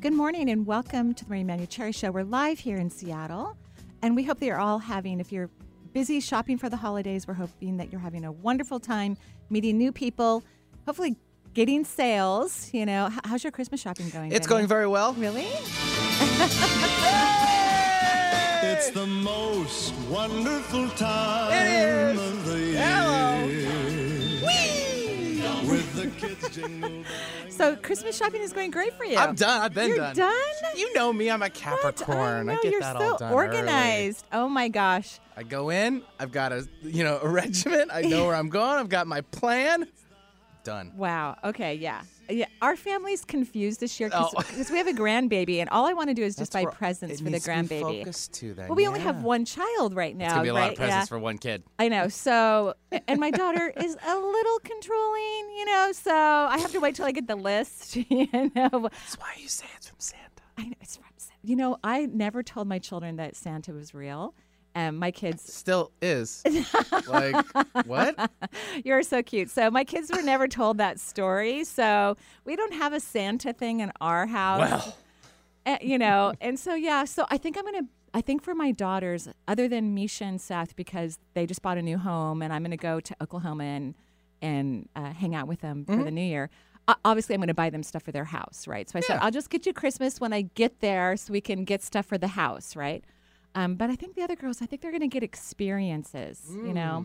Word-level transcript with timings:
Good 0.00 0.12
morning 0.12 0.48
and 0.50 0.66
welcome 0.66 1.14
to 1.14 1.24
the 1.24 1.30
Marie 1.30 1.42
Manuchehri 1.44 1.94
Show. 1.94 2.10
We're 2.10 2.22
live 2.24 2.58
here 2.58 2.76
in 2.76 2.90
Seattle, 2.90 3.56
and 4.02 4.14
we 4.14 4.22
hope 4.22 4.38
that 4.40 4.46
you're 4.46 4.58
all 4.60 4.78
having, 4.78 5.20
if 5.20 5.32
you're 5.32 5.50
busy 5.92 6.20
shopping 6.20 6.58
for 6.58 6.68
the 6.68 6.76
holidays, 6.76 7.26
we're 7.26 7.34
hoping 7.34 7.78
that 7.78 7.90
you're 7.90 8.00
having 8.00 8.24
a 8.24 8.30
wonderful 8.32 8.78
time 8.78 9.16
meeting 9.50 9.78
new 9.78 9.90
people, 9.92 10.44
hopefully 10.86 11.16
getting 11.54 11.84
sales. 11.84 12.70
You 12.72 12.86
know, 12.86 13.10
how's 13.24 13.42
your 13.42 13.50
Christmas 13.50 13.80
shopping 13.80 14.08
going? 14.10 14.32
It's 14.32 14.46
Vinny? 14.46 14.58
going 14.58 14.66
very 14.68 14.86
well. 14.86 15.14
Really? 15.14 15.46
It's 18.68 18.90
the 18.90 19.06
most 19.06 19.94
wonderful 20.10 20.88
time 20.90 21.52
It 21.52 21.66
is. 22.16 22.20
of 22.20 22.44
the 22.46 22.58
year. 22.58 22.82
Hello. 22.84 23.85
So 27.48 27.76
Christmas 27.76 28.16
shopping 28.16 28.42
is 28.42 28.52
going 28.52 28.70
great 28.70 28.92
for 28.94 29.04
you. 29.04 29.16
I'm 29.16 29.34
done. 29.34 29.62
I've 29.62 29.74
been 29.74 29.88
You're 29.88 29.96
done. 29.98 30.14
done? 30.16 30.32
You 30.76 30.92
know 30.94 31.12
me. 31.12 31.30
I'm 31.30 31.42
a 31.42 31.50
Capricorn. 31.50 32.48
I 32.50 32.54
know 32.54 32.62
get 32.62 32.72
you're 32.72 32.80
that 32.80 32.96
so 32.98 33.12
all 33.12 33.18
done 33.18 33.32
organized. 33.32 34.24
Oh 34.32 34.48
my 34.48 34.68
gosh. 34.68 35.20
I 35.36 35.42
go 35.42 35.70
in. 35.70 36.02
I've 36.18 36.32
got 36.32 36.52
a 36.52 36.66
you 36.82 37.04
know 37.04 37.18
a 37.22 37.28
regiment. 37.42 37.90
I 37.92 38.02
know 38.02 38.26
where 38.26 38.34
I'm 38.34 38.48
going. 38.48 38.78
I've 38.78 38.88
got 38.88 39.06
my 39.06 39.20
plan. 39.22 39.86
Done. 40.64 40.92
Wow. 40.96 41.36
Okay. 41.44 41.74
Yeah. 41.74 42.02
Yeah. 42.28 42.46
Our 42.62 42.76
family's 42.76 43.24
confused 43.24 43.80
this 43.80 43.98
year 44.00 44.08
because 44.08 44.32
Oh. 44.36 44.64
we 44.72 44.78
have 44.78 44.86
a 44.86 44.92
grandbaby, 44.92 45.58
and 45.60 45.68
all 45.70 45.86
I 45.86 45.92
want 45.92 46.08
to 46.08 46.14
do 46.14 46.22
is 46.22 46.36
just 46.36 46.52
That's 46.52 46.64
buy 46.66 46.70
presents 46.70 47.18
for 47.20 47.24
the 47.24 47.30
needs 47.30 47.44
to 47.44 47.50
be 47.50 47.56
grandbaby. 47.56 47.98
focused 48.00 48.32
to 48.34 48.54
then, 48.54 48.68
Well, 48.68 48.76
we 48.76 48.86
only 48.86 49.00
have 49.00 49.22
one 49.22 49.44
child 49.44 49.94
right 49.94 50.16
now, 50.16 50.24
It's 50.26 50.32
gonna 50.34 50.42
be 50.44 50.48
a 50.50 50.54
right? 50.54 50.60
lot 50.62 50.70
of 50.72 50.76
presents 50.76 50.96
yeah. 50.96 51.04
for 51.06 51.18
one 51.18 51.38
kid. 51.38 51.62
I 51.78 51.88
know. 51.88 52.08
So, 52.08 52.74
and 53.08 53.20
my 53.20 53.30
daughter 53.30 53.72
is 53.76 53.96
a 54.06 54.16
little 54.18 54.58
controlling, 54.60 55.50
you 55.56 55.64
know. 55.66 55.92
So 55.92 56.12
I 56.14 56.58
have 56.58 56.72
to 56.72 56.80
wait 56.80 56.94
till 56.94 57.06
I 57.06 57.12
get 57.12 57.26
the 57.26 57.36
list. 57.36 57.96
You 58.10 58.28
know. 58.54 58.70
That's 58.90 59.18
why 59.18 59.34
you 59.38 59.48
say 59.48 59.66
it's 59.76 59.88
from 59.88 59.98
Santa. 59.98 60.22
I 60.58 60.64
know 60.64 60.74
it's 60.80 60.96
from. 60.96 61.04
Santa. 61.16 61.34
You 61.42 61.56
know, 61.56 61.76
I 61.84 62.06
never 62.06 62.42
told 62.42 62.66
my 62.66 62.78
children 62.78 63.16
that 63.16 63.36
Santa 63.36 63.72
was 63.72 63.94
real, 63.94 64.34
and 64.76 64.98
my 64.98 65.10
kids 65.10 65.42
Still 65.52 65.90
is. 66.00 66.44
like 67.08 67.34
what? 67.86 68.30
You're 68.84 69.02
so 69.02 69.22
cute. 69.22 69.50
So 69.50 69.70
my 69.70 69.82
kids 69.84 70.10
were 70.14 70.22
never 70.22 70.46
told 70.46 70.78
that 70.78 71.00
story. 71.00 71.64
So 71.64 72.16
we 72.44 72.54
don't 72.54 72.74
have 72.74 72.92
a 72.92 73.00
Santa 73.00 73.52
thing 73.52 73.80
in 73.80 73.90
our 74.00 74.26
house. 74.26 74.60
Well, 74.70 74.96
Uh, 75.66 75.78
you 75.80 75.98
know, 75.98 76.32
and 76.40 76.60
so 76.60 76.74
yeah. 76.76 77.04
So 77.04 77.26
I 77.28 77.38
think 77.38 77.58
I'm 77.58 77.64
gonna. 77.64 77.88
I 78.14 78.20
think 78.20 78.42
for 78.42 78.54
my 78.54 78.70
daughters, 78.70 79.28
other 79.48 79.66
than 79.68 79.94
Misha 79.94 80.24
and 80.24 80.40
Seth, 80.40 80.76
because 80.76 81.18
they 81.34 81.44
just 81.44 81.60
bought 81.60 81.76
a 81.76 81.82
new 81.82 81.98
home, 81.98 82.40
and 82.40 82.52
I'm 82.52 82.62
gonna 82.62 82.76
go 82.76 83.00
to 83.00 83.16
Oklahoma 83.20 83.64
and 83.64 83.94
and 84.40 84.88
uh, 84.94 85.12
hang 85.12 85.34
out 85.34 85.48
with 85.48 85.62
them 85.62 85.84
for 85.86 85.96
the 86.04 86.10
New 86.10 86.22
Year. 86.22 86.50
Obviously, 87.04 87.34
I'm 87.34 87.40
going 87.40 87.48
to 87.48 87.54
buy 87.54 87.68
them 87.70 87.82
stuff 87.82 88.04
for 88.04 88.12
their 88.12 88.26
house, 88.26 88.68
right? 88.68 88.88
So 88.88 88.96
I 88.98 89.00
said, 89.00 89.18
I'll 89.20 89.32
just 89.32 89.50
get 89.50 89.66
you 89.66 89.72
Christmas 89.72 90.20
when 90.20 90.32
I 90.32 90.42
get 90.42 90.78
there, 90.80 91.16
so 91.16 91.32
we 91.32 91.40
can 91.40 91.64
get 91.64 91.82
stuff 91.82 92.06
for 92.06 92.16
the 92.16 92.28
house, 92.28 92.76
right? 92.76 93.02
Um, 93.56 93.74
but 93.74 93.88
I 93.90 93.96
think 93.96 94.14
the 94.14 94.22
other 94.22 94.36
girls, 94.36 94.60
I 94.62 94.66
think 94.66 94.82
they're 94.82 94.90
going 94.92 95.00
to 95.00 95.08
get 95.08 95.22
experiences, 95.22 96.42
you 96.48 96.72
know. 96.74 97.04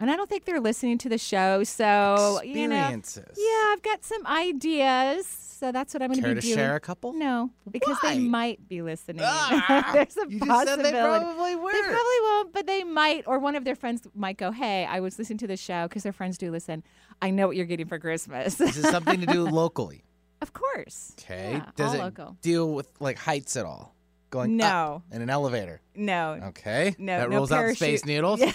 And 0.00 0.10
I 0.10 0.16
don't 0.16 0.28
think 0.30 0.44
they're 0.44 0.60
listening 0.60 0.96
to 0.98 1.08
the 1.08 1.18
show, 1.18 1.64
so 1.64 2.40
you 2.44 2.68
know, 2.68 2.76
experiences. 2.76 3.36
yeah, 3.36 3.72
I've 3.72 3.82
got 3.82 4.04
some 4.04 4.24
ideas. 4.26 5.26
So 5.26 5.72
that's 5.72 5.92
what 5.92 6.04
I'm 6.04 6.10
going 6.10 6.22
Care 6.22 6.34
be 6.36 6.40
to 6.40 6.46
doing. 6.46 6.54
share 6.56 6.76
a 6.76 6.80
couple? 6.80 7.14
No, 7.14 7.50
because 7.68 7.96
they 8.04 8.20
might 8.20 8.68
be 8.68 8.80
listening. 8.80 9.22
Ah, 9.24 9.90
There's 9.92 10.16
a 10.16 10.30
you 10.30 10.38
possibility. 10.38 10.82
they 10.84 10.92
probably 10.92 11.56
were. 11.56 11.72
They 11.72 11.80
probably 11.80 12.20
won't, 12.22 12.52
but 12.52 12.66
they 12.68 12.84
might. 12.84 13.24
Or 13.26 13.40
one 13.40 13.56
of 13.56 13.64
their 13.64 13.74
friends 13.74 14.02
might 14.14 14.36
go, 14.38 14.52
"Hey, 14.52 14.86
I 14.86 15.00
was 15.00 15.18
listening 15.18 15.38
to 15.38 15.48
the 15.48 15.56
show 15.56 15.88
because 15.88 16.04
their 16.04 16.12
friends 16.12 16.38
do 16.38 16.52
listen. 16.52 16.84
I 17.20 17.30
know 17.30 17.48
what 17.48 17.56
you're 17.56 17.66
getting 17.66 17.86
for 17.88 17.98
Christmas." 17.98 18.54
This 18.54 18.76
is 18.76 18.88
something 18.88 19.20
to 19.20 19.26
do 19.26 19.42
locally. 19.50 20.04
of 20.42 20.52
course. 20.52 21.12
Okay. 21.18 21.54
Yeah, 21.54 21.66
Does 21.74 21.94
it 21.94 21.98
local. 21.98 22.36
deal 22.40 22.72
with 22.72 22.88
like 23.00 23.18
heights 23.18 23.56
at 23.56 23.64
all? 23.66 23.96
Going 24.30 24.58
No. 24.58 25.02
up 25.08 25.14
in 25.16 25.22
an 25.22 25.30
elevator. 25.30 25.80
No. 25.94 26.38
Okay. 26.48 26.94
No, 26.98 27.20
That 27.20 27.30
no 27.30 27.36
rules 27.38 27.50
out 27.50 27.64
space 27.76 28.02
parachute. 28.02 28.06
needles. 28.06 28.40
Yeah. 28.40 28.52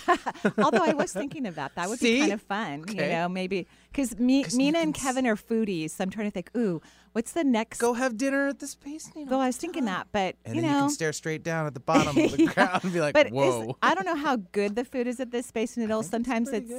Although 0.63 0.83
I 0.83 0.93
was 0.93 1.11
thinking 1.11 1.47
of 1.47 1.55
that. 1.55 1.73
That 1.75 1.89
would 1.89 1.97
See? 1.99 2.13
be 2.15 2.19
kind 2.19 2.33
of 2.33 2.41
fun. 2.43 2.85
You 2.89 2.95
know, 2.95 3.27
maybe 3.27 3.67
because 3.91 4.19
me, 4.19 4.45
Mina 4.53 4.79
and 4.79 4.93
Kevin 4.93 5.25
are 5.25 5.35
foodies. 5.35 5.89
So 5.91 6.03
I'm 6.03 6.11
trying 6.11 6.27
to 6.27 6.31
think, 6.31 6.51
ooh, 6.55 6.79
what's 7.13 7.31
the 7.31 7.43
next? 7.43 7.79
Go 7.79 7.93
have 7.93 8.17
dinner 8.17 8.49
at 8.49 8.59
the 8.59 8.67
space 8.67 9.09
needle. 9.15 9.31
Well, 9.31 9.39
I 9.41 9.47
was 9.47 9.57
thinking 9.57 9.85
that, 9.85 10.07
but 10.11 10.35
and 10.45 10.55
you 10.55 10.61
then 10.61 10.71
know, 10.71 10.77
you 10.77 10.83
can 10.83 10.89
stare 10.91 11.11
straight 11.13 11.43
down 11.43 11.65
at 11.65 11.73
the 11.73 11.79
bottom 11.79 12.09
of 12.09 12.31
the 12.31 12.43
Yeah. 12.43 12.51
ground 12.53 12.83
and 12.83 12.93
be 12.93 13.01
like, 13.01 13.13
but 13.15 13.27
is- 13.27 13.33
whoa. 13.33 13.75
I 13.81 13.95
don't 13.95 14.05
know 14.05 14.15
how 14.15 14.35
good 14.35 14.75
the 14.75 14.85
food 14.85 15.07
is 15.07 15.19
at 15.19 15.31
this 15.31 15.47
Space 15.47 15.75
Needle. 15.77 16.03
Sometimes 16.03 16.49
it's. 16.49 16.71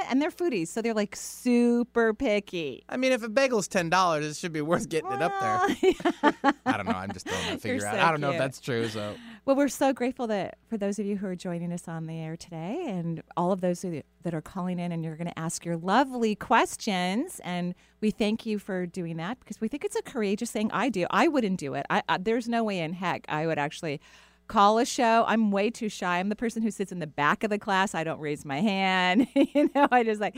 Eh, 0.00 0.06
and 0.10 0.20
they're 0.20 0.30
foodies, 0.30 0.68
so 0.68 0.82
they're 0.82 0.94
like 0.94 1.14
super 1.16 2.14
picky. 2.14 2.84
I 2.88 2.96
mean, 2.96 3.12
if 3.12 3.22
a 3.22 3.28
bagel's 3.28 3.68
ten 3.68 3.90
dollars, 3.90 4.24
it 4.24 4.36
should 4.36 4.52
be 4.52 4.60
worth 4.60 4.88
getting 4.88 5.12
it 5.12 5.22
up 5.22 5.32
there. 5.40 6.02
Well, 6.22 6.44
I 6.66 6.76
don't 6.76 6.86
know. 6.86 6.92
I'm 6.92 7.12
just 7.12 7.26
throwing 7.26 7.42
that 7.42 7.50
You're 7.64 7.76
figure 7.76 7.86
out. 7.86 7.94
so 7.94 8.00
I 8.00 8.10
don't 8.10 8.20
know 8.20 8.30
if 8.32 8.38
that's 8.38 8.60
true. 8.60 8.88
So 8.88 9.14
well, 9.44 9.56
we're 9.56 9.68
so 9.68 9.92
grateful 9.92 10.26
that 10.28 10.58
for 10.68 10.76
those 10.76 10.98
of 10.98 11.06
you 11.06 11.16
who 11.16 11.26
are 11.26 11.36
joining 11.36 11.72
us 11.72 11.88
on 11.88 12.06
the 12.06 12.18
air 12.18 12.36
today, 12.36 12.84
and 12.86 13.22
all 13.36 13.52
of 13.52 13.60
those 13.60 13.82
who, 13.82 14.02
that 14.22 14.34
are 14.34 14.42
calling 14.42 14.78
in, 14.78 14.92
and 14.92 15.04
you're 15.04 15.16
going 15.16 15.28
to 15.28 15.38
ask 15.38 15.64
your 15.64 15.76
lovely 15.76 16.34
questions, 16.34 17.40
and 17.44 17.74
we 18.00 18.10
thank 18.10 18.46
you 18.46 18.58
for 18.58 18.86
doing 18.86 19.16
that 19.16 19.40
because 19.40 19.60
we 19.60 19.68
think 19.68 19.84
it's 19.84 19.96
a 19.96 20.02
courageous 20.02 20.50
thing. 20.50 20.70
I 20.72 20.88
do. 20.88 21.06
I 21.10 21.28
wouldn't 21.28 21.58
do 21.58 21.74
it. 21.74 21.86
I, 21.90 22.02
I 22.08 22.18
there's 22.18 22.48
no 22.48 22.64
way 22.64 22.78
in 22.80 22.92
heck 22.92 23.24
I 23.28 23.46
would 23.46 23.58
actually 23.58 24.00
call 24.50 24.78
a 24.78 24.84
show. 24.84 25.24
I'm 25.28 25.50
way 25.52 25.70
too 25.70 25.88
shy. 25.88 26.18
I'm 26.18 26.28
the 26.28 26.36
person 26.36 26.60
who 26.60 26.70
sits 26.72 26.90
in 26.90 26.98
the 26.98 27.06
back 27.06 27.44
of 27.44 27.50
the 27.50 27.58
class. 27.58 27.94
I 27.94 28.02
don't 28.02 28.18
raise 28.20 28.44
my 28.44 28.60
hand. 28.60 29.28
you 29.34 29.70
know, 29.74 29.86
I 29.92 30.02
just 30.02 30.20
like, 30.20 30.36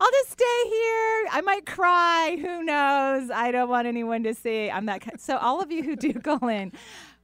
I'll 0.00 0.10
just 0.10 0.30
stay 0.32 0.68
here. 0.68 1.26
I 1.32 1.40
might 1.44 1.64
cry. 1.64 2.36
Who 2.40 2.62
knows? 2.62 3.30
I 3.30 3.50
don't 3.50 3.70
want 3.70 3.86
anyone 3.88 4.22
to 4.24 4.34
see. 4.34 4.70
I'm 4.70 4.84
that. 4.86 5.00
ki- 5.00 5.12
So 5.18 5.38
all 5.38 5.62
of 5.62 5.72
you 5.72 5.82
who 5.82 5.96
do 5.96 6.12
call 6.20 6.46
in, 6.48 6.72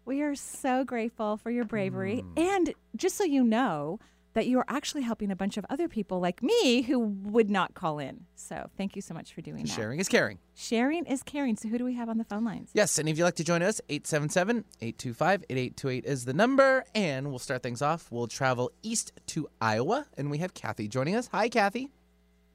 we 0.07 0.23
are 0.23 0.35
so 0.35 0.83
grateful 0.83 1.37
for 1.37 1.51
your 1.51 1.65
bravery. 1.67 2.25
Mm. 2.37 2.43
And 2.43 2.75
just 2.97 3.17
so 3.17 3.25
you 3.25 3.45
know, 3.45 4.01
that 4.35 4.47
you 4.47 4.59
are 4.59 4.65
actually 4.69 5.03
helping 5.03 5.31
a 5.31 5.37
bunch 5.37 5.57
of 5.57 5.67
other 5.69 5.89
people 5.89 6.21
like 6.21 6.43
me 6.43 6.83
who 6.83 6.99
would 6.99 7.51
not 7.51 7.75
call 7.75 7.99
in. 7.99 8.27
So 8.37 8.71
thank 8.77 8.95
you 8.95 9.03
so 9.03 9.15
much 9.15 9.35
for 9.35 9.41
doing 9.41 9.65
that. 9.65 9.73
sharing 9.73 9.99
is 9.99 10.09
caring. 10.09 10.39
Sharing 10.55 11.05
is 11.07 11.23
caring. 11.23 11.57
So 11.57 11.69
who 11.69 11.79
do 11.79 11.85
we 11.85 11.95
have 11.95 12.09
on 12.09 12.19
the 12.19 12.25
phone 12.25 12.45
lines? 12.45 12.71
Yes, 12.73 12.99
and 12.99 13.09
if 13.09 13.19
you'd 13.19 13.25
like 13.25 13.37
to 13.37 13.45
join 13.45 13.63
us, 13.63 13.81
877-825-8828 13.89 16.05
is 16.05 16.25
the 16.25 16.35
number. 16.35 16.85
And 16.95 17.31
we'll 17.31 17.39
start 17.39 17.63
things 17.63 17.83
off. 17.83 18.11
We'll 18.11 18.29
travel 18.29 18.71
east 18.83 19.13
to 19.29 19.49
Iowa, 19.61 20.07
and 20.17 20.31
we 20.31 20.39
have 20.39 20.55
Kathy 20.55 20.89
joining 20.89 21.17
us. 21.17 21.29
Hi, 21.33 21.49
Kathy. 21.49 21.91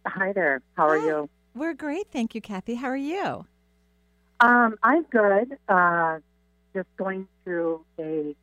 Hi 0.08 0.34
there. 0.34 0.62
How 0.76 0.88
are 0.88 1.00
Hi. 1.00 1.06
you? 1.06 1.30
We're 1.56 1.74
great. 1.74 2.08
Thank 2.12 2.36
you, 2.36 2.42
Kathy. 2.42 2.76
How 2.76 2.88
are 2.88 2.98
you? 2.98 3.46
Um, 4.40 4.76
I'm 4.84 5.04
good. 5.04 5.58
Uh, 5.70 6.20
just 6.74 6.88
going 6.98 7.28
through 7.44 7.86
a 7.98 8.36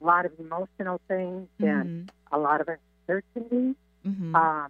lot 0.00 0.26
of 0.26 0.32
emotional 0.38 1.00
things 1.08 1.48
and 1.58 2.10
a 2.32 2.38
lot 2.38 2.60
of 2.60 2.68
uncertainty. 2.68 3.74
Mm-hmm. 4.06 4.34
Um, 4.34 4.68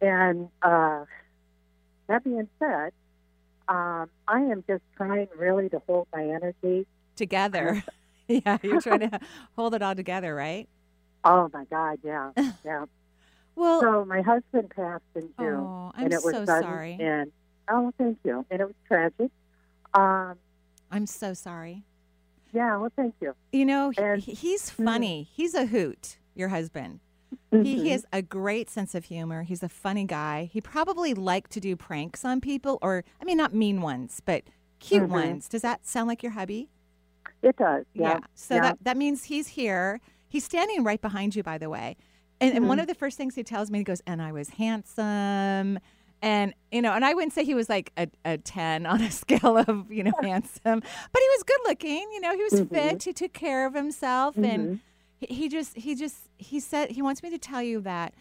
and 0.00 0.48
uh, 0.62 1.04
that 2.08 2.24
being 2.24 2.48
said, 2.58 2.92
um, 3.68 4.10
I 4.28 4.40
am 4.40 4.64
just 4.66 4.82
trying 4.96 5.28
really 5.36 5.68
to 5.70 5.80
hold 5.86 6.08
my 6.12 6.22
energy. 6.22 6.86
together. 7.16 7.82
yeah, 8.28 8.58
you're 8.62 8.80
trying 8.80 9.10
to 9.10 9.20
hold 9.56 9.74
it 9.74 9.82
all 9.82 9.94
together, 9.94 10.34
right? 10.34 10.68
Oh 11.24 11.48
my 11.52 11.64
God, 11.64 11.98
yeah, 12.02 12.30
yeah. 12.64 12.86
Well, 13.54 13.80
So 13.80 14.04
my 14.04 14.22
husband 14.22 14.70
passed 14.74 15.02
in 15.14 15.28
June, 15.38 15.54
oh, 15.54 15.92
I'm 15.94 16.04
and 16.06 16.12
it 16.12 16.24
was 16.24 16.34
so 16.34 16.44
sudden, 16.44 16.62
sorry. 16.62 16.96
And 17.00 17.30
oh, 17.68 17.92
thank 17.98 18.18
you. 18.24 18.44
And 18.50 18.60
it 18.60 18.64
was 18.64 18.74
tragic. 18.88 19.30
Um, 19.94 20.34
I'm 20.90 21.06
so 21.06 21.34
sorry. 21.34 21.84
Yeah, 22.52 22.76
well, 22.76 22.90
thank 22.96 23.14
you. 23.20 23.34
You 23.52 23.64
know, 23.64 23.90
he, 23.90 24.32
he's 24.32 24.70
funny. 24.70 25.28
He's 25.32 25.54
a 25.54 25.66
hoot, 25.66 26.18
your 26.34 26.48
husband. 26.48 27.00
Mhm. 27.52 27.64
He, 27.64 27.82
he 27.82 27.88
has 27.90 28.04
a 28.12 28.20
great 28.22 28.68
sense 28.70 28.94
of 28.94 29.04
humor. 29.04 29.42
He's 29.42 29.62
a 29.62 29.68
funny 29.68 30.04
guy. 30.04 30.50
He 30.52 30.60
probably 30.60 31.14
liked 31.14 31.50
to 31.52 31.60
do 31.60 31.76
pranks 31.76 32.24
on 32.24 32.40
people, 32.40 32.78
or, 32.82 33.04
I 33.20 33.24
mean, 33.24 33.36
not 33.38 33.54
mean 33.54 33.80
ones, 33.80 34.20
but 34.24 34.44
cute 34.80 35.04
Mhm. 35.04 35.08
ones. 35.08 35.48
Does 35.48 35.62
that 35.62 35.86
sound 35.86 36.08
like 36.08 36.22
your 36.22 36.32
hubby? 36.32 36.68
It 37.42 37.56
does. 37.56 37.84
Yeah. 37.94 38.20
So 38.34 38.56
yeah. 38.56 38.60
that, 38.62 38.78
that 38.82 38.96
means 38.96 39.24
he's 39.24 39.48
here. 39.48 40.00
He's 40.28 40.44
standing 40.44 40.84
right 40.84 41.00
behind 41.00 41.34
you, 41.36 41.42
by 41.42 41.58
the 41.58 41.68
way. 41.70 41.96
And, 42.40 42.54
and 42.56 42.68
one 42.68 42.78
Mhm. 42.78 42.82
of 42.82 42.86
the 42.88 42.94
first 42.94 43.16
things 43.16 43.34
he 43.34 43.44
tells 43.44 43.70
me, 43.70 43.78
he 43.78 43.84
goes, 43.84 44.02
and 44.06 44.20
I 44.20 44.32
was 44.32 44.50
handsome 44.50 45.78
And 46.22 46.54
you 46.70 46.80
know, 46.80 46.92
and 46.92 47.04
I 47.04 47.14
wouldn't 47.14 47.32
say 47.32 47.44
he 47.44 47.54
was 47.54 47.68
like 47.68 47.92
a, 47.96 48.06
a 48.24 48.38
ten 48.38 48.86
on 48.86 49.00
a 49.02 49.10
scale 49.22 49.56
of 49.58 49.90
you 49.90 50.04
know 50.04 50.12
handsome, 50.22 50.80
but 50.80 51.20
he 51.22 51.28
was 51.28 51.42
good 51.42 51.58
looking. 51.66 52.08
You 52.12 52.20
know, 52.20 52.34
he 52.34 52.42
was 52.44 52.52
Mm-hmm. 52.52 52.74
fit. 52.74 53.02
He 53.02 53.12
took 53.12 53.32
care 53.32 53.66
of 53.66 53.74
himself, 53.74 54.36
and 54.36 54.80
he, 55.16 55.26
he 55.34 55.48
just 55.48 55.76
he 55.76 55.94
just 55.96 56.16
he 56.38 56.60
said 56.60 56.92
he 56.92 57.02
wants 57.02 57.22
me 57.22 57.30
to 57.30 57.38
tell 57.38 57.62
you 57.62 57.80
that 57.80 58.14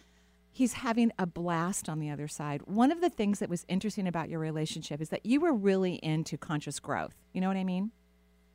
he's 0.51 0.73
having 0.73 1.11
a 1.19 1.25
blast 1.27 1.87
on 1.87 1.99
the 1.99 2.09
other 2.09 2.27
side. 2.27 2.61
One 2.65 2.91
of 2.91 3.01
the 3.01 3.09
things 3.09 3.39
that 3.39 3.49
was 3.49 3.65
interesting 3.69 4.07
about 4.07 4.29
your 4.29 4.39
relationship 4.39 4.99
is 4.99 5.09
that 5.09 5.25
you 5.25 5.39
were 5.39 5.53
really 5.53 5.95
into 6.03 6.37
conscious 6.37 6.79
growth. 6.79 7.15
You 7.33 7.41
know 7.41 7.47
what 7.47 7.57
I 7.57 7.63
mean? 7.63 7.91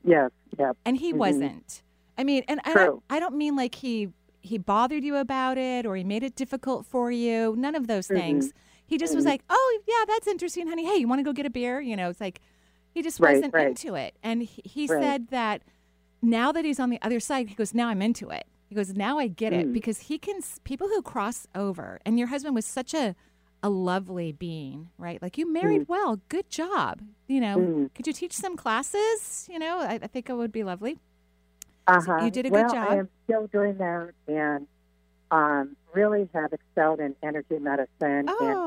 Yes, 0.05 0.31
yep. 0.59 0.77
and 0.85 0.97
he 0.97 1.13
wasn't. 1.13 1.83
I 2.19 2.25
mean, 2.25 2.43
and, 2.49 2.61
and 2.65 2.75
True. 2.75 3.03
I, 3.11 3.17
I 3.17 3.21
don't 3.21 3.37
mean 3.37 3.55
like 3.55 3.77
he 3.77 4.09
he 4.41 4.59
bothered 4.59 5.05
you 5.05 5.17
about 5.17 5.57
it 5.59 5.87
or 5.87 5.97
he 5.97 6.05
made 6.05 6.23
it 6.23 6.35
difficult 6.37 6.85
for 6.87 7.11
you. 7.11 7.55
None 7.57 7.75
of 7.75 7.87
those 7.87 8.07
things. 8.09 8.53
He 8.87 8.99
just 8.99 9.15
was 9.15 9.25
like, 9.25 9.43
"Oh, 9.51 9.81
yeah, 9.87 10.05
that's 10.07 10.27
interesting, 10.27 10.69
honey. 10.69 10.85
Hey, 10.87 10.97
you 10.97 11.09
want 11.09 11.19
to 11.19 11.25
go 11.25 11.33
get 11.33 11.47
a 11.47 11.51
beer?" 11.51 11.81
You 11.81 11.97
know, 11.97 12.09
it's 12.11 12.21
like 12.21 12.41
he 12.93 13.03
just 13.03 13.21
Right, 13.21 13.35
wasn't 13.37 13.55
right. 13.55 13.69
into 13.69 13.95
it. 13.95 14.15
And 14.23 14.43
he, 14.43 14.63
he 14.65 14.87
Right. 14.87 15.03
said 15.03 15.29
that 15.29 15.63
now 16.23 16.53
that 16.53 16.65
he's 16.65 16.81
on 16.81 16.91
the 16.91 17.01
other 17.03 17.21
side, 17.21 17.49
he 17.49 17.55
goes, 17.55 17.75
"Now 17.75 17.89
I'm 17.89 18.01
into 18.03 18.31
it." 18.31 18.47
He 18.69 18.75
goes, 18.75 18.95
"Now 18.95 19.19
I 19.19 19.29
get 19.29 19.53
Mm. 19.53 19.61
it 19.61 19.73
because 19.73 19.99
he 20.01 20.19
can 20.19 20.41
people 20.65 20.89
who 20.89 21.03
cross 21.03 21.47
over. 21.55 22.01
And 22.07 22.19
your 22.19 22.29
husband 22.29 22.55
was 22.55 22.65
such 22.67 22.95
a 22.95 23.15
a 23.63 23.71
lovely 23.71 24.33
being, 24.33 24.91
right? 24.99 25.21
Like 25.21 25.39
you 25.39 25.51
married 25.51 25.83
Mm. 25.83 25.89
well. 25.89 26.21
Good 26.29 26.49
job. 26.51 27.01
You 27.27 27.41
know, 27.41 27.91
could 27.95 28.07
you 28.07 28.13
teach 28.13 28.35
some 28.35 28.57
classes? 28.57 29.49
You 29.51 29.59
know, 29.59 29.79
I, 29.81 29.95
I 30.03 30.07
think 30.07 30.29
it 30.31 30.35
would 30.35 30.53
be 30.53 30.63
lovely. 30.63 30.99
Uh-huh. 31.89 32.25
you 32.25 32.31
did 32.31 32.47
a 32.47 32.51
good 32.51 32.69
job. 32.69 32.89
I 32.91 32.97
am 32.97 33.09
still 33.25 33.47
doing 33.47 33.77
that 33.79 34.11
and 34.29 34.67
um, 35.31 35.77
really 35.95 36.29
have 36.35 36.53
excelled 36.53 37.01
in 37.01 37.15
energy 37.23 37.59
medicine 37.61 38.27
Oh, 38.29 38.37
and 38.41 38.59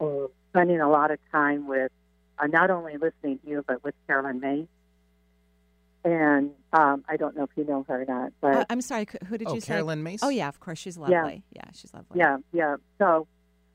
uh, 0.00 0.26
spending 0.50 0.80
a 0.80 0.88
lot 0.90 1.10
of 1.10 1.18
time 1.32 1.66
with 1.68 1.90
uh, 2.38 2.46
not 2.46 2.70
only 2.70 2.94
listening 2.96 3.38
to 3.40 3.48
you, 3.50 3.64
but 3.66 3.82
with 3.84 3.94
Caroline 4.06 4.40
Myss. 4.40 4.66
And 6.02 6.52
um, 6.72 7.04
I 7.08 7.16
don't 7.18 7.36
know 7.36 7.44
if 7.44 7.50
you 7.56 7.64
know 7.64 7.84
her 7.88 8.02
or 8.02 8.04
not, 8.06 8.32
but 8.40 8.54
Uh, 8.56 8.64
I'm 8.70 8.80
sorry. 8.80 9.06
Who 9.26 9.36
did 9.36 9.48
Oh, 9.48 9.54
you 9.54 9.60
say? 9.60 9.74
Caroline 9.74 10.02
Myss. 10.02 10.20
Oh 10.22 10.30
yeah, 10.30 10.48
of 10.48 10.58
course 10.58 10.78
she's 10.78 10.96
lovely. 10.96 11.14
Yeah, 11.52 11.62
yeah 11.66 11.70
she's 11.74 11.92
lovely. 11.92 12.18
yeah, 12.18 12.38
yeah. 12.52 12.76
So, 12.98 13.26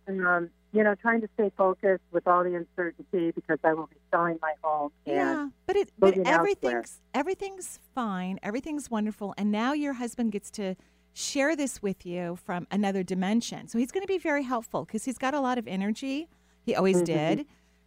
um, 0.08 0.50
you 0.74 0.84
know, 0.84 0.96
trying 0.96 1.22
to 1.22 1.30
stay 1.36 1.52
focused 1.56 2.04
with 2.12 2.28
all 2.28 2.44
the 2.44 2.56
uncertainty 2.56 3.32
because 3.32 3.60
I 3.64 3.74
will 3.74 3.86
be 3.88 3.96
selling 4.12 4.40
my 4.42 4.54
home. 4.64 4.92
And 5.06 5.16
Yeah, 5.16 5.50
but 5.68 5.76
it 5.76 5.92
but 6.00 6.08
moving 6.18 6.26
elsewhere. 6.26 6.40
everything's 6.40 7.00
everything's 7.14 7.80
fine. 7.94 8.40
Everything's 8.42 8.90
wonderful, 8.90 9.36
and 9.38 9.52
now 9.52 9.74
your 9.74 9.94
husband 9.94 10.32
gets 10.32 10.50
to 10.52 10.76
share 11.16 11.56
this 11.56 11.82
with 11.82 12.06
you 12.06 12.36
from 12.36 12.68
another 12.70 13.02
dimension. 13.02 13.68
So 13.70 13.80
he's 13.80 13.92
going 13.92 14.04
to 14.04 14.08
be 14.08 14.18
very 14.20 14.44
helpful 14.44 14.84
because 14.86 15.06
he's 15.06 15.18
got 15.18 15.34
a 15.34 15.40
lot 15.40 15.58
of 15.58 15.66
energy. 15.68 16.28
He 16.62 16.76
always 16.76 16.98
Mm-hmm. 16.98 17.06
did, 17.06 17.46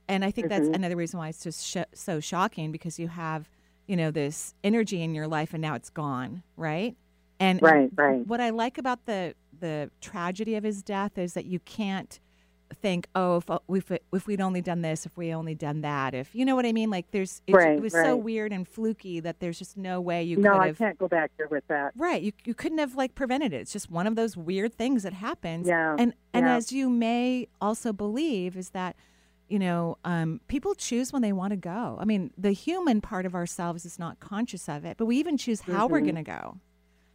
and 0.08 0.25
I 0.25 0.30
think 0.30 0.48
that's 0.48 0.69
another 0.69 0.96
reason 0.96 1.19
why 1.19 1.28
it's 1.28 1.42
just 1.44 1.64
sh- 1.64 1.76
so 1.92 2.19
shocking 2.20 2.72
because 2.72 2.98
you 2.98 3.08
have 3.08 3.48
you 3.86 3.96
know 3.96 4.10
this 4.10 4.54
energy 4.64 5.02
in 5.02 5.14
your 5.14 5.26
life 5.28 5.52
and 5.52 5.60
now 5.62 5.75
it's 5.75 5.90
gone, 5.90 6.42
right? 6.56 6.96
And 7.38 7.60
Right, 7.62 7.90
right. 7.94 8.26
what 8.26 8.40
I 8.40 8.50
like 8.50 8.78
about 8.78 9.04
the 9.06 9.34
the 9.60 9.90
tragedy 10.00 10.54
of 10.56 10.64
his 10.64 10.82
death 10.82 11.19
is 11.19 11.34
that 11.34 11.44
you 11.44 11.58
can't 11.60 12.19
think, 12.75 13.09
oh, 13.15 13.37
if 13.37 13.50
if, 13.69 13.99
if 14.12 14.26
we'd 14.26 14.41
only 14.41 14.61
done 14.61 14.82
this, 14.82 15.06
if 15.06 15.17
we 15.17 15.32
only 15.32 15.55
done 15.55 15.81
that, 15.82 16.15
if 16.15 16.35
you 16.35 16.44
know 16.44 16.55
what 16.55 16.67
I 16.67 16.73
mean. 16.73 16.91
Like 16.91 17.11
there's, 17.11 17.43
it, 17.47 17.55
Right, 17.55 17.76
it 17.76 17.81
was 17.81 17.93
so 17.93 18.17
weird 18.17 18.53
and 18.53 18.67
fluky 18.67 19.20
that 19.20 19.41
there's 19.41 19.59
just 19.59 19.76
no 19.76 20.00
way 20.00 20.23
you 20.23 20.37
could 20.37 20.44
no, 20.44 20.59
I 20.59 20.73
can't 20.73 20.99
go 20.99 21.09
back 21.09 21.31
there 21.38 21.49
with 21.49 21.67
that. 21.69 21.93
Right, 21.97 22.23
you 22.23 22.32
you 22.44 22.55
couldn't 22.55 22.79
have 22.79 22.94
like 22.94 23.15
prevented 23.15 23.53
it. 23.53 23.61
It's 23.61 23.73
just 23.73 23.91
one 23.91 24.06
of 24.06 24.17
those 24.17 24.37
weird 24.37 24.75
things 24.75 25.03
that 25.03 25.12
happens. 25.15 25.67
Yeah, 25.67 25.97
and 25.99 26.15
and 26.32 26.47
yeah. 26.47 26.56
as 26.56 26.73
you 26.73 26.88
may 26.91 27.49
also 27.61 27.93
believe 27.93 28.56
is 28.56 28.70
that. 28.70 28.97
You 29.50 29.59
know, 29.59 29.97
um, 30.05 30.43
people 30.47 30.75
choose 30.75 31.11
when 31.11 31.23
they 31.23 31.32
want 31.32 31.53
to 31.53 31.56
go. 31.56 31.97
I 31.99 32.05
mean, 32.05 32.32
the 32.37 32.53
human 32.53 33.00
part 33.00 33.25
of 33.25 33.35
ourselves 33.35 33.87
is 33.87 33.99
not 33.99 34.20
conscious 34.20 34.69
of 34.69 34.85
it, 34.85 34.99
but 34.99 35.06
we 35.06 35.17
even 35.17 35.38
choose 35.38 35.62
how 35.62 35.87
we're 35.87 36.03
going 36.03 36.17
to 36.17 36.23
go, 36.23 36.59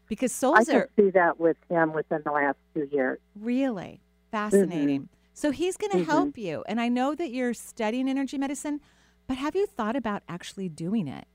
because 0.07 0.31
Mm-hmm. 0.31 0.55
I 0.55 0.63
souls 0.63 0.67
can 0.67 0.87
see 0.97 1.11
that 1.11 1.39
with 1.39 1.57
him 1.69 1.93
within 1.93 2.23
the 2.25 2.31
last 2.31 2.57
two 2.73 2.89
years. 2.91 3.19
Really 3.39 4.01
fascinating. 4.31 5.01
Mm-hmm. 5.01 5.22
So 5.33 5.51
he's 5.51 5.77
going 5.77 5.91
to 5.91 6.03
help 6.05 6.37
you. 6.37 6.63
And 6.67 6.79
I 6.79 6.89
know 6.89 7.15
that 7.15 7.31
you're 7.31 7.53
studying 7.53 8.07
energy 8.07 8.37
medicine, 8.37 8.79
but 9.27 9.37
have 9.37 9.55
you 9.55 9.65
thought 9.65 9.95
about 9.95 10.23
actually 10.29 10.69
doing 10.69 11.07
it? 11.07 11.25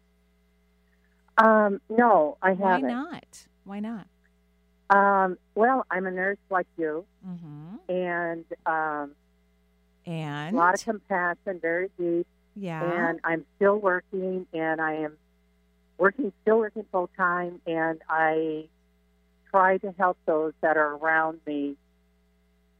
Um, 1.37 1.81
no, 1.89 2.37
I 2.43 2.53
Why 2.53 2.73
haven't. 2.73 2.89
Why 2.89 2.95
not? 2.95 3.47
Why 3.65 3.81
not? 3.81 4.07
Um, 4.91 5.37
well, 5.55 5.85
I'm 5.91 6.07
a 6.07 6.11
nurse 6.11 6.39
like 6.51 6.67
you, 6.79 7.05
Mm-hmm. 7.27 7.75
and 7.93 8.45
um, 8.65 9.11
And 10.07 10.55
a 10.55 10.59
lot 10.59 10.75
of 10.75 10.83
compassion, 10.83 11.59
very 11.61 11.91
deep. 11.99 12.27
yeah, 12.57 12.83
And 13.09 13.21
I'm 13.23 13.45
still 13.57 13.77
working, 13.77 14.47
and 14.55 14.81
I 14.81 14.95
am 14.95 15.19
working, 15.99 16.33
still 16.43 16.59
working 16.59 16.87
full 16.91 17.11
time, 17.17 17.61
and 17.67 18.01
I 18.09 18.69
try 19.51 19.77
to 19.79 19.93
help 19.99 20.17
those 20.25 20.55
that 20.63 20.77
are 20.77 20.95
around 20.97 21.41
me 21.47 21.77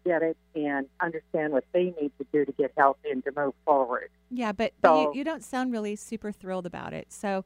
get 0.09 0.23
it 0.23 0.37
and 0.55 0.87
understand 1.01 1.53
what 1.53 1.65
they 1.73 1.93
need 2.01 2.13
to 2.19 2.27
do 2.33 2.45
to 2.45 2.53
get 2.53 2.73
healthy 2.77 3.11
and 3.11 3.23
to 3.25 3.33
move 3.37 3.53
forward. 3.65 4.09
yeah, 4.31 4.53
but, 4.53 4.73
but 4.81 4.95
you, 5.15 5.19
you 5.19 5.25
don't 5.25 5.45
sound 5.45 5.73
really 5.73 5.97
super 5.97 6.33
thrilled 6.33 6.67
about 6.67 6.93
it. 6.95 7.07
So 7.13 7.45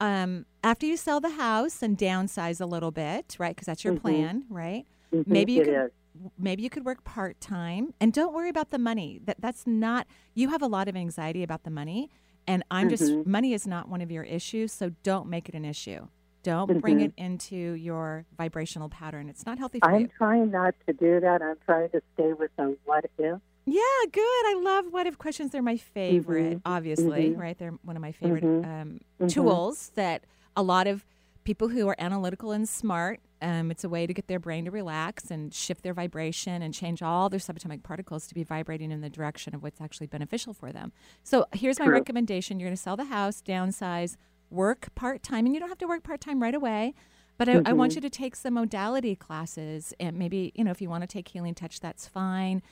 um, 0.00 0.46
after 0.62 0.86
you 0.86 0.96
sell 0.96 1.20
the 1.20 1.30
house 1.30 1.82
and 1.82 1.96
downsize 1.98 2.60
a 2.60 2.66
little 2.66 2.90
bit, 2.90 3.36
right? 3.38 3.54
Because 3.54 3.66
that's 3.66 3.84
your 3.84 3.94
Mhm. 3.94 4.00
plan, 4.00 4.44
right? 4.48 4.84
Mhm, 5.12 5.26
Maybe 5.26 5.52
you 5.54 5.62
it 5.62 5.64
could 5.66 5.84
is. 5.86 5.90
maybe 6.38 6.62
you 6.62 6.70
could 6.70 6.84
work 6.84 7.02
part 7.04 7.40
time 7.40 7.92
and 8.00 8.12
don't 8.12 8.32
worry 8.32 8.48
about 8.48 8.70
the 8.70 8.78
money. 8.78 9.20
That 9.24 9.36
that's 9.40 9.66
not 9.66 10.06
you 10.34 10.48
have 10.50 10.62
a 10.62 10.66
lot 10.68 10.86
of 10.88 10.94
anxiety 10.96 11.42
about 11.42 11.64
the 11.64 11.70
money 11.70 12.10
and 12.46 12.62
I'm 12.70 12.88
just 12.88 13.02
Mhm. 13.12 13.26
money 13.26 13.52
is 13.54 13.66
not 13.66 13.88
one 13.88 14.00
of 14.00 14.10
your 14.12 14.22
issues, 14.24 14.72
so 14.72 14.90
don't 15.02 15.28
make 15.28 15.48
it 15.48 15.54
an 15.54 15.64
issue. 15.64 16.06
Don't 16.44 16.80
bring 16.80 16.98
Mhm. 16.98 17.04
it 17.06 17.14
into 17.16 17.56
your 17.56 18.26
vibrational 18.36 18.88
pattern. 18.90 19.28
It's 19.30 19.46
not 19.46 19.58
healthy 19.58 19.80
for 19.80 19.90
I'm 19.90 20.02
you. 20.02 20.08
trying 20.08 20.50
not 20.50 20.74
to 20.86 20.92
do 20.92 21.18
that. 21.18 21.40
I'm 21.42 21.56
trying 21.64 21.88
to 21.90 22.02
stay 22.12 22.32
with 22.34 22.50
the 22.56 22.76
what 22.84 23.06
if. 23.18 23.40
Yeah, 23.66 23.80
good. 24.12 24.20
I 24.22 24.60
love 24.62 24.92
what 24.92 25.06
if 25.06 25.16
questions. 25.16 25.50
They're 25.52 25.62
my 25.62 25.78
favorite, 25.78 26.58
Mhm. 26.58 26.62
obviously, 26.66 27.30
Mhm. 27.30 27.38
right? 27.40 27.58
They're 27.58 27.72
one 27.82 27.96
of 27.96 28.02
my 28.02 28.12
favorite 28.12 28.44
Mhm. 28.44 28.64
um, 28.82 29.00
Mhm. 29.20 29.28
tools 29.30 29.88
that 29.94 30.24
a 30.54 30.62
lot 30.62 30.86
of 30.86 31.06
people 31.44 31.68
who 31.68 31.88
are 31.88 31.96
analytical 31.98 32.52
and 32.52 32.68
smart, 32.68 33.20
um, 33.40 33.70
it's 33.70 33.82
a 33.84 33.88
way 33.88 34.06
to 34.06 34.12
get 34.12 34.26
their 34.28 34.38
brain 34.38 34.66
to 34.66 34.70
relax 34.70 35.30
and 35.30 35.52
shift 35.54 35.82
their 35.82 35.94
vibration 35.94 36.60
and 36.60 36.74
change 36.74 37.02
all 37.02 37.30
their 37.30 37.40
subatomic 37.40 37.82
particles 37.82 38.26
to 38.26 38.34
be 38.34 38.44
vibrating 38.44 38.90
in 38.90 39.00
the 39.00 39.10
direction 39.10 39.54
of 39.54 39.62
what's 39.62 39.80
actually 39.80 40.06
beneficial 40.08 40.52
for 40.52 40.70
them. 40.72 40.92
So 41.22 41.46
here's 41.54 41.78
my 41.78 41.86
True. 41.86 41.94
recommendation 41.94 42.60
you're 42.60 42.68
going 42.68 42.76
to 42.76 42.82
sell 42.82 42.96
the 42.96 43.04
house, 43.06 43.40
downsize, 43.42 44.16
work 44.50 44.94
part 44.94 45.22
time, 45.22 45.46
and 45.46 45.54
you 45.54 45.60
don't 45.60 45.68
have 45.68 45.78
to 45.78 45.86
work 45.86 46.02
part 46.02 46.20
time 46.20 46.42
right 46.42 46.54
away. 46.54 46.94
But 47.36 47.48
I, 47.48 47.60
I 47.64 47.72
want 47.72 47.92
Mm-hmm. 47.92 47.96
you 47.96 48.00
to 48.02 48.10
take 48.10 48.36
some 48.36 48.54
modality 48.54 49.16
classes, 49.16 49.92
and 49.98 50.16
maybe 50.18 50.52
you 50.54 50.64
know 50.64 50.70
if 50.70 50.80
you 50.80 50.88
want 50.88 51.02
to 51.02 51.06
take 51.08 51.28
healing 51.28 51.54
touch, 51.54 51.80
that's 51.80 52.06
fine. 52.06 52.62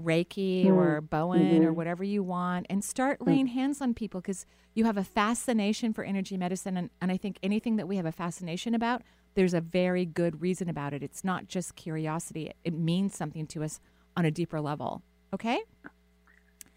Reiki 0.00 0.70
or 0.70 1.00
Bowen 1.00 1.64
or 1.64 1.72
whatever 1.72 2.04
you 2.04 2.22
want, 2.22 2.66
and 2.70 2.84
start 2.84 3.20
laying 3.20 3.48
hands 3.48 3.80
on 3.80 3.94
people 3.94 4.20
because 4.20 4.46
you 4.74 4.84
have 4.84 4.96
a 4.96 5.02
fascination 5.02 5.92
for 5.92 6.04
energy 6.04 6.36
medicine. 6.36 6.76
And, 6.76 6.90
and 7.00 7.10
I 7.10 7.16
think 7.16 7.38
anything 7.42 7.76
that 7.76 7.88
we 7.88 7.96
have 7.96 8.06
a 8.06 8.12
fascination 8.12 8.74
about, 8.74 9.02
there's 9.34 9.54
a 9.54 9.60
very 9.60 10.04
good 10.04 10.40
reason 10.40 10.68
about 10.68 10.92
it. 10.94 11.02
It's 11.02 11.24
not 11.24 11.48
just 11.48 11.74
curiosity, 11.74 12.46
it, 12.46 12.56
it 12.62 12.74
means 12.74 13.16
something 13.16 13.46
to 13.48 13.64
us 13.64 13.80
on 14.16 14.24
a 14.24 14.30
deeper 14.30 14.60
level. 14.60 15.02
Okay? 15.34 15.60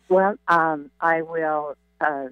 Well, 0.09 0.35
um, 0.47 0.89
I 0.99 1.21
will 1.21 1.75
uh, 2.01 2.27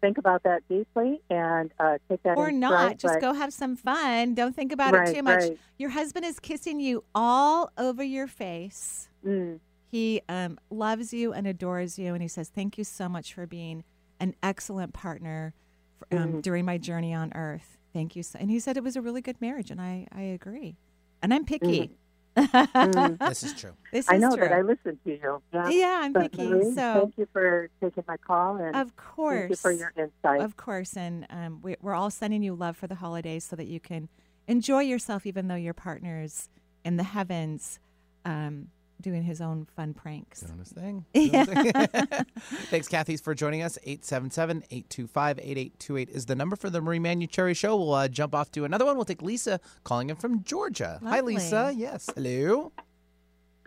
think 0.00 0.18
about 0.18 0.42
that 0.44 0.62
deeply 0.68 1.20
and 1.30 1.72
uh, 1.80 1.98
take 2.08 2.22
that 2.24 2.36
Or 2.36 2.50
not. 2.50 2.72
stride, 2.78 2.98
Just 3.00 3.20
go 3.20 3.32
have 3.32 3.52
some 3.52 3.76
fun. 3.76 4.34
Don't 4.34 4.54
think 4.54 4.72
about 4.72 4.92
Right, 4.94 5.08
it 5.08 5.14
too 5.14 5.22
much. 5.22 5.40
right. 5.40 5.58
Your 5.78 5.90
husband 5.90 6.24
is 6.24 6.38
kissing 6.38 6.80
you 6.80 7.04
all 7.14 7.70
over 7.78 8.02
your 8.02 8.26
face. 8.26 9.08
Mm, 9.24 9.60
He 9.88 10.20
um, 10.28 10.58
loves 10.70 11.12
you 11.12 11.32
and 11.32 11.46
adores 11.46 11.98
you, 11.98 12.12
and 12.14 12.22
he 12.22 12.28
says, 12.28 12.48
"Thank 12.48 12.76
you 12.78 12.84
so 12.84 13.08
much 13.08 13.32
for 13.34 13.46
being 13.46 13.84
an 14.20 14.34
excellent 14.42 14.92
partner 14.92 15.54
for, 15.98 16.06
um, 16.16 16.28
Mm-hmm. 16.28 16.40
during 16.40 16.64
my 16.64 16.78
journey 16.78 17.14
on 17.14 17.32
Earth. 17.34 17.78
Thank 17.92 18.14
you." 18.16 18.22
So, 18.22 18.38
and 18.38 18.50
he 18.50 18.58
said 18.60 18.76
it 18.76 18.82
was 18.84 18.96
a 18.96 19.02
really 19.02 19.20
good 19.22 19.40
marriage, 19.40 19.70
and 19.70 19.80
I 19.80 20.06
I 20.12 20.22
agree. 20.22 20.76
And 21.22 21.32
I'm 21.32 21.44
picky. 21.44 21.96
This 23.28 23.42
is 23.42 23.54
true. 23.54 23.72
this 23.92 24.06
Mm-hmm. 24.06 24.14
I 24.14 24.18
know 24.18 24.36
true. 24.36 24.48
that 24.48 24.52
I 24.52 24.60
listened 24.62 24.98
to 25.04 25.10
you. 25.10 25.42
Yeah, 25.52 25.68
yeah, 25.70 25.98
I'm 26.02 26.12
But 26.12 26.32
picky. 26.32 26.48
Marie, 26.48 26.74
So 26.74 27.00
thank 27.00 27.18
you 27.18 27.26
for 27.32 27.70
taking 27.80 28.04
my 28.06 28.16
call 28.18 28.56
and 28.56 28.76
of 28.76 28.94
course. 28.96 29.38
thank 29.38 29.50
you 29.50 29.56
course, 29.56 29.60
for 29.62 29.72
your 29.72 29.92
insight. 29.96 30.40
of 30.42 30.56
course, 30.56 30.96
and 30.96 31.26
um, 31.30 31.60
we, 31.62 31.76
we're 31.80 31.94
all 31.94 32.10
sending 32.10 32.42
you 32.42 32.54
love 32.54 32.76
for 32.76 32.86
the 32.86 32.96
holidays 32.96 33.44
so 33.44 33.56
that 33.56 33.66
you 33.66 33.80
can 33.80 34.08
enjoy 34.46 34.82
yourself, 34.82 35.26
even 35.26 35.48
though 35.48 35.54
your 35.56 35.74
partner's 35.74 36.48
in 36.84 36.96
the 36.96 37.02
heavens. 37.04 37.80
Um, 38.24 38.68
doing 39.00 39.22
his 39.22 39.40
own 39.40 39.66
fun 39.76 39.94
pranks. 39.94 40.40
Doing 40.40 40.58
his 40.58 40.72
thing. 40.72 41.04
Yeah. 41.14 41.44
Doing 41.44 41.64
his 41.64 41.72
thing. 41.72 42.06
Thanks, 42.70 42.88
Kathy, 42.88 43.16
for 43.16 43.34
joining 43.34 43.62
us. 43.62 43.78
877 43.82 44.58
825 44.70 45.38
8828 45.38 46.08
is 46.10 46.26
the 46.26 46.34
number 46.34 46.56
for 46.56 46.70
the 46.70 46.80
Marie 46.80 46.98
Manuchehri 46.98 47.56
Show. 47.56 47.76
We'll 47.76 47.92
uh, 47.94 48.08
jump 48.08 48.34
off 48.34 48.50
to 48.52 48.64
another 48.64 48.84
one. 48.84 48.96
We'll 48.96 49.04
take 49.04 49.22
Lisa 49.22 49.60
calling 49.84 50.10
in 50.10 50.16
from 50.16 50.42
Georgia. 50.44 51.00
Hi, 51.04 51.20
Lisa. 51.20 51.72
Yes. 51.76 52.08
Hello. 52.14 52.72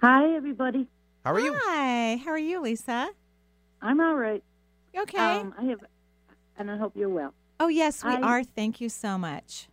Hi, 0.02 0.36
everybody. 0.36 0.88
How 1.26 1.32
How 1.32 1.36
are 1.36 1.40
you? 1.42 1.54
Hi. 1.64 2.16
How 2.24 2.32
are 2.32 2.38
you, 2.40 2.62
Lisa? 2.62 3.10
I'm 3.82 4.00
all 4.02 4.16
right. 4.16 4.44
Okay? 4.98 5.18
Um, 5.18 5.54
I 5.58 5.64
have, 5.66 5.80
and 6.58 6.72
I 6.72 6.78
hope 6.78 6.94
you're 6.96 7.10
well. 7.10 7.34
oh, 7.60 7.68
yes, 7.68 8.04
we 8.04 8.12
I- 8.12 8.22
are. 8.22 8.44
Thank 8.44 8.82
you 8.82 8.90
so 8.90 9.18
much. 9.18 9.68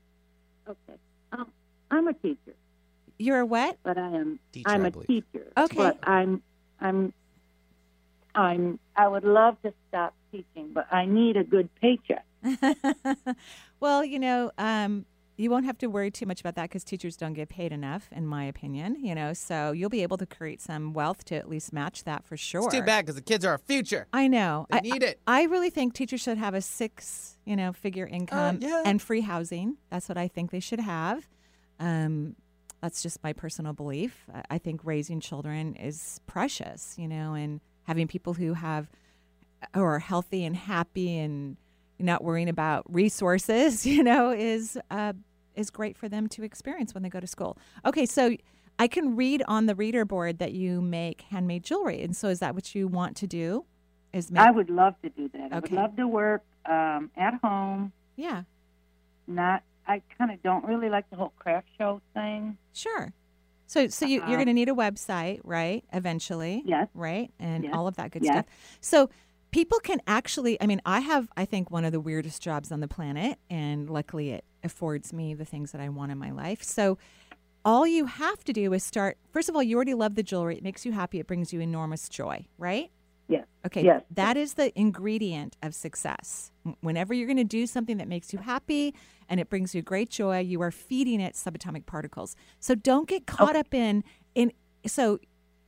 Okay. 0.68 0.98
Um, 1.32 1.46
I'm 1.90 2.08
a 2.08 2.12
teacher, 2.12 2.54
You're 3.18 3.40
a 3.40 3.46
what? 3.46 3.78
but 3.82 3.96
I 3.99 4.08
am 4.08 4.38
Teacher, 4.52 4.68
I'm 4.68 4.85
I 4.85 4.88
a 4.88 4.90
believe. 4.90 5.06
teacher. 5.06 5.52
Okay. 5.56 5.76
But 5.76 5.99
I'm 6.02 6.42
I'm 6.80 7.12
I'm 8.35 8.78
I 8.94 9.08
would 9.08 9.25
love 9.25 9.61
to 9.62 9.73
stop 9.88 10.14
teaching, 10.30 10.70
but 10.73 10.87
I 10.92 11.06
need 11.06 11.37
a 11.37 11.44
good 11.44 11.68
paycheck. 11.80 12.25
well, 13.80 14.04
you 14.04 14.18
know, 14.18 14.50
um, 14.58 15.06
you 15.37 15.50
won't 15.50 15.66
have 15.66 15.78
to 15.78 15.87
worry 15.87 16.11
too 16.11 16.26
much 16.26 16.40
about 16.40 16.54
that 16.54 16.64
because 16.64 16.85
teachers 16.85 17.16
don't 17.16 17.35
get 17.35 17.49
paid 17.49 17.73
enough, 17.73 18.08
in 18.12 18.26
my 18.26 18.44
opinion. 18.44 18.96
You 19.02 19.14
know, 19.14 19.32
so 19.32 19.73
you'll 19.73 19.90
be 19.90 20.02
able 20.02 20.16
to 20.18 20.26
create 20.26 20.61
some 20.61 20.92
wealth 20.92 21.25
to 21.26 21.37
at 21.37 21.49
least 21.49 21.73
match 21.73 22.04
that 22.04 22.25
for 22.25 22.37
sure. 22.37 22.64
It's 22.64 22.75
too 22.75 22.82
bad 22.82 23.04
because 23.04 23.16
the 23.16 23.23
kids 23.23 23.44
are 23.44 23.52
our 23.52 23.58
future. 23.58 24.06
I 24.12 24.28
know. 24.28 24.66
They 24.70 24.78
I, 24.78 24.80
need 24.80 25.02
it. 25.02 25.20
I 25.26 25.44
really 25.44 25.70
think 25.70 25.94
teachers 25.94 26.20
should 26.20 26.38
have 26.38 26.54
a 26.54 26.61
six, 26.61 27.38
you 27.44 27.56
know, 27.56 27.73
figure 27.73 28.06
income 28.06 28.58
yeah. 28.61 28.82
and 28.85 29.00
free 29.00 29.23
housing. 29.23 29.76
That's 29.90 30.08
what 30.08 30.18
I 30.18 30.28
think 30.28 30.50
they 30.50 30.61
should 30.61 30.80
have. 30.80 31.28
Um, 31.78 32.37
that's 32.80 33.02
just 33.02 33.23
my 33.23 33.33
personal 33.33 33.73
belief. 33.73 34.26
I- 34.50 34.59
think 34.59 34.80
raising 34.85 35.21
children 35.21 35.75
is 35.76 36.21
precious, 36.26 36.95
you 36.99 37.09
know, 37.09 37.35
and 37.35 37.61
having 37.85 38.06
people 38.09 38.35
who 38.35 38.54
have 38.54 38.88
who 39.75 39.83
are 39.83 39.99
healthy 39.99 40.45
and 40.45 40.54
happy 40.54 41.18
and 41.18 41.56
not 41.99 42.23
worrying 42.23 42.49
about 42.49 42.85
resources, 42.92 43.87
you 43.92 44.02
know, 44.02 44.30
is 44.30 44.78
uh, 44.90 45.12
is 45.54 45.71
great 45.71 45.97
for 45.97 46.09
them 46.09 46.28
to 46.28 46.42
experience 46.42 46.92
when 46.95 47.02
they 47.02 47.09
go 47.09 47.21
to 47.21 47.26
school. 47.26 47.56
Okay, 47.85 48.06
so 48.06 48.37
I 48.78 48.88
can 48.88 49.16
read 49.16 49.42
on 49.49 49.66
the 49.66 49.75
reader 49.75 50.04
board 50.04 50.38
that 50.38 50.52
you 50.52 50.83
make 50.83 51.23
handmade 51.23 51.64
jewelry, 51.64 52.02
and 52.02 52.14
so 52.14 52.28
is 52.28 52.40
that 52.40 52.54
what 52.54 52.75
you 52.75 52.87
want 52.88 53.16
to 53.16 53.26
do? 53.26 53.64
Is 54.12 54.30
make 54.30 54.42
I 54.42 54.50
would 54.50 54.71
love 54.71 54.95
to 55.02 55.09
do 55.09 55.28
that. 55.30 55.52
I 55.52 55.59
would 55.59 55.73
love 55.73 55.97
to 55.97 56.06
work 56.06 56.45
um, 56.66 57.11
at 57.16 57.35
home. 57.42 57.92
yeah, 58.16 58.42
Not. 59.26 59.62
I 59.87 60.02
kind 60.19 60.31
of 60.31 60.43
don't 60.43 60.64
really 60.64 60.88
like 60.88 61.09
the 61.11 61.16
whole 61.16 61.33
craft 61.38 61.69
show 61.78 62.00
thing. 62.14 62.57
sure. 62.73 63.12
So 63.69 63.88
so 63.88 64.05
you, 64.05 64.21
you're 64.21 64.25
Uh, 64.25 64.45
going 64.45 64.47
to 64.47 64.52
need 64.52 64.69
a 64.69 64.75
website, 64.75 65.40
right? 65.43 65.85
Eventually, 65.93 66.62
Yes. 66.64 66.88
right, 66.95 67.33
and 67.40 67.64
Yes. 67.64 67.75
all 67.75 67.87
of 67.88 67.97
that 67.97 68.12
good 68.12 68.23
Yes. 68.25 68.33
stuff. 68.33 68.47
So 68.81 69.11
people 69.50 69.78
can 69.81 70.00
actually 70.07 70.61
i 70.61 70.66
mean 70.66 70.83
i 70.85 70.99
have 71.00 71.31
i 71.37 71.45
think 71.45 71.71
one 71.71 71.85
of 71.85 71.93
the 71.93 72.00
weirdest 72.00 72.43
jobs 72.43 72.71
on 72.73 72.81
the 72.81 72.88
planet 72.88 73.38
and 73.49 73.88
luckily 73.88 74.31
it 74.31 74.45
affords 74.64 75.12
me 75.12 75.33
the 75.35 75.45
things 75.47 75.71
that 75.73 75.81
i 75.81 75.88
want 75.88 76.11
in 76.12 76.19
my 76.19 76.31
life 76.31 76.62
so 76.62 76.99
all 77.64 77.87
you 77.87 78.05
have 78.07 78.43
to 78.45 78.52
do 78.52 78.73
is 78.75 78.83
start 78.83 79.16
first 79.31 79.49
of 79.49 79.55
all 79.55 79.62
you 79.62 79.76
already 79.76 79.95
love 79.95 80.14
the 80.16 80.23
jewelry 80.23 80.57
it 80.57 80.62
makes 80.64 80.85
you 80.85 80.93
happy 80.93 81.21
it 81.21 81.26
brings 81.28 81.52
you 81.55 81.61
enormous 81.61 82.09
joy 82.09 82.45
right 82.59 82.90
Yes. 83.28 83.45
okay 83.66 83.83
Yes. 83.85 84.02
that 84.11 84.37
is 84.37 84.54
the 84.54 84.76
ingredient 84.78 85.56
of 85.62 85.75
success 85.75 86.52
whenever 86.80 87.12
you're 87.12 87.26
going 87.26 87.37
to 87.37 87.45
do 87.45 87.66
something 87.66 87.97
that 87.99 88.09
makes 88.09 88.33
you 88.33 88.38
happy 88.38 88.95
and 89.28 89.40
it 89.40 89.49
brings 89.49 89.75
you 89.75 89.83
great 89.83 90.11
joy 90.11 90.38
you 90.40 90.61
are 90.62 90.71
feeding 90.71 91.21
it 91.21 91.35
subatomic 91.35 91.87
particles 91.87 92.37
so 92.61 92.75
don't 92.75 93.09
get 93.09 93.26
caught 93.26 93.56
up 93.56 93.75
in 93.75 94.04
in 94.35 94.52
so 94.87 95.18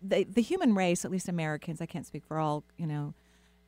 the 0.02 0.24
the 0.24 0.42
human 0.42 0.74
race 0.74 1.04
at 1.04 1.10
least 1.10 1.28
americans 1.28 1.80
i 1.80 1.86
can't 1.86 2.06
speak 2.06 2.24
for 2.24 2.38
all 2.38 2.64
you 2.76 2.86
know 2.86 3.14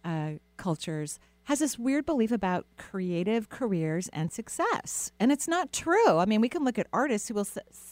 uh, 0.04 0.32
cultures 0.56 1.18
has 1.50 1.58
this 1.58 1.76
weird 1.76 2.06
belief 2.06 2.30
about 2.30 2.64
creative 2.78 3.48
careers 3.48 4.08
and 4.12 4.30
success, 4.32 5.10
and 5.18 5.32
it's 5.32 5.48
not 5.48 5.72
true. 5.72 6.18
I 6.18 6.24
mean, 6.24 6.40
we 6.40 6.48
can 6.48 6.64
look 6.64 6.78
at 6.78 6.86
artists 6.92 7.26
who 7.26 7.34
will 7.34 7.48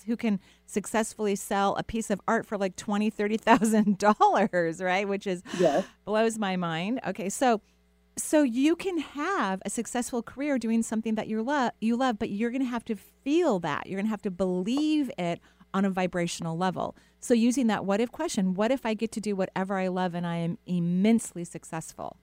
who 0.07 0.17
can 0.17 0.38
successfully 0.67 1.35
sell 1.35 1.75
a 1.75 1.83
piece 1.83 2.09
of 2.09 2.21
art 2.29 2.47
for 2.47 2.57
like 2.57 2.77
twenty, 2.77 3.11
thirty 3.11 3.37
thousand 3.37 3.99
dollars, 4.21 4.81
right? 4.81 5.09
Which 5.09 5.27
is 5.27 5.43
Yes. 5.59 5.85
blows 6.05 6.38
my 6.38 6.55
mind. 6.55 7.00
Okay, 7.05 7.29
so 7.29 7.61
so 8.17 8.45
you 8.45 8.77
can 8.77 8.99
have 8.99 9.61
a 9.67 9.71
successful 9.71 10.23
career 10.23 10.57
doing 10.57 10.85
something 10.85 11.17
that 11.17 11.27
you 11.27 11.43
love, 11.43 11.73
you 11.81 11.97
love, 11.97 12.17
but 12.17 12.31
you're 12.31 12.50
going 12.50 12.62
to 12.62 12.69
have 12.71 12.85
to 12.85 12.95
feel 12.95 13.59
that. 13.59 13.88
You're 13.88 13.97
going 13.97 14.07
to 14.07 14.11
have 14.11 14.23
to 14.23 14.31
believe 14.31 15.11
it 15.19 15.41
on 15.75 15.85
a 15.85 15.91
vibrational 15.91 16.57
level. 16.57 16.95
So 17.19 17.35
using 17.35 17.67
that 17.67 17.85
what 17.85 18.00
if 18.00 18.12
question, 18.12 18.55
what 18.55 18.71
if 18.71 18.87
I 18.87 18.95
get 18.95 19.11
to 19.12 19.21
do 19.21 19.35
whatever 19.35 19.79
I 19.79 19.88
love 19.88 20.15
and 20.15 20.25
I 20.25 20.37
am 20.37 20.59
immensely 20.65 21.45
successful? 21.45 22.19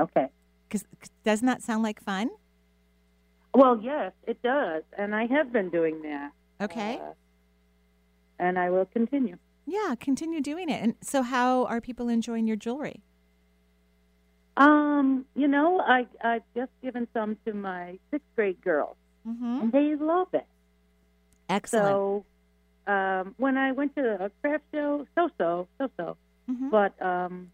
Okay. 0.00 0.28
Cuz 0.70 0.84
doesn't 1.24 1.46
that 1.46 1.62
sound 1.62 1.82
like 1.82 2.00
fun? 2.00 2.30
Well, 3.54 3.80
yes, 3.82 4.12
it 4.26 4.40
does, 4.42 4.82
and 4.96 5.14
I 5.14 5.26
have 5.26 5.52
been 5.52 5.70
doing 5.70 6.00
that. 6.02 6.30
Okay. 6.60 6.98
Uh, 6.98 7.12
and 8.38 8.58
I 8.58 8.70
will 8.70 8.86
continue. 8.86 9.36
yeah, 9.66 9.94
continue 10.00 10.40
doing 10.40 10.68
it. 10.68 10.82
And 10.82 10.94
so 11.00 11.22
how 11.22 11.64
are 11.66 11.80
people 11.80 12.08
enjoying 12.08 12.46
your 12.46 12.56
jewelry? 12.56 13.02
Um, 14.56 15.24
you 15.34 15.48
know, 15.48 15.80
I 15.80 16.06
I've 16.22 16.42
just 16.54 16.72
given 16.82 17.06
some 17.14 17.36
to 17.46 17.52
my 17.54 17.98
sixth 18.10 18.26
grade 18.36 18.60
girls, 18.62 18.96
Mhm. 19.26 19.62
and 19.62 19.72
they 19.72 19.94
love 19.96 20.28
it. 20.34 20.46
Excellent. 21.48 21.96
So, 21.96 22.24
um, 22.92 23.34
when 23.38 23.56
I 23.56 23.72
went 23.72 23.94
to 23.96 24.24
a 24.24 24.30
craft 24.40 24.64
show, 24.72 25.06
so 25.14 25.30
so, 25.38 25.68
so 25.78 25.90
so, 25.96 26.16
Mhm. 26.50 26.70
but 26.70 27.00
um, 27.02 27.50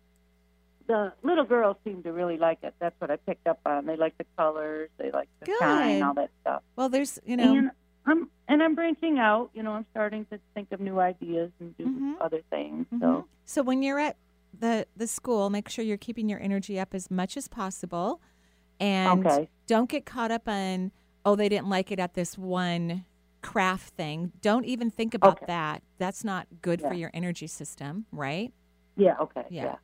the 0.86 1.12
little 1.22 1.44
girls 1.44 1.76
seem 1.84 2.02
to 2.04 2.12
really 2.12 2.36
like 2.38 2.58
it. 2.62 2.74
That's 2.78 2.94
what 3.00 3.10
I 3.10 3.16
picked 3.16 3.46
up 3.46 3.60
on. 3.66 3.86
They 3.86 3.96
like 3.96 4.16
the 4.18 4.26
colors, 4.36 4.90
they 4.98 5.10
like 5.10 5.28
the 5.40 5.46
Good. 5.46 5.58
shine, 5.60 6.02
all 6.02 6.14
that 6.14 6.30
stuff. 6.42 6.62
Well, 6.76 6.88
there's, 6.88 7.18
you 7.24 7.36
know, 7.36 7.52
and 7.54 7.70
I'm 8.06 8.30
and 8.48 8.62
I'm 8.62 8.74
branching 8.74 9.18
out. 9.18 9.50
You 9.54 9.62
know, 9.62 9.72
I'm 9.72 9.86
starting 9.90 10.24
to 10.26 10.38
think 10.54 10.70
of 10.72 10.80
new 10.80 11.00
ideas 11.00 11.50
and 11.60 11.76
do 11.76 11.86
Mhm. 11.86 12.20
other 12.20 12.42
things. 12.50 12.86
Mhm. 12.92 13.00
So, 13.00 13.28
So 13.44 13.62
when 13.62 13.82
you're 13.82 13.98
at 13.98 14.16
the 14.58 14.86
the 14.96 15.06
school, 15.06 15.50
make 15.50 15.68
sure 15.68 15.84
you're 15.84 15.96
keeping 15.96 16.28
your 16.28 16.40
energy 16.40 16.78
up 16.78 16.94
as 16.94 17.10
much 17.10 17.36
as 17.36 17.48
possible, 17.48 18.20
and 18.80 19.26
Okay. 19.26 19.48
don't 19.66 19.88
get 19.90 20.06
caught 20.06 20.30
up 20.30 20.48
on 20.48 20.92
oh 21.24 21.34
they 21.34 21.48
didn't 21.48 21.68
like 21.68 21.90
it 21.90 21.98
at 21.98 22.14
this 22.14 22.38
one 22.38 23.04
craft 23.42 23.94
thing. 23.94 24.32
Don't 24.40 24.64
even 24.64 24.90
think 24.90 25.14
about 25.14 25.38
Okay. 25.38 25.46
that. 25.46 25.82
That's 25.98 26.24
not 26.24 26.46
good 26.62 26.80
for 26.80 26.94
your 26.94 27.10
energy 27.14 27.46
system, 27.48 28.06
right? 28.12 28.52
yeah, 28.96 29.14
okay, 29.20 29.44
Yeah. 29.50 29.64
yeah. 29.64 29.76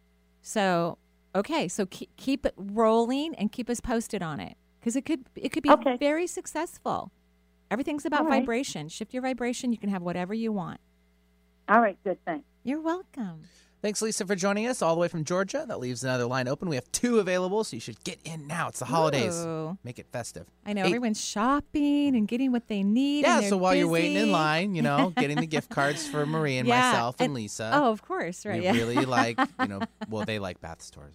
So 0.43 0.99
okay, 1.35 1.69
so 1.69 1.87
keep 1.87 2.15
keep 2.17 2.45
it 2.45 2.55
rolling 2.57 3.35
and 3.37 3.51
keep 3.51 3.71
us 3.71 3.81
posted 3.81 4.23
on 4.23 4.41
it 4.41 4.57
because 4.81 4.97
it 4.97 5.07
could 5.07 5.25
it 5.35 5.51
could 5.51 5.63
be 5.63 5.71
Okay. 5.71 5.97
very 5.97 6.27
successful. 6.27 7.11
Everything's 7.71 8.05
about 8.05 8.27
right. 8.27 8.41
vibration. 8.41 8.89
Shift 8.89 9.15
your 9.15 9.23
vibration. 9.23 9.73
You 9.73 9.79
can 9.79 9.89
have 9.89 10.03
whatever 10.03 10.35
you 10.35 10.53
want. 10.53 10.79
All 11.69 11.81
right, 11.81 11.97
good. 12.05 12.19
Thanks. 12.27 12.45
You're 12.65 12.83
welcome. 12.83 13.45
Thanks, 13.83 14.01
Lisa, 14.01 14.25
for 14.25 14.37
joining 14.37 14.69
us 14.69 14.81
all 14.81 14.95
the 14.95 15.01
way 15.01 15.09
from 15.09 15.25
Georgia. 15.25 15.65
That 15.67 15.81
leaves 15.81 16.05
another 16.05 16.25
line 16.27 16.47
open. 16.47 16.69
We 16.69 16.77
have 16.77 16.91
two 16.93 17.19
available, 17.19 17.65
so 17.65 17.75
you 17.75 17.81
should 17.81 18.03
get 18.05 18.21
in 18.25 18.47
now. 18.47 18.69
It's 18.69 18.79
the 18.79 18.85
holidays. 18.85 19.35
Ooh. 19.45 19.77
Make 19.83 19.99
it 19.99 20.07
festive. 20.13 20.47
I 20.65 20.73
know 20.73 20.83
Eight- 20.83 20.87
everyone's 20.87 21.21
shopping 21.21 22.15
and 22.15 22.29
getting 22.29 22.53
what 22.53 22.69
they 22.69 22.85
need. 22.85 23.23
Yeah, 23.23 23.41
so 23.41 23.57
while 23.57 23.75
you're 23.75 23.89
waiting 23.89 24.15
in 24.19 24.31
line, 24.31 24.77
you 24.77 24.83
know, 24.83 25.11
getting 25.17 25.37
the 25.41 25.47
gift 25.49 25.69
cards 25.69 26.07
for 26.07 26.25
Marie 26.25 26.59
and 26.59 26.69
Yeah, 26.69 26.81
myself 26.93 27.17
and, 27.19 27.25
and- 27.27 27.35
Lisa. 27.35 27.73
Oh, 27.75 27.91
of 27.91 28.03
course, 28.03 28.47
right? 28.47 28.61
We 28.61 28.67
yeah. 28.67 28.73
really 28.73 29.05
like, 29.05 29.41
you 29.61 29.67
know, 29.67 29.81
well, 30.09 30.25
they 30.25 30.39
like 30.39 30.61
bath 30.61 30.81
stores. 30.81 31.13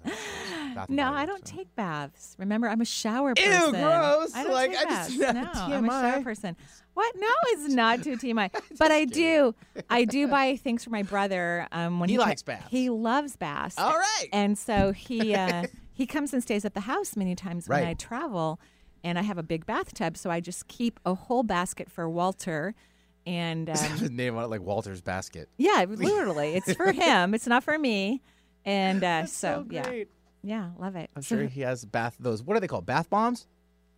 Bath 0.77 0.89
no, 0.89 1.11
I 1.13 1.25
don't 1.25 1.47
so. 1.47 1.55
take 1.57 1.75
baths. 1.75 2.35
Remember, 2.39 2.67
I'm 2.69 2.81
a 2.81 2.85
shower 2.85 3.33
person. 3.35 3.51
Ew, 3.51 3.71
gross. 3.71 4.33
I 4.35 4.43
don't 4.43 4.53
Like, 4.53 4.71
take 4.71 4.87
I 4.87 5.07
just-. 5.07 5.17
No, 5.19 5.49
I'm 5.53 5.85
a 5.85 5.87
shower 5.89 6.19
TMI. 6.19 6.23
person. 6.23 6.55
What? 6.93 7.15
No, 7.17 7.27
it's 7.47 7.73
not 7.73 8.03
too 8.03 8.17
TMI. 8.17 8.49
but 8.79 8.91
I 8.91 9.05
do. 9.05 9.53
I 9.89 10.05
do 10.05 10.27
buy 10.27 10.55
things 10.55 10.83
for 10.83 10.89
my 10.89 11.03
brother. 11.03 11.67
Um, 11.71 11.99
when 11.99 12.09
He 12.09 12.15
he, 12.15 12.19
likes 12.19 12.41
baths. 12.43 12.67
He 12.69 12.89
loves 12.89 13.35
baths. 13.35 13.77
All 13.77 13.97
right. 13.97 14.27
And 14.33 14.57
so 14.57 14.91
he 14.93 15.35
uh, 15.35 15.67
he 15.93 16.05
comes 16.05 16.33
and 16.33 16.41
stays 16.41 16.63
at 16.65 16.73
the 16.73 16.81
house 16.81 17.15
many 17.15 17.35
times 17.35 17.67
when 17.67 17.83
I 17.83 17.93
travel, 17.93 18.59
and 19.03 19.17
I 19.19 19.23
have 19.23 19.37
a 19.37 19.43
big 19.43 19.65
bathtub, 19.65 20.17
so 20.17 20.29
I 20.29 20.39
just 20.39 20.67
keep 20.67 20.99
a 21.05 21.13
whole 21.13 21.43
basket 21.43 21.91
for 21.91 22.09
Walter. 22.09 22.73
And 23.25 23.69
um, 23.69 23.75
his 23.75 24.09
name 24.09 24.37
on 24.37 24.45
it 24.45 24.47
like 24.47 24.61
Walter's 24.61 25.01
basket. 25.01 25.49
yeah, 25.57 25.85
literally, 25.87 26.55
it's 26.55 26.73
for 26.73 26.91
him. 26.93 27.33
It's 27.33 27.45
not 27.45 27.61
for 27.63 27.77
me. 27.77 28.21
And 28.63 29.03
uh, 29.03 29.25
so, 29.25 29.65
yeah, 29.69 29.83
great. 29.83 30.07
Yeah, 30.43 30.69
love 30.77 30.95
it. 30.95 31.09
I'm 31.15 31.21
sure 31.23 31.43
he 31.45 31.61
has 31.61 31.85
bath 31.85 32.15
those. 32.19 32.43
What 32.43 32.57
are 32.57 32.59
they 32.59 32.67
called? 32.67 32.85
Bath 32.85 33.09
bombs? 33.09 33.47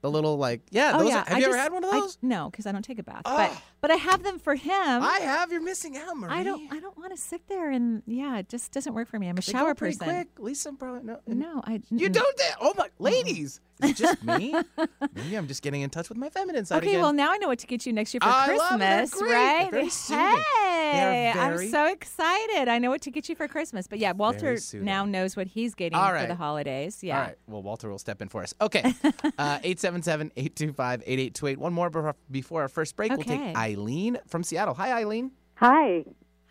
The 0.01 0.09
little 0.09 0.37
like 0.37 0.61
yeah. 0.71 0.93
Oh 0.95 0.99
Those 0.99 1.09
yeah, 1.09 1.15
are, 1.21 1.25
have 1.25 1.33
I 1.35 1.39
you 1.39 1.45
ever 1.45 1.53
just- 1.55 1.63
had 1.63 1.73
one 1.73 1.83
of 1.83 1.93
I- 1.93 1.99
those? 1.99 2.17
no, 2.21 2.49
because 2.49 2.65
I 2.65 2.71
don't 2.71 2.83
take 2.83 2.99
a 2.99 3.03
bath. 3.03 3.23
Oh. 3.25 3.35
But 3.35 3.49
ah. 3.51 3.63
but 3.81 3.91
I 3.91 3.95
have 3.95 4.23
them 4.23 4.39
for 4.39 4.55
him. 4.55 4.71
I 4.73 5.19
have. 5.21 5.51
You're 5.51 5.61
missing 5.61 5.97
out, 5.97 6.15
Marie. 6.15 6.31
I 6.31 6.43
don't. 6.43 6.71
I 6.71 6.79
don't 6.79 6.97
want 6.97 7.13
to 7.13 7.21
sit 7.21 7.45
there 7.49 7.69
and 7.69 8.01
yeah, 8.07 8.37
it 8.37 8.47
just 8.47 8.71
doesn't 8.71 8.93
work 8.93 9.09
for 9.09 9.19
me. 9.19 9.27
I'm 9.27 9.37
a 9.37 9.41
They 9.41 9.51
shower 9.51 9.75
person. 9.75 10.05
Quick. 10.07 10.27
Lisa 10.39 10.71
probably 10.71 11.03
no. 11.03 11.19
No, 11.27 11.61
I. 11.65 11.81
You 11.89 12.07
don't. 12.07 12.37
That. 12.37 12.55
Oh 12.61 12.73
my, 12.77 12.87
ladies. 12.97 13.59
Is 13.83 13.91
it 13.91 13.95
just 13.97 14.23
me? 14.23 14.53
Maybe 15.15 15.35
I'm 15.35 15.47
just 15.47 15.61
getting 15.61 15.81
in 15.81 15.89
touch 15.89 16.09
with 16.09 16.17
my 16.17 16.29
feminine 16.29 16.65
side 16.65 16.79
Okay, 16.79 16.89
again. 16.91 17.01
well 17.01 17.13
now 17.13 17.31
I 17.31 17.37
know 17.37 17.47
what 17.47 17.59
to 17.59 17.67
get 17.67 17.85
you 17.85 17.93
next 17.93 18.13
year 18.13 18.19
for 18.21 18.27
I 18.27 18.55
love 18.55 18.81
it. 18.81 18.85
Christmas, 19.09 19.13
great. 19.21 19.31
Right? 19.33 19.71
very 19.71 19.89
soothing. 19.89 20.43
Hey, 20.61 21.31
very- 21.33 21.65
I'm 21.65 21.69
so 21.69 21.85
excited. 21.85 22.67
I 22.67 22.77
know 22.79 22.89
what 22.89 23.01
to 23.03 23.11
get 23.11 23.29
you 23.29 23.35
for 23.35 23.47
Christmas. 23.47 23.87
But 23.87 23.99
yeah, 23.99 24.11
Walter 24.11 24.57
now 24.73 25.05
knows 25.05 25.35
what 25.37 25.47
he's 25.47 25.75
getting 25.75 25.97
All 25.97 26.09
for 26.11 26.25
the 26.27 26.35
holidays. 26.35 27.03
Yeah. 27.03 27.17
All 27.19 27.25
right. 27.27 27.35
Well, 27.47 27.61
Walter 27.61 27.89
will 27.89 27.99
step 27.99 28.21
in 28.21 28.27
for 28.29 28.43
us. 28.43 28.53
Okay. 28.61 28.93
Uh, 29.37 29.59
877-825-8828. 29.59 31.57
One 31.57 31.73
more 31.73 31.89
before- 31.89 32.15
before 32.29 32.61
our 32.61 32.67
first 32.67 32.95
break. 32.95 33.11
We'll 33.11 33.23
take 33.23 33.55
Eileen 33.55 34.17
from 34.27 34.43
Seattle. 34.43 34.73
Hi, 34.75 34.91
Eileen. 34.93 35.31
Hi. 35.55 36.03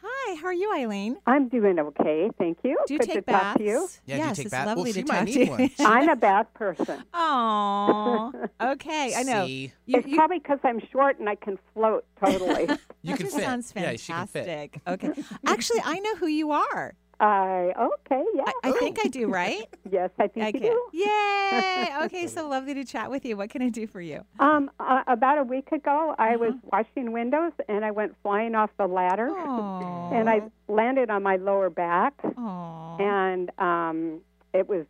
Hi. 0.03 0.09
Hi, 0.31 0.35
how 0.41 0.49
are 0.49 0.53
you, 0.53 0.73
Eileen? 0.77 1.17
I'm 1.27 1.49
doing 1.49 1.79
okay, 1.79 2.31
thank 2.39 2.59
you. 2.63 2.77
Do 2.87 2.93
you 2.95 2.99
Good 3.01 3.07
take 3.07 3.17
to 3.17 3.23
baths? 3.23 3.53
talk 3.55 3.57
to 3.59 3.65
you. 3.65 3.89
Yeah, 4.05 4.17
do 4.17 4.21
you 4.23 4.27
yes, 4.29 4.37
take 4.37 4.47
it's 4.47 4.51
bath- 4.53 4.67
well, 4.67 4.77
lovely 4.77 4.93
she 4.93 5.03
to 5.03 5.09
talk 5.09 5.27
to 5.27 5.45
you. 5.47 5.71
I'm 5.81 6.09
a 6.09 6.17
bath 6.27 6.53
person. 6.55 7.03
Oh, 7.15 8.33
Okay, 8.61 9.15
I 9.17 9.23
know. 9.23 9.47
See? 9.47 9.73
You, 9.87 9.99
it's 9.99 10.07
you- 10.09 10.17
probably 10.17 10.39
because 10.39 10.59
I'm 10.65 10.81
short 10.93 11.19
and 11.19 11.29
I 11.29 11.35
can 11.35 11.59
float 11.75 12.05
totally. 12.23 12.69
You 13.03 13.13
that 13.13 13.17
can 13.19 13.27
just 13.27 13.37
fit. 13.37 13.45
sounds 13.45 13.73
Yeah, 13.75 13.93
she 13.93 14.13
can 14.13 14.27
fit. 14.27 14.45
fantastic. 14.47 14.81
Okay. 14.87 15.23
Actually, 15.47 15.81
I 15.85 15.99
know 16.01 16.17
who 16.17 16.27
you 16.27 16.51
are. 16.51 16.95
I 17.21 17.73
okay, 17.77 18.23
yeah. 18.35 18.45
I, 18.47 18.53
I 18.69 18.73
think 18.73 18.99
I 19.05 19.09
do, 19.09 19.29
right? 19.29 19.65
yes, 19.91 20.11
I 20.21 20.29
think 20.29 20.55
Okay. 20.57 20.67
you 20.67 20.73
do. 20.93 20.99
Yay! 20.99 21.89
Okay, 22.05 22.27
so 22.29 22.47
lovely 22.49 22.75
to 22.75 22.85
chat 22.85 23.11
with 23.11 23.25
you. 23.25 23.37
What 23.37 23.51
can 23.51 23.61
I 23.63 23.69
do 23.71 23.87
for 23.87 24.01
you? 24.01 24.25
Um, 24.39 24.71
uh, 24.79 25.03
about 25.09 25.39
a 25.39 25.43
week 25.43 25.73
ago, 25.73 26.15
I 26.19 26.37
was 26.37 26.53
Uh-huh. 26.53 26.69
washing 26.85 27.13
windows 27.13 27.53
and 27.69 27.85
I 27.85 27.91
went 27.91 28.15
flying 28.23 28.55
off 28.55 28.71
the 28.79 28.87
ladder, 28.87 29.31
Aw. 29.31 30.11
and 30.13 30.31
I 30.31 30.43
landed 30.69 31.11
on 31.11 31.23
my 31.23 31.37
lower 31.37 31.71
back, 31.71 32.15
Aw. 32.37 32.97
and 32.99 33.51
um, 33.59 34.21
it 34.55 34.69
was 34.69 34.87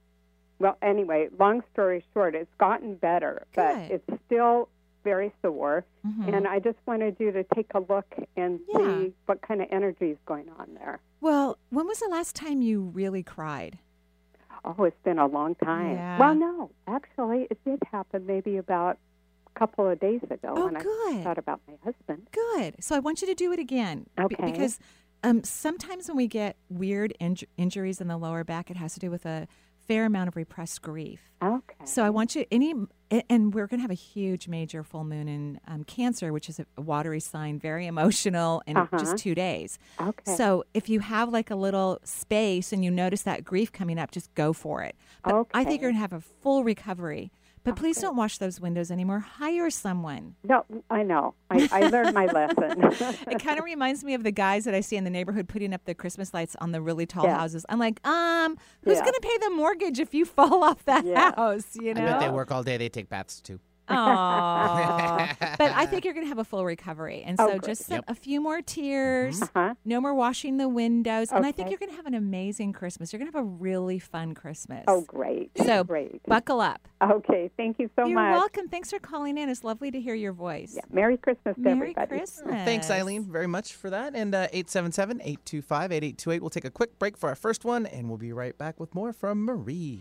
well. 0.59 0.77
Anyway, 0.83 1.29
long 1.39 1.63
story 1.73 2.05
short, 2.13 2.35
it's 2.35 2.53
gotten 2.59 2.97
better, 2.97 3.47
but 3.55 3.77
it's 3.91 4.05
still 4.27 4.69
very 5.05 5.33
sore. 5.43 5.85
Mhm. 6.07 6.35
And 6.37 6.47
I 6.49 6.59
just 6.59 6.79
wanted 6.87 7.17
you 7.19 7.33
to 7.33 7.45
take 7.55 7.71
a 7.75 7.81
look 7.81 8.07
and 8.37 8.61
Yeah. 8.69 8.79
see 8.79 9.15
what 9.27 9.41
kind 9.43 9.61
of 9.63 9.69
energy 9.71 10.11
is 10.11 10.19
going 10.27 10.49
on 10.59 10.75
there. 10.75 11.01
Well, 11.21 11.59
when 11.71 11.87
was 11.87 12.01
the 12.01 12.09
last 12.09 12.35
time 12.37 12.63
you 12.63 12.83
really 12.83 13.23
cried? 13.23 13.79
Oh, 14.65 14.85
it's 14.85 15.01
been 15.05 15.19
a 15.19 15.27
long 15.27 15.55
time. 15.57 15.93
Yeah. 15.93 16.19
Well, 16.19 16.35
no, 16.35 16.71
actually, 16.87 17.47
it 17.51 17.63
did 17.65 17.81
happen 17.91 18.27
maybe 18.27 18.57
about 18.57 18.99
a 19.47 19.59
couple 19.59 19.87
of 19.89 19.99
days 20.01 20.23
ago 20.25 20.53
Oh, 20.57 20.67
when 20.67 20.77
I 20.77 21.23
thought 21.23 21.39
about 21.39 21.61
my 21.67 21.75
husband. 21.85 22.29
Good. 22.33 22.83
So 22.83 22.95
I 22.97 22.99
want 22.99 23.21
you 23.23 23.27
to 23.29 23.35
do 23.35 23.53
it 23.53 23.59
again. 23.59 24.07
Okay. 24.19 24.51
because 24.53 24.79
um, 25.25 25.43
sometimes 25.43 26.07
when 26.09 26.17
we 26.17 26.29
get 26.29 26.57
weird 26.69 27.13
inj- 27.21 27.45
injuries 27.57 28.01
in 28.01 28.07
the 28.09 28.17
lower 28.17 28.45
back, 28.45 28.71
it 28.71 28.77
has 28.77 28.95
to 28.95 29.01
do 29.01 29.11
with 29.11 29.27
a 29.27 29.49
fair 29.89 30.05
amount 30.05 30.29
of 30.29 30.37
repressed 30.37 30.83
grief. 30.83 31.21
Okay. 31.43 31.77
So 31.85 32.05
I 32.05 32.11
want 32.11 32.35
you 32.37 32.45
any, 32.51 32.75
and 33.31 33.55
we're 33.55 33.67
going 33.67 33.79
to 33.79 33.83
have 33.83 33.91
a 33.91 33.95
huge 33.95 34.49
major 34.49 34.83
full 34.85 35.05
moon 35.05 35.29
in 35.29 35.61
um, 35.67 35.85
Cancer, 35.85 36.33
which 36.33 36.49
is 36.49 36.61
a 36.61 36.81
watery 36.81 37.21
sign, 37.21 37.59
very 37.59 37.87
emotional, 37.87 38.63
in 38.67 38.77
Uh-huh. 38.77 38.99
just 38.99 39.17
two 39.19 39.35
days. 39.35 39.79
Okay. 40.01 40.35
So 40.37 40.65
if 40.75 40.89
you 40.89 41.01
have 41.01 41.31
like 41.31 41.51
a 41.51 41.57
little 41.57 41.99
space 42.05 42.73
and 42.73 42.85
you 42.85 42.91
notice 42.91 43.23
that 43.23 43.45
grief 43.45 43.73
coming 43.73 43.99
up, 43.99 44.11
just 44.11 44.33
go 44.35 44.53
for 44.53 44.83
it. 44.83 44.95
But 45.25 45.47
I 45.55 45.65
think 45.65 45.81
you're 45.81 45.91
going 45.91 45.97
to 45.97 46.01
have 46.01 46.13
a 46.13 46.21
full 46.21 46.65
recovery. 46.65 47.31
But 47.69 47.77
please 47.77 48.01
don't 48.01 48.17
wash 48.17 48.39
those 48.39 48.61
windows 48.61 48.91
anymore. 48.91 49.21
Hire 49.21 49.69
someone. 49.71 50.37
no, 50.43 50.65
I 50.91 51.03
know. 51.03 51.35
I, 51.51 51.69
I 51.71 51.81
learned 51.89 52.15
my 52.15 52.27
lesson. 52.27 52.83
It 53.31 53.43
kind 53.43 53.59
of 53.59 53.65
reminds 53.65 54.03
me 54.05 54.15
of 54.15 54.23
the 54.25 54.31
guys 54.33 54.65
that 54.65 54.75
I 54.75 54.81
see 54.81 54.97
in 54.97 55.05
the 55.05 55.11
neighborhood 55.11 55.49
putting 55.49 55.75
up 55.75 55.85
the 55.85 55.95
Christmas 55.95 56.33
lights 56.33 56.57
on 56.61 56.73
the 56.73 56.81
really 56.81 57.05
tall 57.07 57.25
Yeah. 57.25 57.39
houses. 57.39 57.67
I'm 57.69 57.79
like, 57.79 58.05
um, 58.07 58.57
who's 58.85 58.97
Yeah. 58.97 59.03
going 59.03 59.15
to 59.15 59.21
pay 59.23 59.39
the 59.39 59.51
mortgage 59.51 59.99
if 59.99 60.15
you 60.15 60.25
fall 60.25 60.65
off 60.65 60.85
that 60.87 61.05
Yeah. 61.05 61.33
house? 61.37 61.77
You 61.77 61.95
know, 61.95 62.01
I 62.01 62.05
know? 62.05 62.11
bet 62.13 62.21
they 62.21 62.29
work 62.31 62.51
all 62.51 62.63
day. 62.63 62.77
They 62.79 62.89
take 62.89 63.09
baths 63.09 63.41
too. 63.41 63.61
Aw. 63.91 65.37
but 65.59 65.71
I 65.73 65.87
think 65.91 66.05
you're 66.05 66.15
going 66.15 66.25
to 66.27 66.29
have 66.29 66.39
a 66.39 66.45
full 66.45 66.65
recovery. 66.65 67.23
And 67.25 67.39
Oh, 67.41 67.49
so 67.49 67.53
good. 67.59 67.65
just 67.65 67.91
Yep. 67.91 68.05
a 68.09 68.15
few 68.15 68.41
more 68.41 68.63
tears. 68.63 69.43
uh-huh. 69.43 69.75
No 69.85 70.01
more 70.01 70.15
washing 70.15 70.57
the 70.57 70.69
windows. 70.69 71.31
And 71.33 71.45
I 71.47 71.53
think 71.53 71.71
you're 71.71 71.79
going 71.79 71.91
to 71.91 71.97
have 71.97 72.07
an 72.07 72.15
amazing 72.15 72.73
Christmas. 72.73 73.13
You're 73.13 73.19
going 73.19 73.31
to 73.31 73.37
have 73.39 73.45
a 73.45 73.49
really 73.49 73.99
fun 73.99 74.35
Christmas. 74.35 74.85
Oh, 74.89 75.03
great. 75.03 75.51
So 75.65 75.85
great. 75.85 76.23
buckle 76.25 76.61
up. 76.61 76.87
Okay. 77.03 77.51
Thank 77.57 77.79
you 77.79 77.89
so 77.97 78.03
much. 78.03 78.11
you're 78.11 78.17
welcome. 78.33 78.69
Thanks 78.69 78.91
for 78.91 78.99
calling 78.99 79.39
in. 79.39 79.49
It's 79.49 79.65
lovely 79.65 79.91
to 79.91 80.01
hear 80.01 80.15
your 80.15 80.33
voice. 80.33 80.73
Yeah. 80.77 80.83
Merry 80.91 81.17
Christmas 81.17 81.55
to 81.57 81.61
Merry 81.61 81.91
everybody. 81.97 82.19
Christmas. 82.19 82.55
Thanks, 82.65 82.91
Eileen, 82.91 83.25
very 83.25 83.47
much 83.47 83.75
for 83.75 83.91
that. 83.91 84.15
And 84.15 84.35
uh, 84.35 84.49
877 84.53 85.21
825 85.23 85.93
8828. 85.93 86.41
We'll 86.41 86.51
take 86.51 86.65
a 86.65 86.71
quick 86.71 86.99
break 86.99 87.17
for 87.17 87.29
our 87.29 87.35
first 87.35 87.65
one, 87.65 87.87
and 87.87 88.09
we'll 88.09 88.19
be 88.19 88.33
right 88.33 88.57
back 88.59 88.79
with 88.81 88.95
more 88.95 89.13
from 89.13 89.45
Marie. 89.45 90.01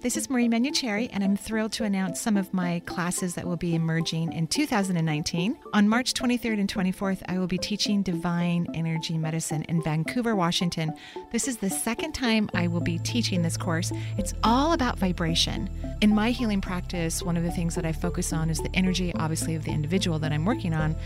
this 0.00 0.16
is 0.16 0.28
Marie 0.28 0.48
Manuchehri, 0.48 1.08
and 1.12 1.22
I'm 1.22 1.36
thrilled 1.36 1.72
to 1.72 1.84
announce 1.84 2.20
some 2.20 2.36
of 2.36 2.52
my 2.52 2.80
classes 2.86 3.34
that 3.34 3.46
will 3.46 3.56
be 3.56 3.74
emerging 3.74 4.32
in 4.32 4.46
2019. 4.46 5.56
On 5.72 5.88
March 5.88 6.12
23rd 6.12 6.60
and 6.60 6.72
24th, 6.72 7.22
I 7.28 7.38
will 7.38 7.46
be 7.46 7.58
teaching 7.58 8.02
Divine 8.02 8.66
Energy 8.74 9.16
Medicine 9.16 9.62
in 9.64 9.82
Vancouver, 9.82 10.34
Washington. 10.34 10.94
This 11.32 11.48
is 11.48 11.56
the 11.56 11.70
second 11.70 12.12
time 12.12 12.50
I 12.54 12.66
will 12.66 12.80
be 12.80 12.98
teaching 12.98 13.42
this 13.42 13.56
course. 13.56 13.92
It's 14.18 14.34
all 14.44 14.72
about 14.72 14.98
vibration. 14.98 15.70
In 16.00 16.14
my 16.14 16.30
healing 16.30 16.60
practice, 16.60 17.22
one 17.22 17.36
of 17.36 17.42
the 17.42 17.50
things 17.50 17.74
that 17.74 17.86
I 17.86 17.92
focus 17.92 18.32
on 18.32 18.50
is 18.50 18.58
the 18.58 18.74
energy, 18.74 19.14
obviously, 19.14 19.54
of 19.54 19.64
the 19.64 19.72
individual 19.72 20.18
that 20.18 20.32
I'm 20.32 20.44
working 20.44 20.74
on 20.74 20.96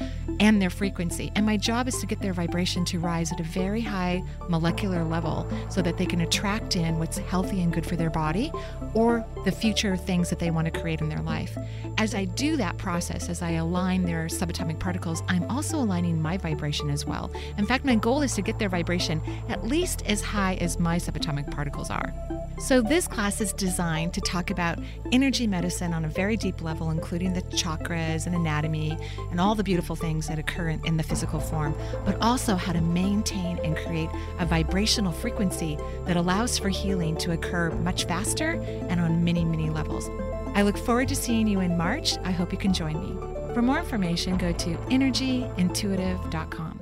and 0.41 0.61
their 0.61 0.71
frequency. 0.71 1.31
And 1.37 1.47
my 1.47 1.57
job 1.57 1.87
is 1.87 1.99
to 2.01 2.07
get 2.07 2.21
their 2.21 2.33
vibration 2.33 2.85
to 2.87 2.99
rise 2.99 3.31
at 3.33 3.41
a 3.41 3.45
very 3.45 3.81
high 3.81 4.23
molecular 4.49 5.05
level 5.05 5.49
so 5.69 5.81
that 5.83 5.97
they 5.97 6.07
can 6.07 6.23
attract 6.23 6.77
in 6.77 6.99
what's 6.99 7.19
healthy 7.19 7.63
and 7.63 7.73
good 7.73 7.87
for 7.87 7.97
their 7.97 8.11
body 8.11 8.51
or 8.95 9.25
the 9.45 9.53
future 9.53 9.97
things 9.97 10.31
that 10.31 10.39
they 10.39 10.51
want 10.51 10.73
to 10.73 10.81
create 10.81 11.01
in 11.01 11.09
their 11.09 11.23
life. 11.23 11.57
As 11.99 12.15
I 12.15 12.25
do 12.25 12.57
that 12.57 12.79
process, 12.79 13.29
as 13.29 13.43
I 13.43 13.53
align 13.53 14.05
their 14.05 14.27
subatomic 14.27 14.79
particles, 14.79 15.23
I'm 15.29 15.45
also 15.51 15.79
aligning 15.79 16.21
my 16.21 16.37
vibration 16.37 16.91
as 16.91 17.07
well. 17.07 17.31
In 17.59 17.67
fact, 17.67 17.85
my 17.85 17.95
goal 17.95 18.23
is 18.23 18.35
to 18.35 18.43
get 18.43 18.59
their 18.59 18.69
vibration 18.69 19.21
at 19.49 19.67
least 19.67 20.05
as 20.07 20.23
high 20.23 20.55
as 20.57 20.79
my 20.79 20.97
subatomic 20.97 21.51
particles 21.51 21.91
are. 21.91 22.13
So, 22.59 22.83
this 22.83 23.09
class 23.09 23.41
is 23.41 23.55
designed 23.55 24.13
to 24.15 24.21
talk 24.21 24.51
about 24.51 24.79
energy 25.13 25.47
medicine 25.47 25.95
on 25.95 26.05
a 26.05 26.09
very 26.09 26.37
deep 26.37 26.61
level, 26.61 26.91
including 26.91 27.33
the 27.33 27.41
chakras 27.43 28.27
and 28.27 28.35
anatomy 28.35 28.99
and 29.31 29.41
all 29.41 29.55
the 29.55 29.65
beautiful 29.65 29.97
things 29.97 30.29
that 30.29 30.39
occur 30.39 30.69
in, 30.71 30.97
the 30.99 31.03
physical 31.03 31.41
form, 31.41 31.75
but 32.05 32.21
also 32.21 32.57
how 32.57 32.73
to 32.73 32.81
maintain 32.83 33.59
and 33.65 33.77
create 33.79 34.11
a 34.39 34.45
vibrational 34.45 35.13
frequency 35.13 35.79
that 36.05 36.17
allows 36.17 36.59
for 36.59 36.69
healing 36.69 37.17
to 37.17 37.33
occur 37.33 37.71
much 37.71 38.05
faster 38.05 38.63
and 38.89 39.01
on 39.01 39.25
many, 39.25 39.45
many 39.45 39.71
levels. 39.71 40.09
I 40.55 40.63
look 40.63 40.77
forward 40.77 41.09
to 41.09 41.17
seeing 41.17 41.47
you 41.47 41.61
in 41.61 41.77
March. 41.77 42.17
I 42.25 42.31
hope 42.31 42.53
you 42.53 42.59
can 42.59 42.73
join 42.73 43.01
me. 43.01 43.55
For 43.55 43.63
more 43.63 43.79
information, 43.79 44.37
go 44.37 44.53
to 44.53 44.77
energyintuitive.com. 44.77 46.81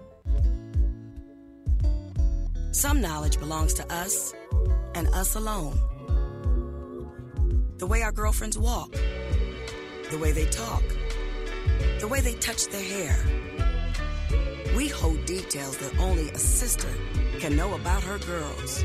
Some 2.73 3.01
knowledge 3.01 3.39
belongs 3.39 3.75
to 3.75 3.93
us 3.93 4.35
and 4.95 5.09
us 5.09 5.35
alone. 5.35 5.77
The 7.79 7.87
way 7.87 8.03
our 8.03 8.13
girlfriends 8.13 8.59
walk, 8.59 8.93
the 10.11 10.19
way 10.19 10.33
they 10.33 10.47
talk, 10.47 10.83
the 12.01 12.09
way 12.09 12.21
they 12.21 12.35
touch 12.35 12.67
their 12.69 12.83
hair. 12.83 13.17
We 14.77 14.89
hold 14.89 15.25
details 15.25 15.79
that 15.79 15.99
only 15.99 16.31
a 16.31 16.39
sister 16.39 16.89
can 17.39 17.57
know 17.57 17.75
about 17.75 18.03
her 18.03 18.19
girls. 18.19 18.85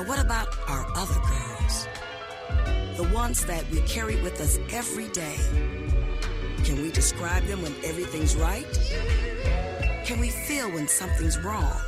But 0.00 0.08
what 0.08 0.18
about 0.18 0.48
our 0.66 0.86
other 0.96 1.20
girls? 1.28 1.86
The 2.96 3.06
ones 3.12 3.44
that 3.44 3.68
we 3.68 3.82
carry 3.82 4.16
with 4.22 4.40
us 4.40 4.58
every 4.72 5.08
day. 5.08 5.36
Can 6.64 6.80
we 6.80 6.90
describe 6.90 7.44
them 7.44 7.60
when 7.60 7.74
everything's 7.84 8.34
right? 8.34 8.64
Can 10.06 10.18
we 10.18 10.30
feel 10.30 10.70
when 10.70 10.88
something's 10.88 11.38
wrong? 11.40 11.78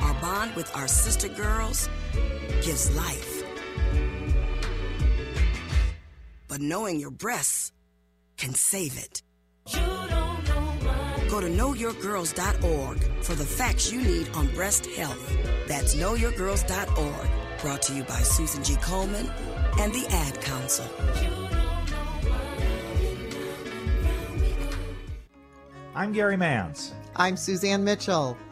Our 0.00 0.14
bond 0.20 0.56
with 0.56 0.74
our 0.74 0.88
sister 0.88 1.28
girls 1.28 1.88
gives 2.62 2.92
life. 2.96 3.44
But 6.48 6.60
knowing 6.60 6.98
your 6.98 7.12
breasts 7.12 7.70
can 8.36 8.54
save 8.54 8.98
it. 8.98 9.22
Go 11.28 11.40
to 11.42 11.46
knowyourgirls.org 11.46 13.02
for 13.22 13.34
the 13.34 13.44
facts 13.44 13.92
you 13.92 14.02
need 14.02 14.30
on 14.30 14.46
breast 14.54 14.86
health. 14.86 15.32
That's 15.66 15.94
knowyourgirls.org. 15.94 17.60
Brought 17.60 17.82
to 17.82 17.94
you 17.94 18.02
by 18.04 18.20
Susan 18.20 18.64
G. 18.64 18.74
Komen 18.74 19.30
and 19.78 19.92
the 19.92 20.06
Ad 20.10 20.40
Council. 20.40 20.86
I'm 25.94 26.12
Gary 26.12 26.36
Nance. 26.36 26.94
I'm 27.16 27.36
Suzanne 27.36 27.84
Mitchell. 27.84 28.36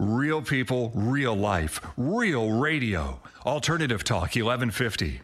Real 0.00 0.40
people, 0.42 0.92
real 0.94 1.34
life, 1.34 1.80
real 1.96 2.52
radio. 2.52 3.20
Alternative 3.44 4.04
Talk 4.04 4.36
1150. 4.36 5.22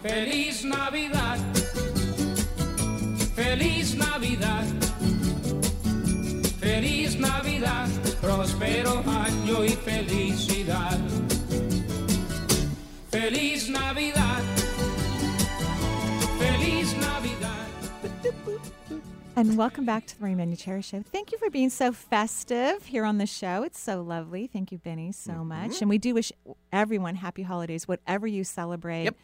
Feliz 0.00 0.64
Navidad. 0.64 1.38
Feliz 3.34 3.96
Navidad. 3.96 4.64
Feliz 6.60 7.18
Navidad. 7.18 7.88
Próspero 8.20 9.02
año 9.08 9.64
y 9.64 9.70
felicidad. 9.70 11.00
Feliz 13.10 13.68
Navidad. 13.68 14.27
And 19.38 19.56
welcome 19.56 19.84
back 19.84 20.04
to 20.04 20.18
the 20.18 20.26
Marie 20.26 20.34
Manuchehri 20.34 20.82
Show. 20.82 21.00
Thank 21.00 21.30
you 21.30 21.38
for 21.38 21.48
being 21.48 21.70
so 21.70 21.92
festive 21.92 22.84
here 22.86 23.04
on 23.04 23.18
the 23.18 23.26
show. 23.26 23.62
It's 23.62 23.78
so 23.78 24.02
lovely. 24.02 24.48
Thank 24.48 24.72
you, 24.72 24.78
Benny, 24.78 25.12
so 25.12 25.30
mm-hmm. 25.30 25.46
much. 25.46 25.80
And 25.80 25.88
we 25.88 25.96
do 25.96 26.12
wish 26.12 26.32
everyone 26.72 27.14
happy 27.14 27.42
holidays, 27.42 27.86
whatever 27.86 28.26
you 28.26 28.42
celebrate. 28.42 29.04
Yep. 29.04 29.16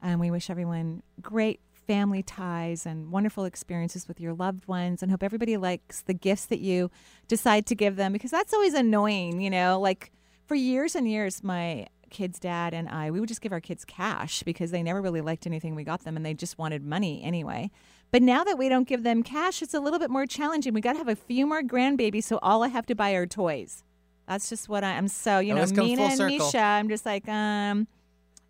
And 0.00 0.20
we 0.20 0.30
wish 0.30 0.48
everyone 0.48 1.02
great 1.20 1.60
family 1.86 2.22
ties 2.22 2.86
and 2.86 3.12
wonderful 3.12 3.44
experiences 3.44 4.08
with 4.08 4.22
your 4.22 4.32
loved 4.32 4.66
ones 4.68 5.02
and 5.02 5.10
hope 5.10 5.22
everybody 5.22 5.58
likes 5.58 6.00
the 6.00 6.14
gifts 6.14 6.46
that 6.46 6.60
you 6.60 6.90
decide 7.26 7.66
to 7.66 7.74
give 7.74 7.96
them 7.96 8.14
because 8.14 8.30
that's 8.30 8.54
always 8.54 8.72
annoying, 8.72 9.42
you 9.42 9.50
know, 9.50 9.78
like 9.78 10.12
for 10.46 10.54
years 10.54 10.94
and 10.94 11.06
years 11.10 11.44
my 11.44 11.86
kids 12.08 12.38
dad 12.38 12.72
and 12.72 12.88
I 12.88 13.10
we 13.10 13.20
would 13.20 13.28
just 13.28 13.42
give 13.42 13.52
our 13.52 13.60
kids 13.60 13.84
cash 13.84 14.42
because 14.42 14.70
they 14.70 14.82
never 14.82 15.02
really 15.02 15.20
liked 15.20 15.46
anything 15.46 15.74
we 15.74 15.84
got 15.84 16.04
them 16.04 16.16
and 16.16 16.24
they 16.24 16.32
just 16.32 16.56
wanted 16.56 16.82
money 16.82 17.22
anyway. 17.22 17.70
But 18.10 18.22
now 18.22 18.42
that 18.44 18.56
we 18.56 18.68
don't 18.68 18.88
give 18.88 19.02
them 19.02 19.22
cash, 19.22 19.60
it's 19.62 19.74
a 19.74 19.80
little 19.80 19.98
bit 19.98 20.10
more 20.10 20.26
challenging. 20.26 20.72
We 20.72 20.80
got 20.80 20.92
to 20.92 20.98
have 20.98 21.08
a 21.08 21.16
few 21.16 21.46
more 21.46 21.62
grandbabies, 21.62 22.24
so 22.24 22.38
all 22.42 22.62
I 22.62 22.68
have 22.68 22.86
to 22.86 22.94
buy 22.94 23.10
are 23.12 23.26
toys. 23.26 23.84
That's 24.26 24.48
just 24.48 24.68
what 24.68 24.82
I, 24.84 24.92
I'm 24.96 25.08
so, 25.08 25.38
you 25.38 25.50
know, 25.54 25.60
Always 25.60 25.72
comes 25.72 25.88
Mina 25.90 26.02
and 26.02 26.16
circle. 26.16 26.38
Misha, 26.38 26.58
I'm 26.58 26.88
just 26.88 27.04
like, 27.06 27.28
um, 27.28 27.86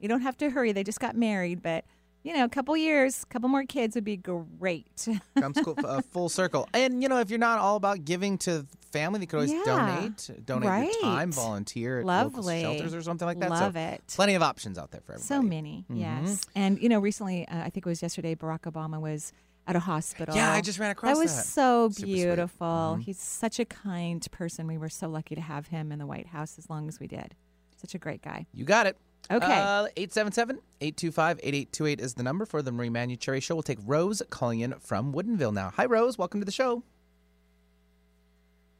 you 0.00 0.08
don't 0.08 0.20
have 0.22 0.36
to 0.38 0.50
hurry. 0.50 0.72
They 0.72 0.84
just 0.84 1.00
got 1.00 1.16
married, 1.16 1.62
but 1.62 1.84
you 2.24 2.34
know, 2.34 2.44
a 2.44 2.48
couple 2.48 2.76
years, 2.76 3.22
a 3.22 3.26
couple 3.26 3.48
more 3.48 3.64
kids 3.64 3.94
would 3.94 4.04
be 4.04 4.16
great. 4.16 5.08
Comes 5.38 5.56
cool, 5.64 5.74
uh, 5.82 6.02
full 6.02 6.28
circle. 6.28 6.68
And, 6.74 7.00
you 7.00 7.08
know, 7.08 7.20
if 7.20 7.30
you're 7.30 7.38
not 7.38 7.60
all 7.60 7.76
about 7.76 8.04
giving 8.04 8.36
to 8.38 8.66
family, 8.92 9.20
you 9.20 9.26
could 9.28 9.36
always 9.36 9.52
Yeah. 9.52 9.62
donate. 9.64 10.30
Donate 10.44 10.92
your 10.92 11.02
time, 11.02 11.30
volunteer 11.32 12.00
at 12.00 12.04
Lovely. 12.06 12.62
local 12.64 12.74
shelters 12.74 12.92
or 12.94 13.02
something 13.02 13.24
like 13.24 13.38
that. 13.38 13.50
Love 13.50 13.74
so 13.74 13.80
it. 13.80 14.02
Plenty 14.08 14.34
of 14.34 14.42
options 14.42 14.78
out 14.78 14.90
there 14.90 15.00
for 15.00 15.12
everybody. 15.12 15.26
So 15.26 15.40
many, 15.40 15.84
Mhm. 15.90 16.00
yes. 16.00 16.42
And 16.56 16.82
you 16.82 16.88
know, 16.88 16.98
recently, 16.98 17.46
uh, 17.48 17.60
I 17.60 17.70
think 17.70 17.86
it 17.86 17.88
was 17.88 18.02
yesterday, 18.02 18.34
Barack 18.34 18.62
Obama 18.70 19.00
was 19.00 19.32
at 19.68 19.76
a 19.76 19.80
hospital. 19.80 20.34
Yeah, 20.34 20.50
I 20.52 20.62
just 20.62 20.78
ran 20.78 20.90
across 20.90 21.14
That 21.14 21.20
was 21.22 21.36
that. 21.36 21.44
so 21.44 21.90
Super 21.90 22.00
sweet. 22.06 22.14
beautiful. 22.14 22.96
Mhm. 22.98 23.02
He's 23.02 23.20
such 23.20 23.60
a 23.60 23.66
kind 23.66 24.26
person. 24.32 24.66
We 24.66 24.78
were 24.78 24.88
so 24.88 25.08
lucky 25.08 25.34
to 25.34 25.40
have 25.42 25.66
him 25.68 25.92
in 25.92 25.98
the 25.98 26.06
White 26.06 26.28
House 26.28 26.56
as 26.58 26.70
long 26.70 26.88
as 26.88 26.98
we 26.98 27.06
did. 27.06 27.34
Such 27.76 27.94
a 27.94 27.98
great 27.98 28.22
guy. 28.22 28.46
You 28.54 28.64
got 28.64 28.86
it. 28.86 28.96
Okay. 29.30 29.60
Uh, 29.60 29.88
877-825-8828 29.96 32.00
is 32.00 32.14
the 32.14 32.22
number 32.22 32.46
for 32.46 32.62
the 32.62 32.72
Marie 32.72 32.88
Manuchehri 32.88 33.42
Show. 33.42 33.56
We'll 33.56 33.62
take 33.62 33.78
Rose 33.84 34.22
calling 34.30 34.60
in 34.60 34.72
from 34.80 35.12
Woodinville 35.12 35.52
now. 35.52 35.70
Hi, 35.76 35.84
Rose. 35.84 36.16
Welcome 36.16 36.40
to 36.40 36.46
the 36.46 36.52
show. 36.52 36.82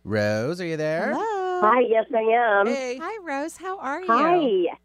Rose, 0.05 0.59
are 0.61 0.67
you 0.67 0.77
there? 0.79 1.13
Hello. 1.13 1.61
Hi, 1.61 1.81
yes, 1.81 2.07
I 2.15 2.21
am. 2.61 2.67
Hey. 2.67 2.97
Hi, 3.01 3.19
Rose. 3.23 3.59
How 3.59 3.79
are 3.79 4.01
you? 4.01 4.07
Hi. 4.09 4.77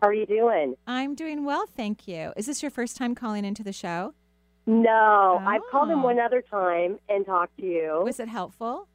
How 0.00 0.08
are 0.08 0.14
you 0.14 0.26
doing? 0.26 0.76
I'm 0.86 1.14
doing 1.16 1.44
well, 1.44 1.66
thank 1.66 2.06
you. 2.06 2.32
Is 2.36 2.46
this 2.46 2.62
your 2.62 2.70
first 2.70 2.96
time 2.96 3.16
calling 3.16 3.44
into 3.44 3.64
the 3.64 3.72
show? 3.72 4.14
No, 4.66 5.42
I've 5.46 5.62
called 5.70 5.90
him 5.90 6.00
Oh. 6.00 6.04
one 6.04 6.18
other 6.18 6.42
time 6.42 6.98
and 7.08 7.26
talked 7.26 7.56
to 7.58 7.66
you. 7.66 8.00
Was 8.04 8.18
it 8.20 8.28
helpful? 8.28 8.88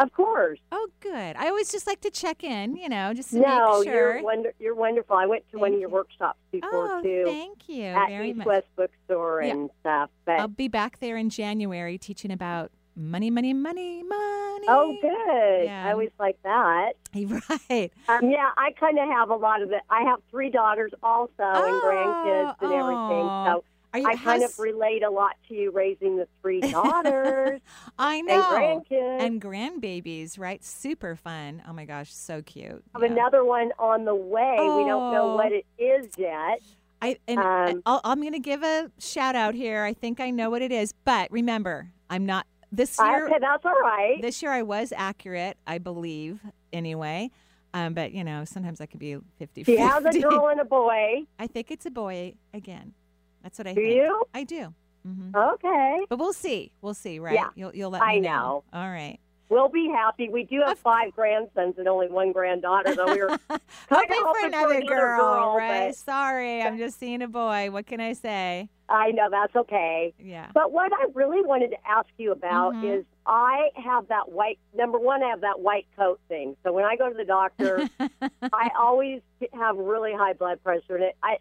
Of 0.00 0.12
course. 0.12 0.60
Oh, 0.70 0.86
good. 1.00 1.34
I 1.36 1.48
always 1.48 1.72
just 1.72 1.88
like 1.88 2.00
to 2.02 2.10
check 2.10 2.44
in, 2.44 2.76
you 2.76 2.88
know, 2.88 3.12
just 3.12 3.30
to 3.30 3.40
No, 3.40 3.80
make 3.80 3.88
sure. 3.88 4.14
you're 4.14 4.22
wonder- 4.22 4.54
you're 4.60 4.74
wonderful. 4.76 5.16
I 5.16 5.26
went 5.26 5.48
to 5.50 5.58
one 5.58 5.74
of 5.74 5.80
your 5.80 5.88
workshops 5.88 6.38
before 6.52 6.98
oh, 6.98 7.02
too 7.02 7.24
thank 7.26 7.68
you 7.68 7.86
at 7.86 8.08
very 8.08 8.28
East 8.30 8.38
much. 8.38 8.46
West 8.46 8.66
Bookstore 8.76 9.42
Yeah. 9.42 9.50
and 9.54 9.70
stuff. 9.80 10.10
But 10.24 10.38
I'll 10.38 10.46
be 10.46 10.68
back 10.68 11.00
there 11.00 11.16
in 11.16 11.30
January 11.30 11.98
teaching 11.98 12.30
about 12.30 12.70
money, 12.94 13.28
money, 13.30 13.52
money, 13.52 14.04
money. 14.04 14.66
oh, 14.68 14.96
good. 15.02 15.64
Yeah. 15.64 15.86
I 15.88 15.90
always 15.92 16.10
like 16.20 16.38
that. 16.44 16.92
Right. 17.14 17.90
Um, 18.08 18.30
yeah, 18.30 18.50
I 18.56 18.70
kind 18.78 19.00
of 19.00 19.08
have 19.08 19.30
a 19.30 19.34
lot 19.36 19.62
of 19.62 19.72
it. 19.72 19.80
I 19.90 20.02
have 20.02 20.20
three 20.30 20.50
daughters 20.50 20.92
also 21.02 21.32
and 21.38 21.82
grandkids 21.82 22.54
and 22.60 22.72
everything. 22.72 23.26
oh. 23.26 23.44
So 23.46 23.50
Are 23.50 23.62
you, 23.96 24.06
I 24.06 24.16
kind 24.16 24.42
of 24.42 24.58
relate 24.58 25.02
a 25.02 25.10
lot 25.10 25.36
to 25.48 25.54
you 25.54 25.70
raising 25.70 26.16
the 26.16 26.28
three 26.42 26.60
daughters 26.60 27.60
I 27.98 28.20
know. 28.20 28.34
and 28.56 28.84
grandkids. 28.86 29.20
And 29.22 29.40
grandbabies, 29.42 30.38
right? 30.38 30.62
Super 30.64 31.16
fun. 31.16 31.62
Oh 31.68 31.72
my 31.72 31.84
gosh, 31.84 32.12
so 32.12 32.42
cute. 32.42 32.82
I 32.94 33.00
have 33.00 33.10
another 33.10 33.44
one 33.44 33.72
on 33.78 34.04
the 34.04 34.14
way. 34.14 34.56
We 34.58 34.84
don't 34.84 35.12
know 35.12 35.30
Oh. 35.32 35.36
what 35.36 35.52
it 35.52 35.64
is 35.78 36.06
yet. 36.18 36.60
I 37.00 37.16
and 37.28 37.38
Um, 37.38 37.82
I'll, 37.86 38.00
I'm 38.04 38.20
going 38.20 38.32
to 38.32 38.38
give 38.40 38.62
a 38.62 38.90
shout 38.98 39.36
out 39.36 39.54
here. 39.54 39.84
I 39.84 39.94
think 39.94 40.20
I 40.20 40.30
know 40.30 40.50
what 40.50 40.62
it 40.62 40.72
is, 40.72 40.92
but 41.04 41.30
remember, 41.30 41.90
I'm 42.10 42.26
not 42.26 42.46
this 42.72 42.98
year. 42.98 43.26
Okay, 43.26 43.38
that's 43.40 43.64
all 43.64 43.72
right. 43.80 44.20
This 44.20 44.42
year 44.42 44.50
I 44.52 44.62
was 44.62 44.92
accurate, 44.96 45.56
I 45.66 45.78
believe, 45.78 46.40
anyway. 46.72 47.30
Um, 47.72 47.94
but 47.94 48.12
you 48.12 48.24
know, 48.24 48.44
sometimes 48.44 48.80
I 48.80 48.86
could 48.86 48.98
be 48.98 49.16
50 49.38 49.64
She 49.64 49.76
has 49.76 50.04
a 50.04 50.20
girl 50.20 50.48
and 50.48 50.60
a 50.60 50.64
boy. 50.64 51.22
I 51.38 51.46
think 51.46 51.70
it's 51.70 51.86
a 51.86 51.90
boy 51.90 52.34
again. 52.52 52.94
That's 53.42 53.58
what 53.58 53.66
I 53.66 53.74
Do 53.74 53.80
think. 53.82 53.94
you? 53.94 54.22
I 54.34 54.44
do. 54.44 54.74
hmm 55.04 55.30
Okay. 55.34 55.98
But 56.08 56.18
we'll 56.18 56.32
see. 56.32 56.72
We'll 56.82 56.94
see, 56.94 57.18
right? 57.18 57.34
Yeah, 57.34 57.48
You'll 57.54 57.74
you'll 57.74 57.90
let 57.90 58.02
I 58.02 58.14
me 58.14 58.20
know. 58.20 58.64
All 58.72 58.88
right. 58.90 59.18
We'll 59.50 59.70
be 59.70 59.88
happy. 59.88 60.28
We 60.28 60.44
do 60.44 60.60
have 60.60 60.78
five 60.78 61.14
grandsons 61.14 61.76
and 61.78 61.88
only 61.88 62.08
one 62.08 62.32
granddaughter, 62.32 62.94
though 62.94 63.10
we 63.10 63.18
were 63.18 63.30
Hoping 63.50 63.60
for 63.88 64.26
hoping 64.26 64.44
another 64.52 64.82
girl, 64.82 65.54
right? 65.56 65.86
but 65.88 65.96
Sorry, 65.96 66.60
I'm 66.62 66.76
just 66.76 66.98
seeing 67.00 67.22
a 67.22 67.28
boy. 67.28 67.70
What 67.70 67.86
can 67.86 67.98
I 67.98 68.12
say? 68.12 68.68
I 68.90 69.10
know 69.12 69.28
that's 69.30 69.56
okay. 69.56 70.12
Yeah. 70.18 70.50
But 70.52 70.70
what 70.72 70.92
I 70.92 71.06
really 71.14 71.40
wanted 71.42 71.70
to 71.70 71.76
ask 71.88 72.08
you 72.18 72.32
about 72.32 72.74
Mhm. 72.74 72.98
is 73.00 73.04
I 73.24 73.70
have 73.76 74.08
that 74.08 74.30
white, 74.30 74.58
number 74.74 74.98
one, 74.98 75.22
I 75.22 75.28
have 75.28 75.40
that 75.42 75.60
white 75.60 75.86
coat 75.96 76.20
thing. 76.28 76.54
So 76.62 76.72
when 76.74 76.84
I 76.84 76.96
go 76.96 77.08
to 77.08 77.14
the 77.14 77.24
doctor, 77.24 77.88
I 78.52 78.70
always 78.78 79.22
have 79.54 79.76
really 79.78 80.12
high 80.12 80.34
blood 80.34 80.62
pressure, 80.62 80.96
and 80.96 81.04
it, 81.04 81.16
I, 81.22 81.38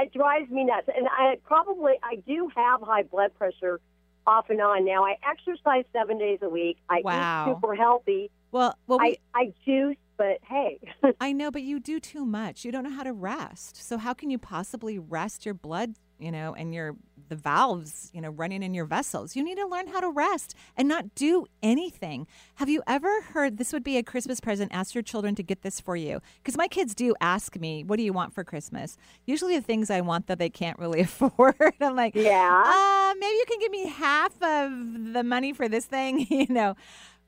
it 0.00 0.12
drives 0.12 0.50
me 0.50 0.64
nuts. 0.64 0.88
And 0.96 1.06
I 1.08 1.36
probably, 1.44 1.94
I 2.02 2.16
do 2.16 2.50
have 2.54 2.80
high 2.82 3.02
blood 3.02 3.34
pressure 3.36 3.80
off 4.26 4.50
and 4.50 4.60
on 4.60 4.84
now. 4.84 5.04
I 5.04 5.16
exercise 5.28 5.84
seven 5.92 6.18
days 6.18 6.38
a 6.42 6.48
week. 6.48 6.78
I 6.88 7.00
Wow. 7.04 7.50
eat 7.50 7.54
super 7.54 7.74
healthy. 7.74 8.30
Well, 8.52 8.76
well, 8.86 8.98
I, 9.00 9.16
I 9.34 9.52
juice, 9.64 9.96
but 10.16 10.38
hey. 10.48 10.78
I 11.20 11.32
know, 11.32 11.50
but 11.50 11.62
you 11.62 11.80
do 11.80 11.98
too 11.98 12.24
much. 12.24 12.64
You 12.64 12.72
don't 12.72 12.84
know 12.84 12.90
how 12.90 13.02
to 13.02 13.12
rest. 13.12 13.76
So 13.84 13.98
how 13.98 14.12
can 14.12 14.30
you 14.30 14.38
possibly 14.38 14.98
rest 14.98 15.44
your 15.44 15.54
blood, 15.54 15.94
you 16.22 16.30
know, 16.30 16.54
and 16.54 16.72
your 16.74 16.96
the 17.28 17.36
valves, 17.36 18.10
you 18.12 18.20
know, 18.20 18.30
running 18.30 18.62
in 18.62 18.74
your 18.74 18.84
vessels? 18.84 19.34
You 19.36 19.42
need 19.42 19.56
to 19.56 19.66
learn 19.66 19.86
how 19.88 20.00
to 20.00 20.10
rest 20.10 20.54
and 20.76 20.86
not 20.88 21.14
do 21.14 21.46
anything. 21.62 22.26
Have 22.56 22.68
you 22.68 22.82
ever 22.86 23.22
heard 23.22 23.56
this 23.58 23.72
would 23.72 23.82
be 23.84 23.96
a 23.96 24.02
Christmas 24.02 24.40
present? 24.40 24.72
Ask 24.72 24.94
your 24.94 25.02
children 25.02 25.34
to 25.36 25.42
get 25.42 25.62
this 25.62 25.80
for 25.80 25.96
you. 25.96 26.20
Because 26.42 26.56
my 26.56 26.68
kids 26.68 26.94
do 26.94 27.14
ask 27.20 27.56
me, 27.58 27.84
"What 27.84 27.96
do 27.96 28.02
you 28.02 28.12
want 28.12 28.32
for 28.34 28.44
Christmas?" 28.44 28.96
Usually 29.26 29.56
the 29.56 29.62
things 29.62 29.90
I 29.90 30.00
want 30.00 30.26
that 30.28 30.38
they 30.38 30.50
can't 30.50 30.78
really 30.78 31.00
afford. 31.08 31.56
I'm 31.80 31.96
like, 31.96 32.14
Yeah. 32.14 32.62
uh, 32.64 33.14
maybe 33.18 33.34
you 33.36 33.44
can 33.48 33.58
give 33.60 33.70
me 33.72 33.86
half 33.88 34.32
of 34.42 35.12
the 35.14 35.22
money 35.24 35.52
for 35.52 35.68
this 35.68 35.86
thing, 35.86 36.26
you 36.30 36.46
know. 36.48 36.74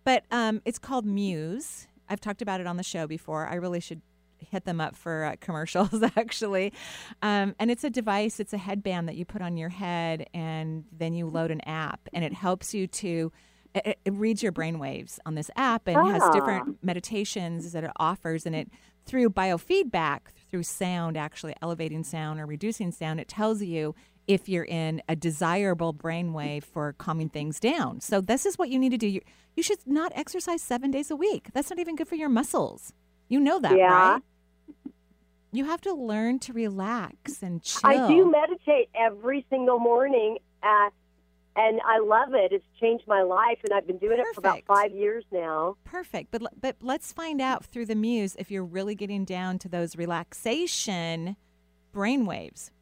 But 0.05 0.25
um, 0.31 0.61
it's 0.65 0.79
called 0.79 1.07
Muse. 1.07 1.87
I've 2.09 2.21
talked 2.21 2.43
about 2.43 2.61
it 2.61 2.67
on 2.67 2.77
the 2.77 2.83
show 2.83 3.07
before. 3.07 3.47
I 3.47 3.55
really 3.55 3.81
should 3.81 4.03
hit 4.39 4.65
them 4.65 4.81
up 4.81 4.97
for 4.97 5.25
uh, 5.25 5.37
commercials, 5.41 6.03
actually. 6.17 6.73
Um, 7.23 7.55
and 7.59 7.71
it's 7.71 7.85
a 7.85 7.91
device, 7.91 8.41
it's 8.41 8.53
a 8.53 8.59
headband 8.59 9.09
that 9.09 9.17
you 9.17 9.25
put 9.25 9.43
on 9.43 9.57
your 9.57 9.69
head, 9.71 10.27
and 10.35 10.85
then 10.93 11.15
you 11.15 11.27
load 11.27 11.51
an 11.51 11.61
app, 11.63 12.01
and 12.13 12.25
it 12.25 12.33
helps 12.33 12.75
you 12.75 12.87
to. 12.87 13.33
It, 13.75 13.99
it 14.05 14.13
reads 14.13 14.41
your 14.41 14.53
brain 14.53 14.79
waves 14.79 15.19
on 15.27 15.35
this 15.35 15.51
app 15.57 15.89
and 15.89 15.97
has 16.13 16.23
Ah. 16.23 16.31
different 16.31 16.79
meditations 16.85 17.73
that 17.73 17.83
it 17.83 17.91
offers, 17.97 18.47
and 18.47 18.55
it 18.55 18.71
through 19.05 19.31
biofeedback, 19.31 20.21
through 20.51 20.63
sound, 20.63 21.17
actually 21.17 21.55
elevating 21.61 22.05
sound 22.05 22.41
or 22.41 22.47
reducing 22.47 22.91
sound, 22.93 23.21
it 23.21 23.29
tells 23.29 23.63
you 23.63 23.95
if 24.27 24.49
you're 24.49 24.65
in 24.65 25.03
a 25.09 25.15
desirable 25.17 25.93
brainwave 25.93 26.65
for 26.65 26.95
calming 26.95 27.29
things 27.29 27.61
down. 27.61 28.01
So 28.01 28.21
this 28.23 28.47
is 28.47 28.57
what 28.57 28.71
you 28.71 28.79
need 28.79 28.91
to 28.91 28.97
do. 28.97 29.07
You, 29.09 29.21
you 29.57 29.63
should 29.63 29.79
not 29.87 30.13
exercise 30.15 30.63
seven 30.63 30.91
days 30.91 31.11
a 31.11 31.17
week. 31.17 31.49
That's 31.53 31.69
not 31.69 31.79
even 31.79 31.97
good 31.97 32.09
for 32.09 32.15
your 32.15 32.31
muscles. 32.31 32.93
You 33.29 33.41
know 33.41 33.59
that, 33.61 33.77
Yeah. 33.77 34.13
right? 34.13 34.23
You 35.53 35.65
have 35.67 35.81
to 35.83 35.93
learn 35.95 36.41
to 36.41 36.53
relax 36.53 37.43
and 37.43 37.63
chill. 37.63 37.81
I 37.89 38.09
do 38.09 38.31
meditate 38.31 38.89
every 38.95 39.47
single 39.51 39.79
morning, 39.79 40.39
uh, 40.63 40.91
and 41.55 41.81
I 41.87 42.01
love 42.01 42.35
it. 42.35 42.53
It's 42.53 42.65
changed 42.81 43.07
my 43.07 43.23
life, 43.23 43.59
and 43.63 43.73
I've 43.73 43.87
been 43.87 43.99
doing 43.99 44.19
it 44.19 44.27
for 44.35 44.41
about 44.41 44.63
five 44.67 44.93
years 44.93 45.25
now. 45.31 45.77
Perfect. 45.85 46.33
But 46.33 46.43
but 46.61 46.77
let's 46.81 47.13
find 47.13 47.41
out 47.41 47.65
through 47.65 47.87
the 47.87 47.95
muse 47.95 48.35
if 48.37 48.51
you're 48.51 48.65
really 48.65 48.97
getting 48.97 49.25
down 49.25 49.59
to 49.61 49.69
those 49.69 49.95
relaxation 49.97 51.37
brain 51.93 52.27
waves. 52.27 52.73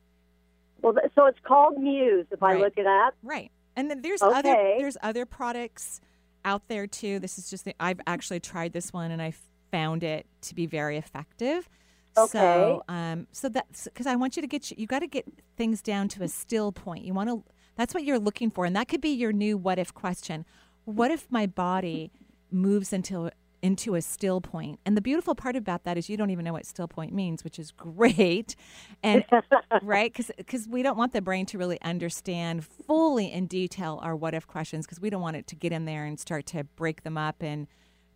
Well, 0.81 0.95
so 1.15 1.27
it's 1.27 1.39
called 1.45 1.79
Muse. 1.79 2.27
If 2.31 2.43
I 2.43 2.55
look 2.57 2.79
it 2.79 2.87
up, 2.87 3.15
Right. 3.23 3.53
And 3.77 3.91
then 3.91 4.03
there's 4.03 4.23
other 4.23 4.55
there's 4.79 4.97
other 5.03 5.27
products 5.27 6.01
out 6.45 6.69
there 6.69 6.87
too. 6.87 7.19
This 7.19 7.39
is 7.39 7.49
just 7.51 7.65
the, 7.67 7.75
I've 7.79 8.01
actually 8.07 8.41
tried 8.41 8.73
this 8.73 8.93
one 8.93 9.11
and 9.11 9.21
I 9.23 9.33
found 9.73 10.05
it 10.05 10.27
to 10.43 10.55
be 10.55 10.67
very 10.67 10.97
effective. 10.99 11.69
Okay. 12.17 12.29
So 12.39 12.85
um 12.89 13.27
so 13.33 13.49
that's 13.49 13.89
cuz 13.95 14.07
I 14.07 14.17
want 14.17 14.37
you 14.37 14.43
to 14.43 14.49
get 14.49 14.71
you, 14.71 14.77
you 14.79 14.87
got 14.87 15.01
to 15.01 15.09
get 15.09 15.27
things 15.57 15.83
down 15.83 16.09
to 16.09 16.23
a 16.23 16.29
still 16.29 16.71
point. 16.71 17.05
You 17.05 17.15
want 17.15 17.31
to 17.31 17.43
that's 17.77 17.95
what 17.95 18.05
you're 18.05 18.19
looking 18.19 18.51
for 18.51 18.67
and 18.67 18.77
that 18.77 18.87
could 18.89 19.01
be 19.01 19.11
your 19.11 19.33
new 19.33 19.57
what 19.57 19.79
if 19.79 19.95
question. 19.95 20.45
What 20.85 21.11
if 21.11 21.27
my 21.31 21.47
body 21.47 22.13
moves 22.51 22.93
into 22.93 23.31
into 23.63 23.95
a 23.95 24.03
still 24.03 24.41
point. 24.41 24.81
And 24.85 24.97
the 24.97 25.01
beautiful 25.01 25.37
part 25.37 25.55
about 25.55 25.85
that 25.85 25.97
is 25.97 26.11
you 26.11 26.17
don't 26.17 26.31
even 26.31 26.45
know 26.45 26.53
what 26.53 26.67
still 26.67 26.89
point 26.89 27.15
means, 27.15 27.45
which 27.45 27.59
is 27.61 27.71
great. 27.71 28.57
And 29.03 29.25
right 29.83 30.13
cuz 30.13 30.31
cuz 30.47 30.69
we 30.69 30.83
don't 30.83 30.99
want 30.99 31.13
the 31.13 31.23
brain 31.23 31.47
to 31.47 31.59
really 31.59 31.81
understand 31.81 32.65
fully 32.65 33.31
in 33.33 33.47
detail 33.47 34.01
our 34.03 34.17
what 34.17 34.35
if 34.35 34.47
questions 34.47 34.85
because 34.85 35.01
we 35.01 35.11
don't 35.11 35.23
want 35.23 35.37
it 35.37 35.47
to 35.47 35.57
get 35.57 35.73
in 35.73 35.85
there 35.85 36.05
and 36.05 36.19
start 36.19 36.45
to 36.47 36.65
break 36.65 37.05
them 37.05 37.17
up 37.17 37.43
and 37.43 37.69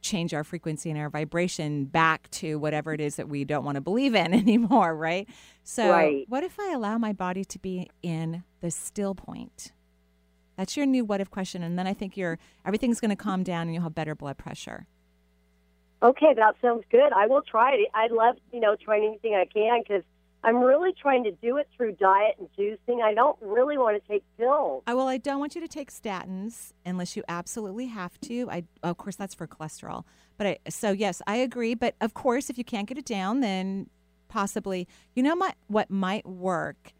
change 0.06 0.32
our 0.34 0.44
frequency 0.44 0.90
and 0.90 0.98
our 0.98 1.10
vibration 1.10 1.84
back 1.86 2.30
to 2.30 2.58
whatever 2.58 2.92
it 2.94 3.00
is 3.00 3.16
that 3.16 3.28
we 3.28 3.44
don't 3.44 3.64
want 3.64 3.76
to 3.76 3.80
believe 3.80 4.14
in 4.14 4.32
anymore, 4.42 4.94
right? 4.96 5.28
So, 5.64 5.90
Right. 5.90 6.24
what 6.28 6.44
if 6.44 6.58
I 6.60 6.72
allow 6.72 6.98
my 6.98 7.12
body 7.12 7.44
to 7.44 7.58
be 7.58 7.90
in 8.02 8.44
the 8.60 8.70
still 8.70 9.14
point? 9.14 9.72
That's 10.56 10.76
your 10.76 10.86
new 10.86 11.04
what 11.04 11.20
if 11.20 11.30
question 11.30 11.62
and 11.62 11.78
then 11.78 11.86
I 11.86 11.92
think 11.94 12.16
your 12.16 12.38
everything's 12.64 13.00
going 13.00 13.10
to 13.10 13.16
calm 13.16 13.42
down 13.42 13.62
and 13.62 13.74
you'll 13.74 13.82
have 13.82 13.94
better 13.94 14.14
blood 14.14 14.38
pressure. 14.38 14.86
okay, 16.02 16.34
that 16.34 16.54
sounds 16.62 16.84
good. 16.90 17.12
I 17.12 17.26
will 17.26 17.42
try 17.42 17.72
it. 17.74 17.88
I'd 17.94 18.10
love, 18.12 18.36
you 18.52 18.60
know, 18.60 18.76
trying 18.76 19.04
anything 19.04 19.34
I 19.34 19.46
can 19.46 19.82
because 19.82 20.02
I'm 20.46 20.62
really 20.62 20.92
trying 20.92 21.24
to 21.24 21.32
do 21.32 21.56
it 21.56 21.68
through 21.76 21.96
diet 21.96 22.36
and 22.38 22.48
juicing. 22.56 23.02
I 23.02 23.14
don't 23.14 23.36
really 23.42 23.76
want 23.76 24.00
to 24.00 24.08
take 24.08 24.22
pills. 24.38 24.84
I 24.86 24.94
well, 24.94 25.08
I 25.08 25.18
don't 25.18 25.40
want 25.40 25.56
you 25.56 25.60
to 25.60 25.68
take 25.68 25.90
statins 25.90 26.72
unless 26.84 27.16
you 27.16 27.24
absolutely 27.28 27.86
have 27.86 28.18
to. 28.22 28.48
I 28.48 28.64
of 28.84 28.96
course 28.96 29.16
that's 29.16 29.34
for 29.34 29.48
cholesterol. 29.48 30.04
But 30.38 30.46
I 30.46 30.58
so 30.68 30.92
yes, 30.92 31.20
I 31.26 31.36
agree, 31.36 31.74
but 31.74 31.96
of 32.00 32.14
course 32.14 32.48
if 32.48 32.56
you 32.58 32.64
can't 32.64 32.88
get 32.88 32.96
it 32.96 33.04
down 33.04 33.40
then 33.40 33.90
possibly 34.28 34.86
you 35.14 35.22
know 35.22 35.34
my, 35.34 35.52
what 35.66 35.90
might 35.90 36.26
work 36.26 36.92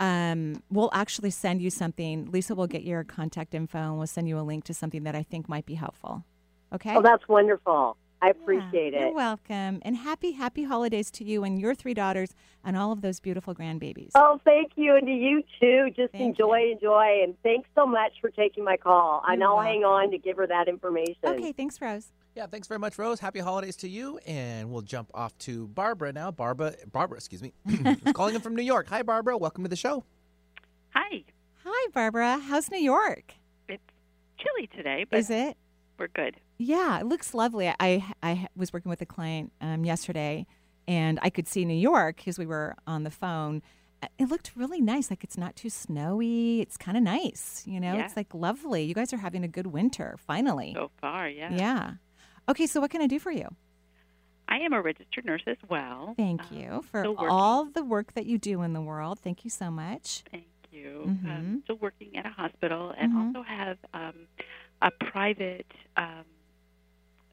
um, 0.00 0.62
we'll 0.70 0.90
actually 0.92 1.30
send 1.30 1.62
you 1.62 1.70
something. 1.70 2.30
Lisa 2.30 2.54
will 2.54 2.66
get 2.66 2.82
your 2.82 3.04
contact 3.04 3.54
info 3.54 3.78
and 3.78 3.98
we'll 3.98 4.06
send 4.06 4.28
you 4.28 4.38
a 4.38 4.42
link 4.42 4.64
to 4.64 4.74
something 4.74 5.04
that 5.04 5.14
I 5.14 5.22
think 5.22 5.48
might 5.48 5.66
be 5.66 5.74
helpful. 5.74 6.24
Okay? 6.72 6.94
Oh, 6.94 7.02
that's 7.02 7.26
wonderful. 7.28 7.96
I 8.24 8.30
appreciate 8.30 8.94
it. 8.94 9.00
You're 9.00 9.12
welcome. 9.12 9.82
And 9.82 9.96
happy, 9.96 10.32
happy 10.32 10.64
holidays 10.64 11.10
to 11.10 11.24
you 11.24 11.44
and 11.44 11.60
your 11.60 11.74
three 11.74 11.92
daughters 11.92 12.30
and 12.64 12.74
all 12.74 12.90
of 12.90 13.02
those 13.02 13.20
beautiful 13.20 13.54
grandbabies. 13.54 14.12
Oh, 14.14 14.40
thank 14.44 14.72
you, 14.76 14.96
and 14.96 15.06
to 15.06 15.12
you 15.12 15.42
too. 15.60 15.90
Just 15.94 16.14
enjoy, 16.14 16.70
enjoy, 16.72 17.20
and 17.22 17.34
thanks 17.42 17.68
so 17.74 17.84
much 17.84 18.12
for 18.22 18.30
taking 18.30 18.64
my 18.64 18.78
call. 18.78 19.22
You're 19.28 19.46
I'll 19.46 19.60
hang 19.60 19.84
on 19.84 20.10
to 20.10 20.16
give 20.16 20.38
her 20.38 20.46
that 20.46 20.68
information. 20.68 21.16
Okay, 21.22 21.52
thanks, 21.52 21.78
Rose. 21.82 22.12
Yeah, 22.34 22.46
thanks 22.46 22.66
very 22.66 22.78
much, 22.78 22.98
Rose. 22.98 23.20
Happy 23.20 23.40
holidays 23.40 23.76
to 23.76 23.88
you. 23.90 24.18
And 24.26 24.70
we'll 24.70 24.82
jump 24.82 25.10
off 25.12 25.36
to 25.40 25.68
Barbara 25.68 26.14
now. 26.14 26.30
Barbara, 26.30 26.74
Barbara, 26.90 27.18
excuse 27.18 27.42
me, 27.42 27.52
is 27.68 28.12
calling 28.14 28.34
in 28.34 28.40
from 28.40 28.56
New 28.56 28.62
York. 28.62 28.88
Hi, 28.88 29.02
Barbara. 29.02 29.36
Welcome 29.36 29.64
to 29.64 29.68
the 29.68 29.76
show. 29.76 30.02
Hi. 30.94 31.24
Hi, 31.62 31.90
Barbara. 31.92 32.38
How's 32.38 32.70
New 32.70 32.80
York? 32.80 33.34
It's 33.68 33.82
chilly 34.38 34.66
today, 34.68 35.04
but 35.08 35.18
Is 35.18 35.28
it? 35.28 35.58
We're 35.98 36.08
good. 36.08 36.36
Yeah, 36.58 37.00
it 37.00 37.06
looks 37.06 37.34
lovely. 37.34 37.68
I 37.68 38.04
I 38.22 38.48
was 38.56 38.72
working 38.72 38.90
with 38.90 39.00
a 39.02 39.06
client 39.06 39.52
um, 39.60 39.84
yesterday, 39.84 40.46
and 40.88 41.18
I 41.22 41.30
could 41.30 41.48
see 41.48 41.64
New 41.64 41.74
York 41.74 42.16
because 42.16 42.38
we 42.38 42.46
were 42.46 42.74
on 42.86 43.04
the 43.04 43.10
phone. 43.10 43.62
Uh, 44.02 44.08
It 44.18 44.28
looked 44.28 44.52
really 44.56 44.80
nice. 44.80 45.10
Like 45.10 45.24
it's 45.24 45.38
not 45.38 45.56
too 45.56 45.70
snowy. 45.70 46.60
It's 46.60 46.76
kind 46.76 46.96
of 46.96 47.02
nice. 47.02 47.64
You 47.66 47.80
know, 47.80 47.94
Yeah. 47.94 48.04
it's 48.04 48.16
like 48.16 48.34
lovely. 48.34 48.84
You 48.84 48.94
guys 48.94 49.12
are 49.12 49.18
having 49.18 49.44
a 49.44 49.48
good 49.48 49.66
winter 49.68 50.16
finally. 50.18 50.72
So 50.74 50.90
far, 51.00 51.28
yeah. 51.28 51.52
Yeah. 51.54 51.94
Okay, 52.48 52.66
so 52.66 52.80
what 52.80 52.90
can 52.90 53.00
I 53.00 53.06
do 53.06 53.18
for 53.18 53.30
you? 53.32 53.48
I 54.46 54.58
am 54.58 54.74
a 54.74 54.82
registered 54.82 55.24
nurse 55.24 55.42
as 55.46 55.56
well. 55.70 56.12
Thank 56.18 56.52
you 56.52 56.82
for 56.90 57.06
all 57.18 57.64
the 57.64 57.82
work 57.82 58.12
that 58.12 58.26
you 58.26 58.36
do 58.36 58.60
in 58.60 58.74
the 58.74 58.82
world. 58.82 59.18
Thank 59.20 59.42
you 59.44 59.48
so 59.50 59.70
much. 59.70 60.22
Thank 60.30 60.44
you. 60.70 61.04
Mhm. 61.06 61.24
Um, 61.30 61.60
still 61.64 61.76
working 61.76 62.14
at 62.18 62.26
a 62.26 62.30
hospital 62.30 62.92
and 62.98 63.12
Mhm. 63.12 63.26
also 63.28 63.42
have 63.42 63.78
um, 63.94 64.26
a 64.82 64.90
private 64.90 65.66
um, 65.96 66.24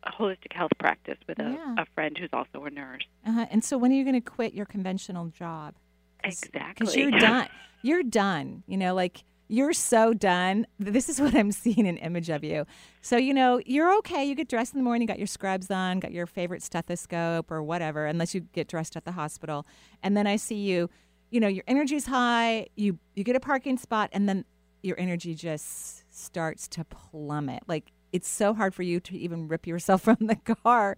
holistic 0.06 0.52
health 0.54 0.72
practice 0.80 1.18
with 1.28 1.40
a, 1.40 1.44
Yeah. 1.44 1.76
a 1.78 1.86
friend 1.94 2.18
who's 2.18 2.30
also 2.34 2.66
a 2.66 2.70
nurse. 2.70 3.04
Uh-huh. 3.26 3.46
And 3.52 3.64
so 3.64 3.78
when 3.78 3.92
are 3.92 3.96
you 3.96 4.04
going 4.04 4.22
to 4.22 4.22
quit 4.22 4.54
your 4.54 4.66
conventional 4.66 5.28
job? 5.28 5.76
Exactly. 6.24 6.86
Because 6.86 6.96
you're 6.96 7.12
done. 7.12 7.48
You're 7.84 8.04
done. 8.04 8.64
You 8.68 8.78
know, 8.78 8.94
like 8.96 9.24
you're 9.48 9.74
so 9.74 10.14
done. 10.14 10.66
This 10.80 11.10
is 11.10 11.20
what 11.20 11.36
I'm 11.36 11.52
seeing 11.64 11.86
an 11.88 11.98
image 11.98 12.30
of 12.30 12.44
you. 12.44 12.66
So, 13.02 13.18
you 13.18 13.34
know, 13.34 13.62
you're 13.66 13.96
okay. 13.98 14.24
You 14.24 14.34
get 14.34 14.48
dressed 14.48 14.74
in 14.74 14.80
the 14.80 14.84
morning, 14.84 15.08
got 15.08 15.18
your 15.18 15.28
scrubs 15.28 15.70
on, 15.70 16.00
got 16.00 16.12
your 16.12 16.26
favorite 16.26 16.64
stethoscope 16.64 17.52
or 17.52 17.62
whatever, 17.62 18.06
unless 18.06 18.34
you 18.34 18.42
get 18.54 18.68
dressed 18.68 18.96
at 18.96 19.04
the 19.06 19.12
hospital. 19.12 19.66
And 20.02 20.16
then 20.16 20.26
I 20.26 20.38
see 20.38 20.56
you, 20.56 20.90
you 21.32 21.40
know, 21.40 21.48
your 21.48 21.64
energy's 21.68 22.06
high, 22.06 22.68
you 22.76 22.98
you 23.16 23.24
get 23.24 23.36
a 23.36 23.40
parking 23.40 23.78
spot 23.78 24.10
and 24.14 24.28
then 24.30 24.46
your 24.82 25.00
energy 25.00 25.36
just 25.36 26.04
starts 26.14 26.68
to 26.70 26.84
plummet. 26.86 27.64
Like 27.68 27.92
it's 28.12 28.28
so 28.28 28.54
hard 28.54 28.74
for 28.74 28.84
you 28.84 29.00
to 29.02 29.18
even 29.18 29.48
rip 29.48 29.68
yourself 29.68 30.02
from 30.04 30.18
the 30.20 30.36
car 30.36 30.96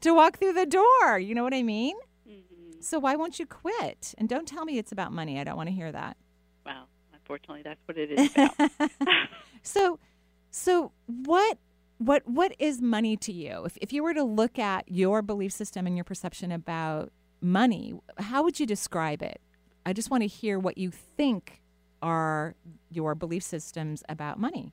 to 0.00 0.14
walk 0.14 0.38
through 0.38 0.54
the 0.54 0.66
door. 0.66 1.18
You 1.18 1.34
know 1.34 1.44
what 1.44 1.54
I 1.54 1.62
mean? 1.62 1.96
Mm-hmm. 2.28 2.80
So 2.80 2.98
why 2.98 3.16
won't 3.16 3.38
you 3.38 3.46
quit? 3.46 4.14
And 4.18 4.28
don't 4.28 4.46
tell 4.46 4.64
me 4.64 4.78
it's 4.78 4.92
about 4.92 5.12
money. 5.12 5.40
I 5.40 5.44
don't 5.44 5.56
want 5.56 5.68
to 5.68 5.74
hear 5.74 5.90
that. 5.92 6.16
Well, 6.64 6.88
unfortunately, 7.12 7.62
that's 7.62 7.80
what 7.86 7.98
it 7.98 8.12
is 8.12 8.30
about. 8.32 8.70
So, 9.62 9.98
so 10.50 10.92
what, 11.06 11.58
what, 11.98 12.26
what 12.26 12.54
is 12.58 12.80
money 12.80 13.16
to 13.18 13.32
you? 13.32 13.64
If 13.64 13.76
if 13.82 13.92
you 13.92 14.02
were 14.02 14.14
to 14.14 14.22
look 14.22 14.58
at 14.58 14.84
your 14.88 15.20
belief 15.20 15.52
system 15.52 15.86
and 15.86 15.96
your 15.96 16.04
perception 16.04 16.52
about 16.52 17.12
money, 17.40 17.94
how 18.18 18.44
would 18.44 18.60
you 18.60 18.66
describe 18.66 19.20
it? 19.20 19.40
I 19.84 19.92
just 19.92 20.10
want 20.10 20.22
to 20.22 20.26
hear 20.26 20.58
what 20.58 20.78
you 20.78 20.90
think 20.90 21.60
are 22.02 22.54
your 22.90 23.14
belief 23.14 23.42
systems 23.42 24.02
about 24.08 24.38
money. 24.38 24.72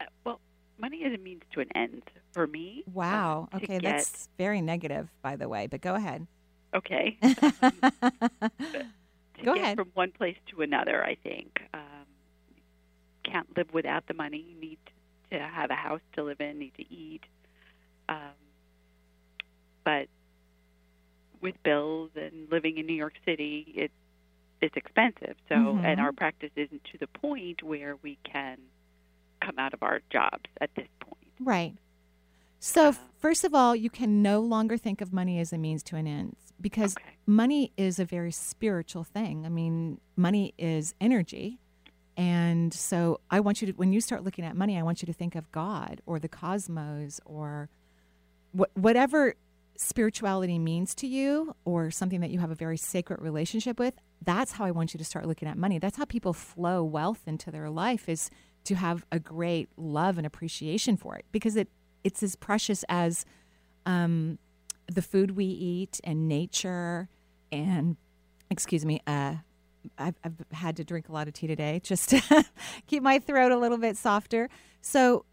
Uh, 0.00 0.04
well, 0.24 0.40
money 0.78 0.98
is 0.98 1.14
a 1.14 1.18
means 1.22 1.42
to 1.52 1.60
an 1.60 1.68
end 1.74 2.02
for 2.32 2.46
me. 2.46 2.84
Wow. 2.92 3.48
uh, 3.52 3.56
okay, 3.58 3.78
get- 3.78 3.82
that's 3.82 4.28
very 4.38 4.60
negative, 4.60 5.08
by 5.22 5.36
the 5.36 5.48
way. 5.48 5.66
But 5.66 5.80
go 5.80 5.94
ahead. 5.94 6.26
Okay. 6.74 7.16
to 7.22 8.86
Go 9.44 9.54
get 9.54 9.62
ahead. 9.62 9.76
from 9.76 9.90
one 9.94 10.10
place 10.12 10.36
to 10.50 10.62
another, 10.62 11.04
I 11.04 11.14
think. 11.16 11.60
Um, 11.72 11.80
can't 13.22 13.56
live 13.56 13.72
without 13.72 14.06
the 14.06 14.14
money. 14.14 14.44
You 14.48 14.60
need 14.60 14.78
to 15.30 15.38
have 15.38 15.70
a 15.70 15.74
house 15.74 16.00
to 16.14 16.24
live 16.24 16.40
in, 16.40 16.58
need 16.58 16.74
to 16.76 16.92
eat. 16.92 17.22
Um, 18.08 18.16
but 19.84 20.06
with 21.40 21.54
bills 21.62 22.10
and 22.16 22.50
living 22.50 22.78
in 22.78 22.86
New 22.86 22.94
York 22.94 23.14
City, 23.24 23.72
it 23.76 23.90
it's 24.64 24.76
expensive. 24.76 25.36
So, 25.48 25.54
Mhm. 25.54 25.84
and 25.84 26.00
our 26.00 26.12
practice 26.12 26.50
isn't 26.56 26.82
to 26.84 26.98
the 26.98 27.06
point 27.06 27.62
where 27.62 27.96
we 27.96 28.18
can 28.24 28.58
come 29.40 29.58
out 29.58 29.74
of 29.74 29.82
our 29.82 30.00
jobs 30.10 30.48
at 30.60 30.74
this 30.74 30.88
point. 31.00 31.32
Right. 31.38 31.76
So, 32.58 32.92
first 32.92 33.44
of 33.44 33.54
all, 33.54 33.76
you 33.76 33.90
can 33.90 34.22
no 34.22 34.40
longer 34.40 34.78
think 34.78 35.00
of 35.02 35.12
money 35.12 35.38
as 35.38 35.52
a 35.52 35.58
means 35.58 35.82
to 35.84 35.96
an 35.96 36.06
end 36.06 36.36
because 36.60 36.94
money 37.26 37.72
is 37.76 37.98
a 37.98 38.06
very 38.06 38.32
spiritual 38.32 39.04
thing. 39.04 39.44
I 39.44 39.50
mean, 39.50 40.00
money 40.16 40.54
is 40.56 40.94
energy. 41.00 41.58
And 42.16 42.72
so, 42.72 43.20
I 43.30 43.40
want 43.40 43.60
you 43.60 43.66
to, 43.66 43.72
when 43.74 43.92
you 43.92 44.00
start 44.00 44.24
looking 44.24 44.46
at 44.46 44.56
money, 44.56 44.78
I 44.78 44.82
want 44.82 45.02
you 45.02 45.06
to 45.06 45.12
think 45.12 45.34
of 45.34 45.50
God 45.52 46.00
or 46.06 46.18
the 46.18 46.28
cosmos 46.28 47.20
or 47.26 47.68
wh- 48.58 48.74
whatever 48.74 49.34
spirituality 49.76 50.58
means 50.58 50.94
to 50.94 51.06
you 51.06 51.54
or 51.64 51.90
something 51.90 52.20
that 52.20 52.30
you 52.30 52.38
have 52.38 52.50
a 52.50 52.54
very 52.54 52.76
sacred 52.78 53.20
relationship 53.20 53.78
with. 53.78 53.94
That's 54.24 54.52
how 54.52 54.64
I 54.64 54.70
want 54.70 54.94
you 54.94 54.98
to 54.98 55.04
start 55.04 55.26
looking 55.26 55.48
at 55.48 55.56
money. 55.56 55.78
That's 55.78 55.96
how 55.96 56.04
people 56.04 56.32
flow 56.32 56.82
wealth 56.82 57.22
into 57.26 57.50
their 57.50 57.70
life 57.70 58.08
is 58.08 58.30
to 58.64 58.74
have 58.76 59.04
a 59.12 59.18
great 59.18 59.68
love 59.76 60.16
and 60.18 60.26
appreciation 60.26 60.96
for 60.96 61.16
it 61.16 61.24
because 61.32 61.56
it 61.56 61.68
it's 62.02 62.22
as 62.22 62.36
precious 62.36 62.84
as 62.88 63.24
um, 63.86 64.38
the 64.92 65.02
food 65.02 65.32
we 65.32 65.44
eat 65.44 66.00
and 66.04 66.28
nature 66.28 67.08
and 67.52 67.96
excuse 68.50 68.84
me 68.84 69.00
uh, 69.06 69.34
I've, 69.98 70.14
I've 70.24 70.34
had 70.52 70.76
to 70.76 70.84
drink 70.84 71.08
a 71.08 71.12
lot 71.12 71.28
of 71.28 71.34
tea 71.34 71.46
today 71.46 71.80
just 71.82 72.10
to 72.10 72.44
keep 72.86 73.02
my 73.02 73.18
throat 73.18 73.52
a 73.52 73.58
little 73.58 73.78
bit 73.78 73.96
softer. 73.96 74.48
So 74.80 75.24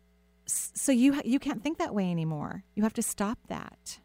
so 0.45 0.91
you 0.91 1.21
you 1.23 1.39
can't 1.39 1.63
think 1.63 1.77
that 1.77 1.93
way 1.95 2.11
anymore. 2.11 2.63
You 2.75 2.83
have 2.83 2.93
to 2.93 3.01
stop 3.01 3.37
that 3.47 3.99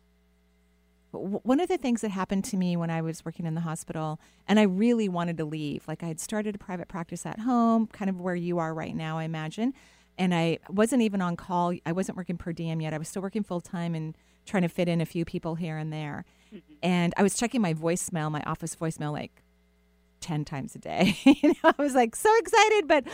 one 1.18 1.60
of 1.60 1.68
the 1.68 1.78
things 1.78 2.00
that 2.00 2.10
happened 2.10 2.44
to 2.46 2.56
me 2.56 2.76
when 2.76 2.90
I 2.90 3.02
was 3.02 3.24
working 3.24 3.46
in 3.46 3.54
the 3.54 3.60
hospital, 3.62 4.20
and 4.46 4.58
I 4.58 4.62
really 4.62 5.08
wanted 5.08 5.36
to 5.38 5.44
leave, 5.44 5.86
like 5.88 6.02
I 6.02 6.06
had 6.06 6.20
started 6.20 6.54
a 6.54 6.58
private 6.58 6.88
practice 6.88 7.26
at 7.26 7.40
home, 7.40 7.86
kind 7.88 8.08
of 8.08 8.20
where 8.20 8.34
you 8.34 8.58
are 8.58 8.72
right 8.72 8.94
now, 8.94 9.18
I 9.18 9.24
imagine. 9.24 9.74
And 10.18 10.34
I 10.34 10.58
wasn't 10.68 11.02
even 11.02 11.20
on 11.20 11.36
call. 11.36 11.74
I 11.84 11.92
wasn't 11.92 12.16
working 12.16 12.38
per 12.38 12.52
diem 12.52 12.80
yet. 12.80 12.94
I 12.94 12.98
was 12.98 13.08
still 13.08 13.22
working 13.22 13.42
full 13.42 13.60
time 13.60 13.94
and 13.94 14.16
trying 14.46 14.62
to 14.62 14.68
fit 14.68 14.88
in 14.88 15.00
a 15.00 15.06
few 15.06 15.24
people 15.24 15.56
here 15.56 15.76
and 15.76 15.92
there. 15.92 16.24
Mm-hmm. 16.54 16.74
And 16.82 17.14
I 17.16 17.22
was 17.22 17.36
checking 17.36 17.60
my 17.60 17.74
voicemail, 17.74 18.30
my 18.30 18.42
office 18.46 18.74
voicemail, 18.74 19.12
like 19.12 19.42
10 20.20 20.44
times 20.44 20.74
a 20.74 20.78
day. 20.78 21.16
you 21.24 21.48
know, 21.48 21.72
I 21.78 21.82
was 21.82 21.94
like 21.94 22.16
so 22.16 22.30
excited, 22.38 22.88
but, 22.88 23.04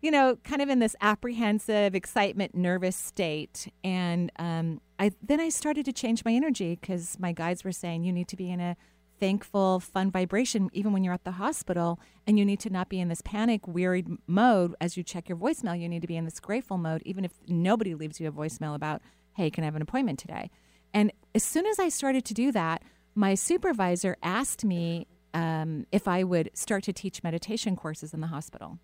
you 0.00 0.10
know, 0.10 0.36
kind 0.44 0.62
of 0.62 0.68
in 0.68 0.78
this 0.78 0.96
apprehensive, 1.00 1.94
excitement, 1.94 2.54
nervous 2.54 2.96
state. 2.96 3.68
And 3.84 4.32
um, 4.38 4.80
I 4.98 5.12
then 5.22 5.40
I 5.40 5.48
started 5.48 5.84
to 5.86 5.92
change 5.92 6.24
my 6.24 6.32
energy 6.32 6.78
because 6.80 7.16
my 7.18 7.32
guides 7.32 7.64
were 7.64 7.72
saying 7.72 8.04
you 8.04 8.12
need 8.12 8.28
to 8.28 8.36
be 8.36 8.50
in 8.50 8.60
a 8.60 8.76
thankful, 9.20 9.80
fun 9.80 10.10
vibration 10.10 10.70
even 10.72 10.92
when 10.92 11.02
you're 11.02 11.14
at 11.14 11.24
the 11.24 11.32
hospital. 11.32 11.98
And 12.26 12.38
you 12.38 12.44
need 12.44 12.60
to 12.60 12.70
not 12.70 12.88
be 12.88 13.00
in 13.00 13.08
this 13.08 13.22
panic, 13.22 13.66
wearied 13.66 14.08
mode 14.26 14.74
as 14.80 14.96
you 14.96 15.02
check 15.02 15.28
your 15.28 15.38
voicemail. 15.38 15.78
You 15.78 15.88
need 15.88 16.02
to 16.02 16.08
be 16.08 16.16
in 16.16 16.24
this 16.24 16.40
grateful 16.40 16.78
mode, 16.78 17.02
even 17.04 17.24
if 17.24 17.32
nobody 17.46 17.94
leaves 17.94 18.20
you 18.20 18.28
a 18.28 18.32
voicemail 18.32 18.74
about, 18.74 19.02
hey, 19.34 19.50
can 19.50 19.64
I 19.64 19.66
have 19.66 19.76
an 19.76 19.82
appointment 19.82 20.18
today? 20.18 20.50
And 20.94 21.12
as 21.34 21.42
soon 21.42 21.66
as 21.66 21.78
I 21.78 21.88
started 21.88 22.24
to 22.26 22.34
do 22.34 22.52
that, 22.52 22.82
my 23.14 23.34
supervisor 23.34 24.16
asked 24.22 24.64
me 24.64 25.06
um, 25.34 25.86
if 25.92 26.08
I 26.08 26.24
would 26.24 26.50
start 26.54 26.84
to 26.84 26.92
teach 26.92 27.22
meditation 27.22 27.76
courses 27.76 28.14
in 28.14 28.20
the 28.20 28.28
hospital. 28.28 28.78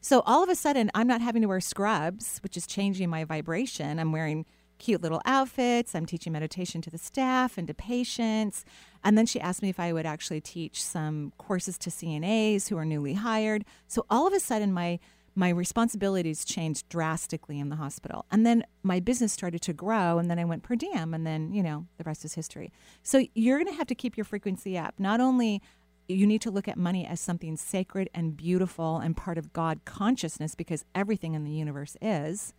So 0.00 0.22
all 0.26 0.42
of 0.42 0.48
a 0.48 0.54
sudden, 0.54 0.90
I'm 0.94 1.06
not 1.06 1.20
having 1.20 1.42
to 1.42 1.48
wear 1.48 1.60
scrubs, 1.60 2.38
which 2.42 2.56
is 2.56 2.66
changing 2.66 3.10
my 3.10 3.24
vibration. 3.24 3.98
I'm 3.98 4.12
wearing 4.12 4.46
cute 4.78 5.02
little 5.02 5.20
outfits. 5.24 5.94
I'm 5.94 6.06
teaching 6.06 6.32
meditation 6.32 6.80
to 6.82 6.90
the 6.90 6.98
staff 6.98 7.58
and 7.58 7.66
to 7.66 7.74
patients. 7.74 8.64
And 9.02 9.18
then 9.18 9.26
she 9.26 9.40
asked 9.40 9.60
me 9.60 9.68
if 9.68 9.80
I 9.80 9.92
would 9.92 10.06
actually 10.06 10.40
teach 10.40 10.82
some 10.82 11.32
courses 11.36 11.76
to 11.78 11.90
CNAs 11.90 12.68
who 12.68 12.78
are 12.78 12.84
newly 12.84 13.14
hired. 13.14 13.64
So 13.88 14.06
all 14.08 14.26
of 14.26 14.32
a 14.32 14.40
sudden, 14.40 14.72
my 14.72 15.00
my 15.38 15.50
responsibilities 15.50 16.44
changed 16.44 16.88
drastically 16.88 17.60
in 17.60 17.68
the 17.68 17.76
hospital. 17.76 18.26
And 18.28 18.44
then 18.44 18.64
my 18.82 18.98
business 18.98 19.32
started 19.32 19.62
to 19.62 19.72
grow, 19.72 20.18
and 20.18 20.28
then 20.28 20.36
I 20.36 20.44
went 20.44 20.64
per 20.64 20.74
diem, 20.74 21.14
and 21.14 21.24
then, 21.24 21.52
you 21.52 21.62
know, 21.62 21.86
the 21.96 22.02
rest 22.02 22.24
is 22.24 22.34
history. 22.34 22.72
So 23.04 23.24
you're 23.36 23.58
going 23.58 23.70
to 23.70 23.78
have 23.78 23.86
to 23.86 23.94
keep 23.94 24.16
your 24.16 24.24
frequency 24.24 24.76
up. 24.76 24.94
Not 24.98 25.20
only 25.20 25.62
you 26.08 26.26
need 26.26 26.40
to 26.42 26.50
look 26.50 26.66
at 26.66 26.76
money 26.76 27.06
as 27.06 27.20
something 27.20 27.56
sacred 27.56 28.10
and 28.12 28.36
beautiful 28.36 28.96
and 28.96 29.16
part 29.16 29.38
of 29.38 29.52
God 29.52 29.84
consciousness 29.84 30.56
because 30.56 30.84
everything 30.92 31.34
in 31.34 31.44
the 31.44 31.52
universe 31.52 31.96
is, 32.02 32.52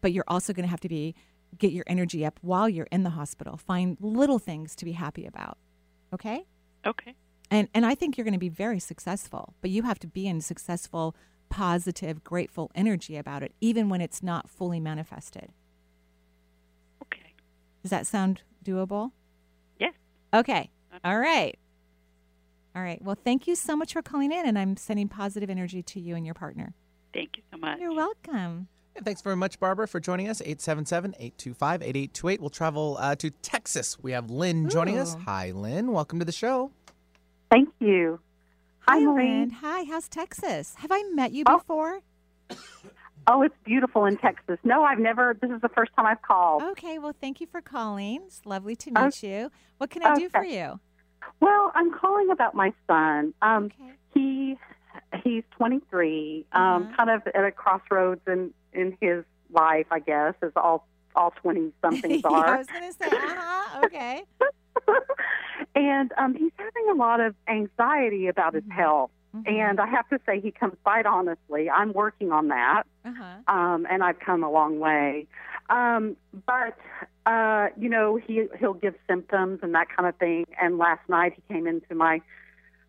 but 0.00 0.12
you're 0.12 0.24
also 0.26 0.52
going 0.52 0.64
to 0.64 0.70
have 0.70 0.80
to 0.80 0.88
be 0.88 1.14
get 1.56 1.70
your 1.70 1.84
energy 1.86 2.26
up 2.26 2.40
while 2.42 2.68
you're 2.68 2.88
in 2.90 3.04
the 3.04 3.10
hospital. 3.10 3.56
Find 3.56 3.96
little 4.00 4.40
things 4.40 4.74
to 4.74 4.84
be 4.84 4.92
happy 4.92 5.24
about. 5.24 5.56
Okay? 6.12 6.46
Okay. 6.84 7.14
And 7.48 7.68
and 7.74 7.86
I 7.86 7.94
think 7.94 8.18
you're 8.18 8.24
going 8.24 8.32
to 8.32 8.40
be 8.40 8.48
very 8.48 8.80
successful, 8.80 9.54
but 9.60 9.70
you 9.70 9.84
have 9.84 10.00
to 10.00 10.08
be 10.08 10.26
in 10.26 10.40
successful 10.40 11.14
positive, 11.48 12.24
grateful 12.24 12.70
energy 12.74 13.16
about 13.16 13.42
it, 13.42 13.52
even 13.60 13.88
when 13.88 14.00
it's 14.00 14.22
not 14.22 14.48
fully 14.48 14.80
manifested. 14.80 15.50
Okay. 17.02 17.34
Does 17.82 17.90
that 17.90 18.06
sound 18.06 18.42
doable? 18.64 19.12
Yes. 19.78 19.94
Okay. 20.34 20.70
All 21.04 21.18
right. 21.18 21.58
All 22.74 22.82
right. 22.82 23.02
Well, 23.02 23.16
thank 23.24 23.46
you 23.46 23.54
so 23.54 23.76
much 23.76 23.92
for 23.92 24.02
calling 24.02 24.30
in, 24.32 24.46
and 24.46 24.58
I'm 24.58 24.76
sending 24.76 25.08
positive 25.08 25.50
energy 25.50 25.82
to 25.82 26.00
you 26.00 26.14
and 26.14 26.24
your 26.24 26.34
partner. 26.34 26.74
Thank 27.12 27.36
you 27.36 27.42
so 27.50 27.58
much. 27.58 27.78
You're 27.80 27.94
welcome. 27.94 28.68
And 28.94 29.04
thanks 29.04 29.22
very 29.22 29.36
much, 29.36 29.60
Barbara, 29.60 29.86
for 29.86 30.00
joining 30.00 30.28
us. 30.28 30.40
877 30.40 31.14
825 31.18 31.82
8828. 31.82 32.40
We'll 32.40 32.50
travel 32.50 32.96
uh, 33.00 33.14
to 33.16 33.30
Texas. 33.30 33.96
We 34.00 34.12
have 34.12 34.30
Lynn 34.30 34.68
joining 34.68 34.98
us. 34.98 35.16
Hi, 35.24 35.52
Lynn. 35.52 35.92
Welcome 35.92 36.18
to 36.18 36.24
the 36.24 36.32
show. 36.32 36.72
Thank 37.50 37.70
you. 37.78 38.20
Hi, 38.88 39.00
Maureen. 39.00 39.50
Hi. 39.50 39.84
How's 39.84 40.08
Texas? 40.08 40.74
Have 40.78 40.90
I 40.90 41.02
met 41.14 41.32
you 41.32 41.44
Oh. 41.46 41.58
before? 41.58 42.00
Oh, 43.26 43.42
it's 43.42 43.54
beautiful 43.62 44.06
in 44.06 44.16
Texas. 44.16 44.58
No, 44.64 44.82
I've 44.82 44.98
never. 44.98 45.36
This 45.42 45.50
is 45.50 45.60
the 45.60 45.68
first 45.68 45.92
time 45.94 46.06
I've 46.06 46.22
called. 46.22 46.62
Okay. 46.62 46.98
Well, 46.98 47.14
thank 47.20 47.42
you 47.42 47.46
for 47.46 47.60
calling. 47.60 48.22
It's 48.26 48.46
lovely 48.46 48.74
to 48.76 48.90
meet 48.90 49.22
you. 49.22 49.50
What 49.76 49.90
can 49.90 50.02
I 50.02 50.14
do 50.18 50.30
for 50.30 50.42
you? 50.42 50.80
Well, 51.40 51.70
I'm 51.74 51.92
calling 51.92 52.30
about 52.30 52.54
my 52.54 52.72
son. 52.86 53.34
Um, 53.42 53.70
He 54.14 54.56
he's 55.22 55.44
23, 55.50 56.46
um, 56.52 56.90
kind 56.96 57.10
of 57.10 57.26
at 57.26 57.44
a 57.44 57.52
crossroads 57.52 58.22
in 58.26 58.54
in 58.72 58.96
his 59.02 59.24
life, 59.50 59.86
I 59.90 59.98
guess, 59.98 60.32
as 60.40 60.52
all 60.56 60.88
all 61.14 61.32
20 61.42 61.72
somethings 61.82 62.22
Yeah, 62.24 62.30
are. 62.30 62.54
I 62.54 62.58
was 62.58 62.66
going 62.68 62.90
to 62.90 62.96
say, 62.96 63.06
uh 63.06 63.10
huh. 63.20 63.84
Okay. 63.84 64.22
and 65.74 66.12
um, 66.18 66.34
he's 66.34 66.52
having 66.56 66.90
a 66.90 66.94
lot 66.94 67.20
of 67.20 67.34
anxiety 67.48 68.26
about 68.28 68.54
his 68.54 68.64
health. 68.70 69.10
And 69.46 69.78
I 69.78 69.86
have 69.86 70.08
to 70.08 70.18
say, 70.26 70.40
he 70.40 70.50
comes 70.50 70.74
quite 70.82 71.06
honestly. 71.06 71.70
I'm 71.70 71.92
working 71.92 72.32
on 72.32 72.48
that, 72.48 72.84
Uh-huh. 73.04 73.24
um, 73.54 73.86
and 73.88 74.02
I've 74.02 74.18
come 74.18 74.42
a 74.42 74.50
long 74.50 74.80
way. 74.80 75.26
Um, 75.70 76.16
but 76.46 76.76
uh, 77.26 77.68
you 77.78 77.88
know, 77.90 78.16
he 78.16 78.46
he'll 78.58 78.72
give 78.74 78.94
symptoms 79.06 79.60
and 79.62 79.74
that 79.74 79.88
kind 79.94 80.08
of 80.08 80.16
thing. 80.16 80.46
And 80.60 80.78
last 80.78 81.06
night 81.08 81.34
he 81.36 81.54
came 81.54 81.66
into 81.68 81.94
my 81.94 82.20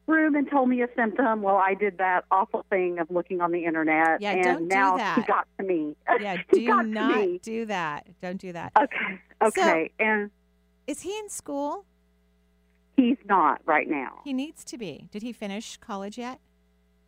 room 0.08 0.34
and 0.34 0.50
told 0.50 0.70
me 0.70 0.82
a 0.82 0.88
symptom. 0.96 1.42
Well, 1.44 1.58
I 1.58 1.74
did 1.76 1.98
that 2.00 2.24
awful 2.32 2.66
thing 2.70 2.98
of 3.00 3.12
looking 3.12 3.42
on 3.42 3.52
the 3.52 3.66
internet, 3.66 4.22
Yeah, 4.22 4.32
and 4.32 4.44
don't 4.44 4.60
do 4.70 4.76
now 4.76 5.16
he 5.16 5.22
got 5.24 5.46
to 5.60 5.66
me. 5.66 5.96
Yeah, 6.20 6.38
do 6.52 6.84
not 6.84 7.42
do 7.44 7.66
that. 7.66 8.08
Don't 8.22 8.38
do 8.40 8.54
that. 8.54 8.72
Okay. 8.82 9.20
Okay. 9.44 9.92
and 10.00 10.32
Is 10.90 11.02
he 11.02 11.16
in 11.20 11.30
school? 11.30 11.86
he's 12.98 13.18
not 13.26 13.62
right 13.66 13.88
now. 13.88 14.20
He 14.26 14.34
needs 14.34 14.66
to 14.66 14.78
be. 14.78 15.08
Did 15.12 15.22
he 15.22 15.32
finish 15.32 15.78
college 15.78 16.18
yet? 16.18 16.40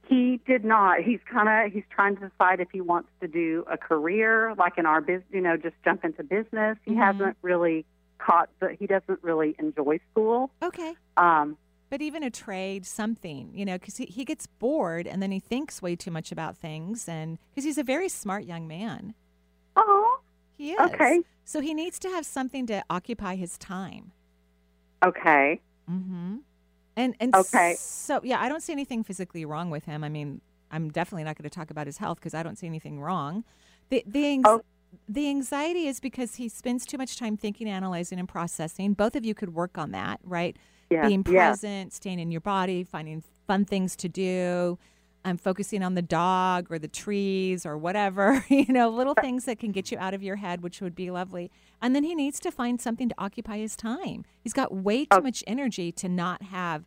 He 0.08 0.40
did 0.46 0.64
not. 0.64 1.00
He's 1.02 1.20
kind 1.30 1.50
of 1.50 1.74
he's 1.74 1.84
trying 1.90 2.16
to 2.18 2.30
decide 2.30 2.60
if 2.62 2.70
he 2.72 2.80
wants 2.80 3.10
to 3.22 3.28
do 3.28 3.66
a 3.70 3.78
career 3.78 4.54
like 4.58 4.78
in 4.78 4.86
our 4.86 5.02
business, 5.02 5.26
you 5.34 5.42
know, 5.42 5.58
just 5.58 5.76
jump 5.84 6.06
into 6.06 6.24
business. 6.24 6.78
He 6.86 6.92
Mhm. 6.92 6.98
hasn't 7.06 7.38
really 7.42 7.86
caught 8.20 8.50
the 8.60 8.76
he 8.80 8.86
doesn't 8.88 9.22
really 9.24 9.56
enjoy 9.60 10.00
school. 10.12 10.52
Okay. 10.62 10.94
Um 11.18 11.58
But 11.90 12.02
even 12.04 12.22
a 12.24 12.30
trade, 12.30 12.86
something, 12.86 13.52
you 13.54 13.66
know, 13.66 13.78
because 13.80 13.98
he, 13.98 14.06
he 14.06 14.24
gets 14.24 14.46
bored 14.48 15.08
and 15.08 15.22
then 15.24 15.32
he 15.32 15.40
thinks 15.40 15.82
way 15.82 15.96
too 15.98 16.12
much 16.12 16.32
about 16.32 16.56
things. 16.56 17.10
And 17.10 17.38
because 17.50 17.66
he's 17.66 17.80
a 17.80 17.84
very 17.84 18.08
smart 18.10 18.46
young 18.46 18.66
man. 18.68 19.14
He 20.62 20.74
is. 20.74 20.80
Okay. 20.92 21.22
So 21.44 21.60
he 21.60 21.74
needs 21.74 21.98
to 22.00 22.10
have 22.10 22.24
something 22.26 22.68
to 22.68 22.84
occupy 22.90 23.36
his 23.36 23.58
time. 23.58 24.12
okay. 25.04 25.60
Mm-hmm. 25.90 26.38
And, 26.96 27.16
and 27.20 27.36
Okay. 27.36 27.76
so, 27.80 28.20
yeah, 28.24 28.40
I 28.40 28.48
don't 28.48 28.62
see 28.62 28.72
anything 28.74 29.04
physically 29.04 29.44
wrong 29.46 29.72
with 29.72 29.86
him. 29.86 30.04
I 30.04 30.10
mean, 30.10 30.40
I'm 30.70 30.90
definitely 30.92 31.24
not 31.24 31.36
going 31.38 31.50
to 31.50 31.54
talk 31.54 31.72
about 31.72 31.88
his 31.88 31.98
health 31.98 32.20
because 32.20 32.34
I 32.36 32.44
don't 32.44 32.58
see 32.58 32.68
anything 32.68 33.00
wrong. 33.00 33.44
The, 33.90 34.04
the, 34.06 34.26
anx- 34.26 34.48
Oh. 34.50 34.62
the 35.10 35.28
anxiety 35.30 35.88
is 35.88 36.00
because 36.00 36.36
he 36.36 36.48
spends 36.48 36.86
too 36.86 36.98
much 36.98 37.18
time 37.18 37.38
thinking, 37.38 37.68
analyzing, 37.68 38.20
and 38.20 38.28
processing. 38.30 38.94
Both 38.94 39.16
of 39.16 39.26
you 39.26 39.34
could 39.34 39.54
work 39.56 39.78
on 39.78 39.92
that, 39.92 40.20
right? 40.24 40.56
Yeah, 40.92 41.08
Being 41.08 41.24
yeah. 41.28 41.48
present, 41.50 41.92
staying 41.94 42.20
in 42.20 42.30
your 42.32 42.42
body, 42.42 42.84
finding 42.84 43.24
fun 43.48 43.66
things 43.66 43.96
to 43.96 44.08
do. 44.10 44.78
I'm 45.24 45.38
focusing 45.38 45.84
on 45.84 45.94
the 45.96 46.02
dog 46.02 46.72
or 46.72 46.80
the 46.80 46.88
trees 46.88 47.66
or 47.66 47.78
whatever, 47.78 48.44
you 48.50 48.66
know, 48.74 48.90
little 48.90 49.14
things 49.14 49.46
that 49.46 49.60
can 49.60 49.72
get 49.72 49.92
you 49.92 49.98
out 50.00 50.14
of 50.14 50.24
your 50.24 50.38
head, 50.38 50.62
which 50.64 50.82
would 50.82 50.96
be 50.96 51.12
lovely. 51.12 51.52
And 51.82 51.96
then 51.96 52.04
he 52.04 52.16
needs 52.16 52.40
to 52.42 52.52
find 52.52 52.82
something 52.82 53.10
to 53.10 53.16
occupy 53.18 53.58
his 53.58 53.76
time. 53.76 54.26
He's 54.42 54.54
got 54.54 54.74
way 54.74 55.08
Oh. 55.12 55.18
too 55.18 55.24
much 55.24 55.44
energy 55.46 55.92
to 55.94 56.10
not 56.10 56.42
have 56.44 56.86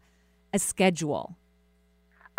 a 0.52 0.58
schedule. 0.58 1.36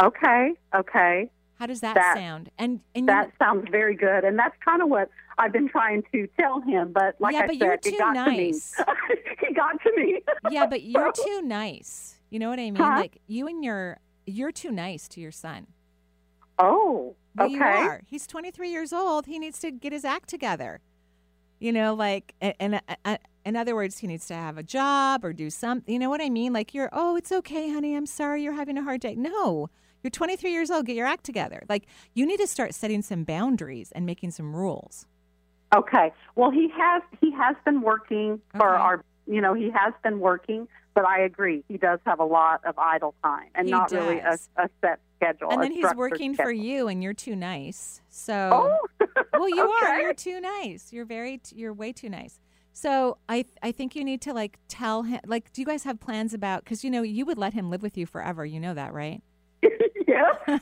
Okay. 0.02 0.54
Okay. 0.76 1.30
How 1.60 1.66
does 1.68 1.80
that, 1.82 1.96
That- 1.96 2.18
sound? 2.18 2.50
And 2.58 2.82
and 2.94 3.08
that 3.08 3.28
you, 3.28 3.32
sounds 3.40 3.70
very 3.72 3.96
good, 3.96 4.26
and 4.26 4.38
that's 4.38 4.56
kind 4.64 4.82
of 4.82 4.90
what 4.90 5.10
I've 5.38 5.54
been 5.54 5.70
trying 5.70 6.04
to 6.12 6.28
tell 6.38 6.60
him. 6.60 6.92
But 6.92 7.16
like 7.20 7.34
Yeah, 7.34 7.44
I 7.44 7.48
but 7.48 7.58
said, 7.60 7.70
it 7.72 7.82
too 7.84 7.98
got 7.98 8.14
nice. 8.14 8.72
to 8.74 8.86
me. 8.86 9.16
he 9.48 9.54
got 9.54 9.82
to 9.82 9.92
me. 9.96 10.22
yeah, 10.52 10.66
but 10.66 10.84
you're 10.84 11.12
too 11.26 11.42
nice. 11.42 12.16
You 12.30 12.40
know 12.40 12.50
what 12.50 12.60
I 12.60 12.64
mean? 12.64 12.76
Huh? 12.76 12.98
Like 13.00 13.22
you 13.28 13.48
and 13.48 13.64
your 13.64 14.00
you're 14.26 14.52
too 14.52 14.72
nice 14.72 15.08
to 15.10 15.22
your 15.22 15.32
son. 15.32 15.68
Oh, 16.60 17.16
okay. 17.40 17.54
you 17.54 17.62
are. 17.62 18.02
He's 18.06 18.28
23 18.28 18.70
years 18.70 18.94
old. 18.94 19.26
He 19.26 19.40
needs 19.40 19.60
to 19.60 19.72
get 19.72 19.92
his 19.94 20.06
act 20.06 20.30
together. 20.30 20.82
You 21.60 21.72
know, 21.72 21.94
like, 21.94 22.34
and 22.42 22.76
uh, 22.76 22.80
uh, 23.06 23.18
in 23.46 23.56
other 23.56 23.76
words, 23.76 24.00
he 24.00 24.08
needs 24.08 24.26
to 24.28 24.34
have 24.36 24.58
a 24.58 24.64
job 24.64 25.24
or 25.24 25.32
do 25.34 25.50
something. 25.50 25.92
You 25.94 26.00
know 26.00 26.10
what 26.10 26.22
I 26.22 26.30
mean? 26.30 26.52
Like, 26.54 26.74
you're, 26.74 26.90
oh, 26.92 27.16
it's 27.16 27.32
okay, 27.32 27.72
honey. 27.72 27.96
I'm 27.96 28.06
sorry 28.06 28.44
you're 28.44 28.54
having 28.54 28.78
a 28.78 28.84
hard 28.84 29.02
day. 29.02 29.16
No, 29.16 29.70
you're 30.04 30.12
23 30.12 30.52
years 30.52 30.70
old. 30.70 30.86
Get 30.86 30.96
your 30.96 31.08
act 31.08 31.24
together. 31.24 31.64
Like, 31.70 31.86
you 32.14 32.26
need 32.26 32.40
to 32.40 32.48
start 32.48 32.74
setting 32.76 33.02
some 33.02 33.24
boundaries 33.24 33.92
and 33.94 34.06
making 34.06 34.32
some 34.32 34.56
rules. 34.56 35.06
Okay. 35.74 36.14
Well, 36.36 36.52
he 36.52 36.70
has 36.78 37.02
he 37.22 37.32
has 37.32 37.56
been 37.66 37.82
working 37.82 38.40
for 38.56 38.76
Okay. 38.76 38.82
our 38.82 39.04
you 39.28 39.42
know 39.42 39.54
he 39.54 39.72
has 39.72 39.94
been 40.04 40.20
working, 40.20 40.68
but 40.94 41.06
I 41.06 41.22
agree 41.22 41.64
he 41.68 41.78
does 41.78 42.00
have 42.06 42.20
a 42.20 42.24
lot 42.26 42.64
of 42.66 42.78
idle 42.78 43.16
time 43.24 43.48
and 43.56 43.68
He 43.68 43.72
not 43.72 43.92
really 43.92 44.20
a, 44.20 44.38
a 44.58 44.70
set 44.82 45.00
schedule. 45.18 45.52
and 45.52 45.62
then 45.62 45.72
he's 45.72 45.94
working 45.96 46.36
for 46.36 46.52
you, 46.52 46.88
and 46.88 47.04
you're 47.04 47.14
too 47.14 47.36
nice. 47.36 48.02
So, 48.10 48.50
Oh, 49.02 49.08
well, 49.34 49.50
you 49.50 49.70
are. 49.70 50.02
You're 50.02 50.14
too 50.14 50.40
nice. 50.40 50.92
You're 50.92 51.06
very. 51.06 51.42
You're 51.54 51.74
way 51.74 51.92
too 51.92 52.10
nice. 52.10 52.40
So 52.78 53.18
I 53.30 53.46
I 53.64 53.72
think 53.72 53.96
you 53.96 54.04
need 54.04 54.22
to 54.24 54.34
like 54.34 54.60
tell 54.68 55.04
him 55.04 55.22
like 55.26 55.54
do 55.54 55.62
you 55.62 55.66
guys 55.66 55.86
have 55.86 55.98
plans 56.02 56.34
about 56.34 56.66
because 56.66 56.84
you 56.84 56.92
know 56.92 57.04
you 57.04 57.26
would 57.26 57.38
let 57.38 57.54
him 57.54 57.70
live 57.70 57.82
with 57.82 57.98
you 57.98 58.06
forever 58.06 58.46
you 58.46 58.60
know 58.60 58.74
that 58.74 58.94
right 58.94 59.24
yeah. 60.08 60.60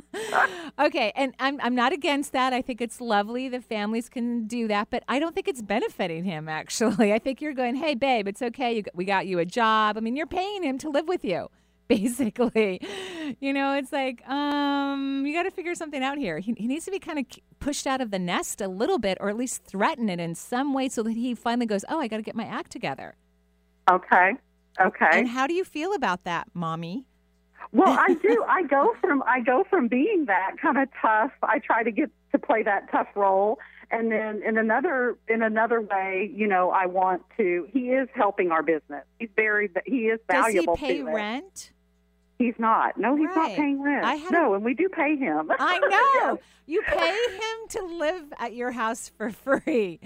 okay 0.78 1.12
and 1.14 1.34
I'm 1.38 1.60
I'm 1.62 1.74
not 1.74 1.92
against 1.92 2.32
that 2.32 2.54
I 2.54 2.62
think 2.62 2.80
it's 2.80 2.98
lovely 2.98 3.50
that 3.50 3.62
families 3.62 4.08
can 4.08 4.46
do 4.46 4.68
that 4.68 4.88
but 4.88 5.02
I 5.06 5.18
don't 5.18 5.34
think 5.34 5.48
it's 5.48 5.60
benefiting 5.60 6.24
him 6.24 6.48
actually 6.48 7.12
I 7.12 7.18
think 7.18 7.42
you're 7.42 7.52
going 7.52 7.74
hey 7.74 7.94
babe 7.94 8.26
it's 8.26 8.40
okay 8.40 8.76
you, 8.78 8.84
we 8.94 9.04
got 9.04 9.26
you 9.26 9.38
a 9.38 9.44
job 9.44 9.98
I 9.98 10.00
mean 10.00 10.16
you're 10.16 10.26
paying 10.26 10.62
him 10.62 10.78
to 10.78 10.88
live 10.88 11.08
with 11.08 11.26
you 11.26 11.50
basically. 12.00 12.80
You 13.40 13.52
know, 13.52 13.74
it's 13.74 13.92
like, 13.92 14.26
um, 14.28 15.24
you 15.26 15.34
got 15.34 15.42
to 15.42 15.50
figure 15.50 15.74
something 15.74 16.02
out 16.02 16.18
here. 16.18 16.38
He, 16.38 16.54
he 16.56 16.68
needs 16.68 16.84
to 16.84 16.90
be 16.92 17.00
kind 17.00 17.18
of 17.18 17.26
pushed 17.58 17.86
out 17.86 18.00
of 18.00 18.12
the 18.12 18.18
nest 18.18 18.60
a 18.60 18.68
little 18.68 18.98
bit, 18.98 19.18
or 19.20 19.28
at 19.28 19.36
least 19.36 19.64
threaten 19.64 20.08
it 20.08 20.20
in 20.20 20.36
some 20.36 20.72
way, 20.72 20.88
so 20.88 21.02
that 21.02 21.12
he 21.12 21.34
finally 21.34 21.66
goes, 21.66 21.84
"Oh, 21.88 21.98
I 21.98 22.06
got 22.06 22.18
to 22.18 22.22
get 22.22 22.36
my 22.36 22.44
act 22.44 22.70
together." 22.70 23.16
Okay. 23.90 24.34
Okay. 24.80 25.08
And 25.12 25.28
how 25.28 25.46
do 25.46 25.54
you 25.54 25.64
feel 25.64 25.92
about 25.92 26.24
that, 26.24 26.48
mommy? 26.54 27.06
Well, 27.72 27.96
I 27.98 28.14
do. 28.14 28.44
I 28.48 28.62
go 28.62 28.94
from 29.00 29.22
I 29.26 29.40
go 29.40 29.64
from 29.68 29.88
being 29.88 30.26
that 30.26 30.56
kind 30.62 30.78
of 30.78 30.88
tough. 31.02 31.32
I 31.42 31.58
try 31.58 31.82
to 31.82 31.90
get 31.90 32.10
to 32.32 32.38
play 32.38 32.62
that 32.62 32.90
tough 32.90 33.08
role, 33.16 33.58
and 33.90 34.12
then 34.12 34.42
in 34.46 34.58
another 34.58 35.18
in 35.28 35.42
another 35.42 35.80
way, 35.80 36.30
you 36.32 36.46
know, 36.46 36.70
I 36.70 36.86
want 36.86 37.22
to. 37.36 37.66
He 37.72 37.90
is 37.90 38.08
helping 38.14 38.52
our 38.52 38.62
business. 38.62 39.04
He's 39.18 39.30
very. 39.34 39.70
He 39.86 40.06
is 40.06 40.20
valuable. 40.30 40.76
Does 40.76 40.80
he 40.80 40.94
pay 40.94 41.02
rent? 41.02 41.72
He's 42.40 42.58
not. 42.58 42.96
No, 42.96 43.16
he's 43.16 43.28
not 43.36 43.50
paying 43.50 43.82
rent. 43.82 44.22
No, 44.30 44.54
and 44.54 44.64
we 44.64 44.72
do 44.72 44.88
pay 44.88 45.14
him. 45.14 45.52
I 45.58 45.78
know. 46.24 46.38
You 46.64 46.80
pay 46.86 47.10
him 47.34 47.68
to 47.68 47.82
live 47.98 48.32
at 48.38 48.54
your 48.54 48.70
house 48.70 49.10
for 49.18 49.28
free. 49.30 50.00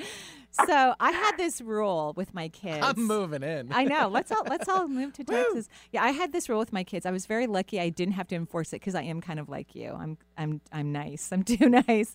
So 0.66 0.94
I 1.00 1.10
had 1.10 1.36
this 1.36 1.60
rule 1.60 2.12
with 2.16 2.32
my 2.32 2.48
kids. 2.48 2.78
I'm 2.86 3.04
moving 3.06 3.42
in. 3.42 3.72
I 3.72 3.84
know. 3.84 4.08
Let's 4.08 4.30
all 4.30 4.44
let's 4.48 4.68
all 4.68 4.86
move 4.88 5.12
to 5.14 5.24
Texas. 5.24 5.68
Yeah, 5.92 6.04
I 6.04 6.10
had 6.10 6.32
this 6.32 6.48
rule 6.48 6.58
with 6.60 6.72
my 6.72 6.84
kids. 6.84 7.06
I 7.06 7.10
was 7.10 7.26
very 7.26 7.46
lucky. 7.46 7.80
I 7.80 7.88
didn't 7.88 8.14
have 8.14 8.28
to 8.28 8.36
enforce 8.36 8.72
it 8.72 8.80
because 8.80 8.94
I 8.94 9.02
am 9.02 9.20
kind 9.20 9.40
of 9.40 9.48
like 9.48 9.74
you. 9.74 9.92
I'm 9.98 10.16
I'm 10.38 10.60
I'm 10.72 10.92
nice. 10.92 11.30
I'm 11.32 11.42
too 11.54 11.68
nice. 11.68 12.14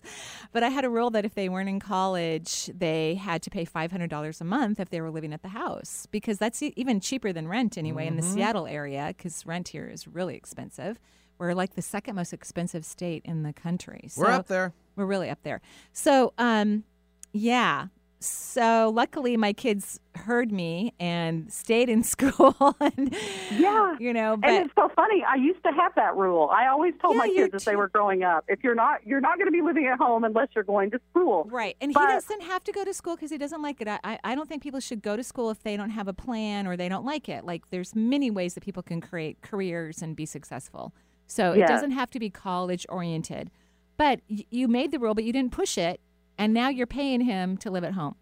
But 0.52 0.62
I 0.62 0.70
had 0.70 0.84
a 0.84 0.88
rule 0.90 1.10
that 1.10 1.24
if 1.26 1.34
they 1.34 1.48
weren't 1.50 1.68
in 1.68 1.80
college, 1.80 2.70
they 2.74 3.14
had 3.16 3.42
to 3.42 3.50
pay 3.50 3.64
five 3.66 3.90
hundred 3.92 4.10
dollars 4.10 4.40
a 4.40 4.44
month 4.44 4.80
if 4.80 4.88
they 4.90 5.00
were 5.00 5.10
living 5.10 5.32
at 5.32 5.42
the 5.42 5.48
house 5.48 6.06
because 6.10 6.38
that's 6.38 6.62
e- 6.62 6.72
even 6.76 6.98
cheaper 7.00 7.32
than 7.32 7.46
rent 7.46 7.76
anyway 7.76 8.06
in 8.06 8.16
the 8.16 8.22
Mhm. 8.22 8.32
Seattle 8.34 8.66
area 8.66 9.12
because 9.16 9.44
rent 9.44 9.68
here 9.68 9.86
is 9.88 10.08
really 10.08 10.34
expensive. 10.36 10.98
We're 11.38 11.54
like 11.54 11.74
the 11.74 11.82
second 11.82 12.16
most 12.16 12.32
expensive 12.32 12.84
state 12.84 13.22
in 13.24 13.42
the 13.42 13.52
country. 13.52 14.08
We're 14.16 14.26
up 14.30 14.46
there. 14.46 14.72
We're 14.96 15.06
really 15.06 15.30
up 15.30 15.42
there. 15.42 15.60
So, 15.92 16.32
um, 16.38 16.84
yeah. 17.32 17.86
So 18.22 18.92
luckily, 18.94 19.38
my 19.38 19.54
kids 19.54 19.98
heard 20.14 20.52
me 20.52 20.92
and 21.00 21.50
stayed 21.50 21.88
in 21.88 22.02
school, 22.14 22.54
and 22.78 23.16
Yeah. 23.50 23.96
you 23.98 24.12
know. 24.12 24.36
But 24.36 24.50
and 24.50 24.66
it's 24.66 24.74
so 24.74 24.90
funny. 24.94 25.24
I 25.26 25.36
used 25.36 25.62
to 25.64 25.70
have 25.72 25.94
that 25.96 26.14
rule. 26.16 26.50
I 26.52 26.66
always 26.68 26.92
told 27.00 27.14
Yeah, 27.14 27.18
my 27.20 27.28
kids 27.28 27.54
as 27.54 27.64
they 27.64 27.76
were 27.76 27.88
growing 27.88 28.22
up, 28.22 28.44
if 28.48 28.62
you're 28.62 28.74
not 28.74 29.06
you're 29.06 29.22
not 29.22 29.38
going 29.38 29.46
to 29.46 29.52
be 29.52 29.62
living 29.62 29.86
at 29.86 29.98
home 29.98 30.24
unless 30.24 30.48
you're 30.54 30.64
going 30.64 30.90
to 30.90 31.00
school. 31.10 31.48
Right. 31.50 31.76
And 31.80 31.94
But- 31.94 32.08
he 32.08 32.14
doesn't 32.14 32.42
have 32.42 32.62
to 32.64 32.72
go 32.72 32.84
to 32.84 32.92
school 32.92 33.16
because 33.16 33.30
he 33.30 33.38
doesn't 33.38 33.62
like 33.62 33.80
it. 33.80 33.88
I, 33.88 33.98
I- 34.04 34.18
I 34.22 34.34
don't 34.34 34.48
think 34.48 34.62
people 34.62 34.80
should 34.80 35.00
go 35.02 35.16
to 35.16 35.24
school 35.24 35.48
if 35.50 35.62
they 35.62 35.76
don't 35.78 35.90
have 35.90 36.06
a 36.06 36.12
plan 36.12 36.66
or 36.66 36.76
they 36.76 36.88
don't 36.90 37.06
like 37.06 37.28
it. 37.28 37.44
Like, 37.46 37.70
there's 37.70 37.94
many 37.96 38.30
ways 38.30 38.52
that 38.54 38.62
people 38.62 38.82
can 38.82 39.00
create 39.00 39.40
careers 39.40 40.02
and 40.02 40.14
be 40.14 40.26
successful. 40.26 40.92
So 41.26 41.52
it 41.52 41.66
doesn't 41.66 41.92
have 41.92 42.10
to 42.10 42.18
be 42.18 42.28
college 42.28 42.84
oriented. 42.90 43.50
But 43.96 44.20
you 44.28 44.68
made 44.68 44.90
the 44.92 44.98
rule, 44.98 45.14
but 45.14 45.24
you 45.24 45.32
didn't 45.32 45.52
push 45.52 45.78
it. 45.78 46.00
And 46.40 46.54
now 46.54 46.70
you're 46.70 46.86
paying 46.86 47.20
him 47.20 47.58
to 47.58 47.70
live 47.70 47.84
at 47.84 47.92
home. 47.92 48.16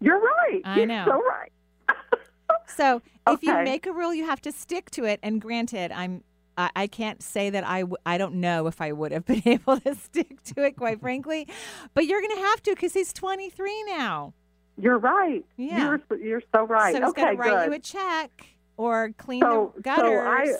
You're 0.00 0.20
right. 0.20 0.60
I 0.64 0.78
You're 0.78 0.86
know. 0.86 1.04
so 1.06 1.22
right. 1.22 1.52
So 2.66 3.02
if 3.28 3.42
you 3.42 3.54
make 3.62 3.86
a 3.86 3.92
rule, 3.92 4.12
you 4.12 4.26
have 4.26 4.40
to 4.42 4.50
stick 4.50 4.90
to 4.92 5.04
it. 5.04 5.20
And 5.22 5.40
granted, 5.40 5.92
I'm 5.92 6.24
I, 6.56 6.70
I 6.74 6.86
can't 6.88 7.22
say 7.22 7.50
that 7.50 7.64
I 7.64 7.80
w- 7.80 7.96
I 8.04 8.18
don't 8.18 8.36
know 8.36 8.66
if 8.66 8.80
I 8.80 8.90
would 8.90 9.12
have 9.12 9.24
been 9.32 9.42
able 9.46 9.78
to 9.80 9.94
stick 9.94 10.42
to 10.54 10.64
it, 10.64 10.76
quite 10.76 11.00
frankly. 11.00 11.46
But 11.94 12.06
you're 12.06 12.20
going 12.20 12.34
to 12.34 12.42
have 12.42 12.62
to 12.64 12.70
because 12.72 12.92
he's 12.92 13.12
23 13.12 13.84
now. 13.84 14.34
You're 14.76 14.98
right. 14.98 15.44
Yeah. 15.56 15.98
You're 16.10 16.18
you're 16.18 16.42
so 16.52 16.64
right. 16.66 16.94
So 16.94 17.00
he's 17.00 17.10
okay, 17.10 17.22
got 17.22 17.30
to 17.30 17.36
write 17.36 17.64
good. 17.64 17.66
you 17.66 17.72
a 17.74 17.78
check 17.78 18.46
or 18.76 19.12
clean 19.16 19.42
so, 19.42 19.72
the 19.76 19.82
gutters. 19.82 20.04
So 20.04 20.20
I, 20.20 20.54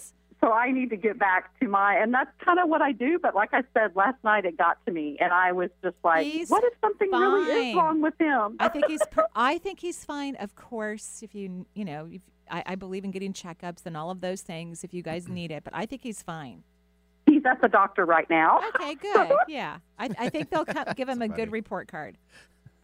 so 0.45 0.53
I 0.53 0.71
need 0.71 0.91
to 0.91 0.97
get 0.97 1.19
back 1.19 1.59
to 1.61 1.69
my, 1.69 1.97
and 1.97 2.13
that's 2.13 2.31
kind 2.45 2.59
of 2.59 2.69
what 2.69 2.83
I 2.83 2.93
do. 2.93 3.19
But 3.19 3.35
like 3.35 3.55
I 3.55 3.63
said 3.73 3.97
last 3.97 4.23
night, 4.23 4.45
it 4.45 4.59
got 4.59 4.85
to 4.87 4.93
me, 4.93 5.17
and 5.21 5.33
I 5.33 5.53
was 5.53 5.71
just 5.83 5.97
like, 6.05 6.27
He's 6.27 6.51
"What 6.51 6.63
if 6.65 6.75
something 6.81 7.11
really 7.11 7.71
is 7.71 7.77
wrong 7.77 8.03
with 8.03 8.15
him?" 8.21 8.57
I 8.61 8.69
think 8.69 8.87
he's 8.87 9.03
per- 9.11 9.27
I 9.35 9.59
think 9.59 9.81
he's 9.81 10.05
fine. 10.05 10.37
Of 10.37 10.55
course, 10.55 11.21
if 11.23 11.35
you 11.35 11.67
you 11.75 11.85
know, 11.85 12.09
if, 12.11 12.21
I, 12.51 12.63
I 12.67 12.75
believe 12.75 13.05
in 13.05 13.11
getting 13.11 13.33
checkups 13.33 13.87
and 13.87 13.97
all 13.97 14.11
of 14.11 14.21
those 14.21 14.43
things 14.43 14.85
if 14.85 14.93
you 14.93 15.03
guys 15.03 15.29
need 15.29 15.51
it. 15.51 15.65
But 15.65 15.75
I 15.75 15.87
think 15.87 16.03
he's 16.03 16.21
fine. 16.21 16.63
He's 17.27 17.45
at 17.47 17.63
the 17.63 17.69
doctor 17.69 18.05
right 18.05 18.29
now. 18.29 18.61
Okay, 18.75 18.95
good. 19.01 19.33
Yeah, 19.49 19.79
I, 19.99 20.11
I 20.19 20.29
think 20.29 20.51
they'll 20.51 20.67
co- 20.67 20.93
give 20.95 21.09
him 21.09 21.23
a 21.23 21.29
good 21.29 21.53
report 21.53 21.89
card. 21.89 22.19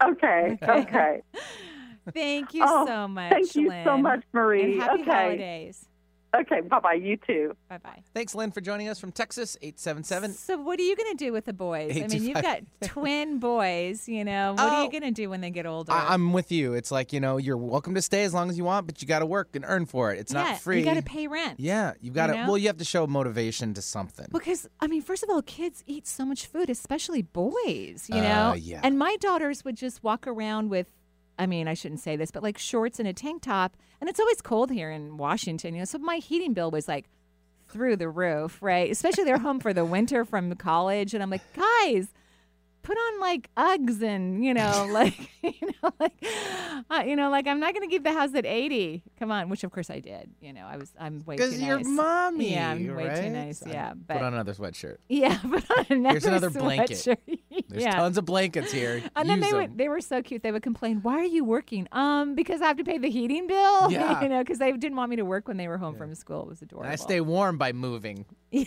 Okay. 0.03 0.57
Okay. 0.63 1.21
Thank 2.11 2.55
you 2.55 2.63
Oh, 2.65 2.87
so 2.87 3.07
much. 3.07 3.31
Thank 3.31 3.55
you 3.55 3.71
so 3.83 3.95
much, 3.95 4.23
Marie. 4.33 4.73
And 4.73 4.81
happy 4.81 5.01
okay. 5.03 5.11
holidays. 5.11 5.85
Okay. 6.33 6.61
Bye 6.61 6.79
bye. 6.79 6.93
You 6.93 7.17
too. 7.17 7.55
Bye 7.69 7.79
bye. 7.79 8.01
Thanks, 8.13 8.33
Lynn, 8.33 8.51
for 8.51 8.61
joining 8.61 8.87
us 8.87 8.99
from 8.99 9.11
Texas, 9.11 9.57
877. 9.61 10.31
So, 10.33 10.57
what 10.57 10.79
are 10.79 10.83
you 10.83 10.95
going 10.95 11.11
to 11.11 11.17
do 11.25 11.33
with 11.33 11.43
the 11.45 11.51
boys? 11.53 11.91
I 11.95 12.07
mean, 12.07 12.23
you've 12.23 12.41
got 12.41 12.61
twin 12.83 13.39
boys. 13.39 14.07
You 14.07 14.23
know, 14.23 14.53
what 14.53 14.61
are 14.61 14.81
you 14.83 14.87
Oh. 14.87 14.91
going 14.91 15.03
to 15.03 15.11
do 15.11 15.29
when 15.29 15.41
they 15.41 15.49
get 15.49 15.65
older? 15.65 15.91
I- 15.91 16.13
I'm 16.13 16.31
with 16.31 16.51
you. 16.51 16.73
It's 16.73 16.89
like, 16.91 17.11
you 17.11 17.19
know, 17.19 17.35
you're 17.37 17.57
welcome 17.57 17.95
to 17.95 18.01
stay 18.01 18.23
as 18.23 18.33
long 18.33 18.49
as 18.49 18.57
you 18.57 18.63
want, 18.63 18.85
but 18.85 19.01
you 19.01 19.07
got 19.07 19.19
to 19.19 19.25
work 19.25 19.55
and 19.55 19.65
earn 19.67 19.85
for 19.85 20.13
it. 20.13 20.19
It's 20.19 20.33
yeah, 20.33 20.43
not 20.43 20.59
free. 20.59 20.79
You 20.79 20.85
got 20.85 20.93
to 20.95 21.01
pay 21.01 21.27
rent. 21.27 21.59
Yeah, 21.59 21.93
you've 21.99 22.13
got 22.13 22.27
to. 22.27 22.33
know? 22.33 22.47
Well, 22.47 22.57
you 22.57 22.67
have 22.67 22.77
to 22.77 22.85
show 22.85 23.05
motivation 23.07 23.73
to 23.73 23.81
something. 23.81 24.27
Because 24.31 24.69
I 24.79 24.87
mean, 24.87 25.01
first 25.01 25.23
of 25.23 25.29
all, 25.29 25.41
kids 25.41 25.83
eat 25.85 26.07
so 26.07 26.23
much 26.23 26.45
food, 26.45 26.69
especially 26.69 27.23
boys. 27.23 28.07
You 28.09 28.19
Uh, 28.19 28.21
know, 28.21 28.53
yeah. 28.53 28.79
and 28.83 28.97
my 28.97 29.17
daughters 29.19 29.65
would 29.65 29.75
just 29.75 30.01
walk 30.03 30.27
around 30.27 30.69
with. 30.69 30.87
I 31.41 31.47
mean, 31.47 31.67
I 31.67 31.73
shouldn't 31.73 32.01
say 32.01 32.15
this, 32.15 32.29
but 32.29 32.43
like 32.43 32.59
shorts 32.59 32.99
and 32.99 33.07
a 33.07 33.13
tank 33.13 33.41
top, 33.41 33.75
and 33.99 34.07
it's 34.07 34.19
always 34.19 34.41
cold 34.41 34.69
here 34.69 34.91
in 34.91 35.17
Washington. 35.17 35.73
You 35.73 35.79
know, 35.79 35.85
so 35.85 35.97
my 35.97 36.17
heating 36.17 36.53
bill 36.53 36.69
was 36.69 36.87
like 36.87 37.09
through 37.67 37.95
the 37.95 38.09
roof, 38.09 38.59
right? 38.61 38.91
Especially 38.91 39.23
they're 39.23 39.39
home 39.39 39.59
for 39.59 39.73
the 39.73 39.83
winter 39.83 40.23
from 40.23 40.53
college, 40.55 41.15
and 41.15 41.23
I'm 41.23 41.31
like, 41.31 41.41
guys, 41.55 42.09
put 42.83 42.95
on 42.95 43.19
like 43.19 43.49
Uggs 43.57 44.03
and 44.03 44.45
you 44.45 44.53
know, 44.53 44.87
like 44.91 45.31
you 45.41 45.69
know, 45.81 45.89
like 45.99 46.23
uh, 46.91 47.03
you 47.07 47.15
know, 47.15 47.31
like 47.31 47.47
I'm 47.47 47.59
not 47.59 47.73
going 47.73 47.89
to 47.89 47.91
keep 47.91 48.03
the 48.03 48.13
house 48.13 48.35
at 48.35 48.45
80. 48.45 49.01
Come 49.17 49.31
on, 49.31 49.49
which 49.49 49.63
of 49.63 49.71
course 49.71 49.89
I 49.89 49.99
did. 49.99 50.29
You 50.41 50.53
know, 50.53 50.67
I 50.67 50.77
was 50.77 50.93
I'm 50.99 51.23
way 51.25 51.37
too 51.37 51.43
nice. 51.43 51.53
Because 51.53 51.67
you're 51.67 51.83
mommy. 51.83 52.53
Yeah, 52.53 52.69
I'm 52.69 52.95
way 52.95 53.03
too 53.03 53.09
right? 53.09 53.31
nice. 53.31 53.63
Yeah, 53.65 53.93
but 53.95 54.17
Put 54.17 54.23
on 54.25 54.33
another 54.35 54.53
sweatshirt. 54.53 54.97
yeah, 55.09 55.39
but 55.43 55.63
on 55.75 55.85
another 55.89 56.13
Here's 56.13 56.25
another 56.25 56.51
blanket. 56.51 57.19
There's 57.69 57.83
yeah. 57.83 57.95
tons 57.95 58.17
of 58.17 58.25
blankets 58.25 58.71
here. 58.71 59.01
And 59.15 59.29
then 59.29 59.37
Use 59.37 59.45
they 59.45 59.51
them. 59.51 59.59
would 59.61 59.77
they 59.77 59.89
were 59.89 60.01
so 60.01 60.21
cute. 60.21 60.41
They 60.43 60.51
would 60.51 60.63
complain, 60.63 60.99
"Why 61.01 61.15
are 61.19 61.23
you 61.23 61.43
working?" 61.43 61.87
Um, 61.91 62.33
because 62.35 62.61
I 62.61 62.67
have 62.67 62.77
to 62.77 62.83
pay 62.83 62.97
the 62.97 63.09
heating 63.09 63.47
bill. 63.47 63.91
Yeah. 63.91 64.21
you 64.21 64.29
know, 64.29 64.39
because 64.39 64.59
they 64.59 64.71
didn't 64.71 64.95
want 64.95 65.09
me 65.09 65.15
to 65.17 65.25
work 65.25 65.47
when 65.47 65.57
they 65.57 65.67
were 65.67 65.77
home 65.77 65.95
from 65.95 66.13
school. 66.15 66.43
It 66.43 66.47
was 66.49 66.61
adorable. 66.61 66.85
And 66.85 66.93
I 66.93 66.95
stay 66.95 67.19
warm 67.21 67.57
by 67.57 67.71
moving. 67.73 68.25
Yeah. 68.51 68.65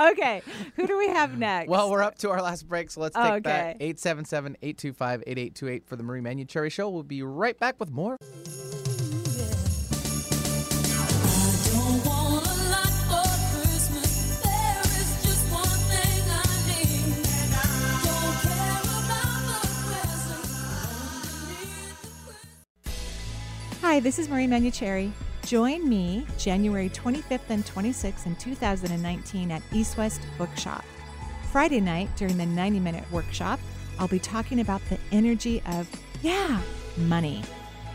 okay, 0.00 0.42
who 0.76 0.86
do 0.86 0.96
we 0.98 1.08
have 1.08 1.36
next? 1.38 1.68
Well, 1.68 1.90
we're 1.90 2.02
up 2.02 2.16
to 2.18 2.30
our 2.30 2.40
last 2.40 2.68
break, 2.68 2.90
so 2.90 3.00
let's 3.00 3.16
Oh, 3.16 3.22
take 3.34 3.44
that. 3.44 3.76
okay. 3.76 3.84
877 3.84 4.56
825 4.62 5.22
8828 5.26 5.86
for 5.86 5.96
the 5.96 6.02
Marie 6.02 6.20
Manuchehri 6.20 6.70
Show. 6.70 6.88
We'll 6.90 7.02
be 7.02 7.22
right 7.22 7.58
back 7.58 7.80
with 7.80 7.90
more. 7.90 8.18
Hi, 23.92 24.00
this 24.00 24.18
is 24.18 24.26
Marie 24.26 24.46
Manuchehri. 24.46 25.12
Join 25.44 25.86
me 25.86 26.26
January 26.38 26.88
25th 26.88 27.50
and 27.50 27.62
26th 27.62 28.24
in 28.24 28.34
2019 28.36 29.50
at 29.50 29.62
East 29.70 29.98
West 29.98 30.22
Bookshop. 30.38 30.82
Friday 31.50 31.78
night 31.78 32.08
during 32.16 32.38
the 32.38 32.46
90 32.46 32.80
minute 32.80 33.04
workshop, 33.12 33.60
I'll 33.98 34.08
be 34.08 34.18
talking 34.18 34.60
about 34.60 34.80
the 34.88 34.96
energy 35.12 35.62
of, 35.66 35.86
yeah, 36.22 36.62
money, 36.96 37.42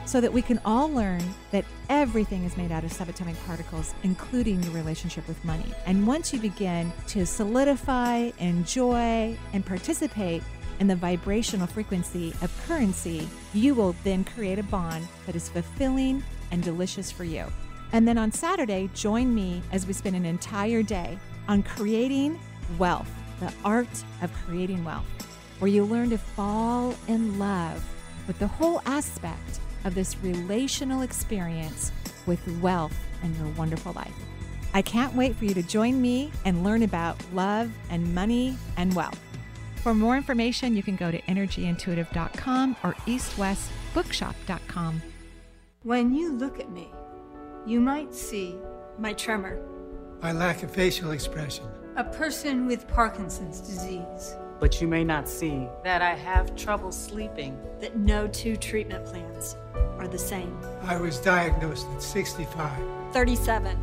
so 0.06 0.22
that 0.22 0.32
we 0.32 0.44
can 0.44 0.62
all 0.66 0.88
learn 0.88 1.24
that 1.50 1.66
everything 1.90 2.44
is 2.44 2.58
made 2.58 2.72
out 2.72 2.84
of 2.84 2.92
subatomic 2.94 3.36
particles, 3.48 3.96
including 4.04 4.62
your 4.62 4.74
relationship 4.74 5.28
with 5.28 5.44
money. 5.44 5.66
And 5.88 6.06
once 6.06 6.32
you 6.32 6.40
begin 6.40 6.94
to 7.08 7.26
solidify, 7.26 8.30
enjoy, 8.38 9.36
and 9.52 9.66
participate 9.66 10.44
in 10.80 10.88
the 10.88 10.96
vibrational 10.96 11.68
frequency 11.68 12.34
of 12.42 12.66
currency, 12.68 13.28
you 13.54 13.74
will 13.74 13.96
then 14.04 14.24
create 14.24 14.60
a 14.60 14.64
bond 14.64 15.08
that 15.26 15.36
is 15.36 15.50
fulfilling 15.50 16.24
and 16.52 16.64
delicious 16.64 17.12
for 17.12 17.24
you. 17.24 17.46
And 17.94 18.08
then 18.08 18.18
on 18.18 18.32
Saturday, 18.32 18.90
join 18.94 19.34
me 19.34 19.62
as 19.72 19.88
we 19.88 19.94
spend 19.94 20.16
an 20.16 20.26
entire 20.26 20.84
day 20.84 21.18
on 21.48 21.64
creating 21.64 22.40
wealth, 22.78 23.10
the 23.40 23.54
art 23.64 23.88
of 24.22 24.32
creating 24.46 24.84
wealth, 24.84 25.06
where 25.60 25.70
you 25.70 25.86
learn 25.86 26.10
to 26.10 26.18
fall 26.18 26.94
in 27.08 27.40
love 27.40 27.84
with 28.28 28.38
the 28.40 28.48
whole 28.48 28.82
aspect 28.86 29.60
of 29.86 29.96
this 29.96 30.18
relational 30.18 31.02
experience 31.02 31.92
with 32.26 32.46
wealth 32.62 32.98
and 33.24 33.36
your 33.38 33.48
wonderful 33.50 33.94
life. 33.94 34.14
I 34.74 34.82
can't 34.82 35.16
wait 35.16 35.36
for 35.36 35.46
you 35.46 35.54
to 35.54 35.64
join 35.64 36.02
me 36.02 36.32
and 36.46 36.64
learn 36.64 36.84
about 36.84 37.18
love 37.34 37.72
and 37.90 38.14
money 38.14 38.58
and 38.76 38.94
wealth. 38.94 39.20
For 39.88 39.94
more 39.94 40.18
information, 40.18 40.76
you 40.76 40.84
can 40.84 40.98
go 40.98 41.12
to 41.12 41.22
energyintuitive.com 41.22 42.76
or 42.84 42.94
eastwestbookshop.com. 43.06 45.02
When 45.84 46.14
you 46.14 46.34
look 46.34 46.60
at 46.60 46.70
me, 46.70 46.92
you 47.66 47.80
might 47.80 48.14
see 48.14 48.58
my 49.00 49.14
tremor, 49.14 49.62
My 50.22 50.34
lack 50.34 50.62
of 50.62 50.72
facial 50.72 51.12
expression. 51.12 51.64
a 51.96 52.04
person 52.04 52.68
with 52.68 52.86
Parkinson's 52.90 53.62
disease, 53.62 54.36
But 54.60 54.82
you 54.82 54.90
may 54.90 55.06
not 55.06 55.26
see 55.30 55.70
that 55.86 56.02
I 56.02 56.16
have 56.16 56.54
trouble 56.58 56.92
sleeping. 56.92 57.58
that 57.80 57.96
no 57.96 58.28
two 58.28 58.58
treatment 58.58 59.06
plans 59.06 59.56
are 60.00 60.10
the 60.10 60.20
same. 60.20 60.60
I 60.82 61.00
was 61.00 61.18
diagnosed 61.20 61.88
at 61.96 62.04
65. 62.04 62.70
37, 63.14 63.78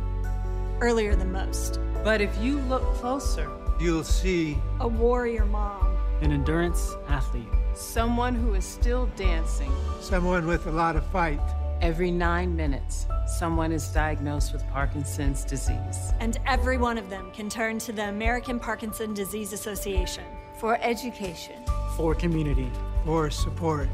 earlier 0.81 1.15
than 1.15 1.31
most. 1.31 1.79
But 2.03 2.21
if 2.21 2.29
you 2.37 2.59
look 2.69 2.83
closer, 2.93 3.49
You'll 3.77 4.05
see 4.05 4.57
A 4.79 4.87
warrior 4.87 5.43
mom, 5.45 5.94
an 6.21 6.31
endurance 6.31 6.95
athlete, 7.07 7.47
someone 7.73 8.33
who 8.35 8.53
is 8.53 8.65
still 8.65 9.07
dancing. 9.15 9.71
someone 9.99 10.45
with 10.47 10.67
a 10.67 10.71
lot 10.71 10.95
of 10.95 11.05
fight. 11.07 11.39
Every 11.81 12.09
nine 12.09 12.55
minutes, 12.55 13.05
someone 13.37 13.71
is 13.73 13.87
diagnosed 13.89 14.53
with 14.53 14.65
Parkinson's 14.69 15.43
disease. 15.43 16.13
and 16.21 16.37
every 16.47 16.77
one 16.77 16.97
of 16.97 17.09
them 17.09 17.29
can 17.33 17.49
turn 17.49 17.79
to 17.79 17.91
the 17.91 18.07
American 18.09 18.59
Parkinson 18.59 19.13
Disease 19.13 19.51
Association 19.53 20.23
for 20.57 20.77
education. 20.81 21.55
For 21.97 22.15
community, 22.15 22.71
For 23.05 23.29
support. 23.29 23.89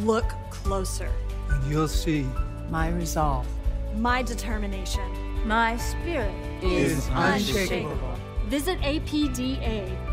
Look 0.00 0.28
closer. 0.50 1.08
And 1.48 1.70
you'll 1.70 1.88
see 1.88 2.26
my 2.68 2.88
resolve 2.90 3.46
My 3.96 4.22
determination, 4.22 5.08
my 5.46 5.76
spirit 5.76 6.34
is 6.62 7.08
unshakable. 7.12 8.14
Visit 8.48 8.78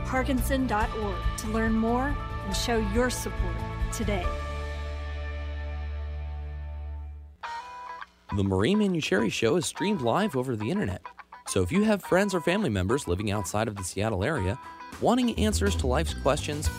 apdaparkinson.org 0.08 1.38
to 1.38 1.48
learn 1.48 1.74
more 1.74 2.16
and 2.46 2.56
show 2.56 2.78
your 2.94 3.10
support 3.10 3.56
today. 3.92 4.26
The 8.36 8.44
Marie 8.44 8.76
Manuchehri 8.76 9.32
Show 9.32 9.56
is 9.56 9.66
streamed 9.66 10.02
live 10.02 10.36
over 10.36 10.56
the 10.56 10.70
internet. 10.70 11.02
So 11.48 11.62
if 11.62 11.72
you 11.72 11.84
have 11.84 12.04
friends 12.04 12.36
or 12.36 12.42
family 12.42 12.70
members 12.70 13.08
living 13.08 13.32
outside 13.32 13.68
of 13.68 13.76
the 13.76 13.84
Seattle 13.84 14.24
area, 14.24 14.60
wanting 15.02 15.38
answers 15.40 15.76
to 15.78 15.88
life's 15.88 16.14
questions, 16.14 16.70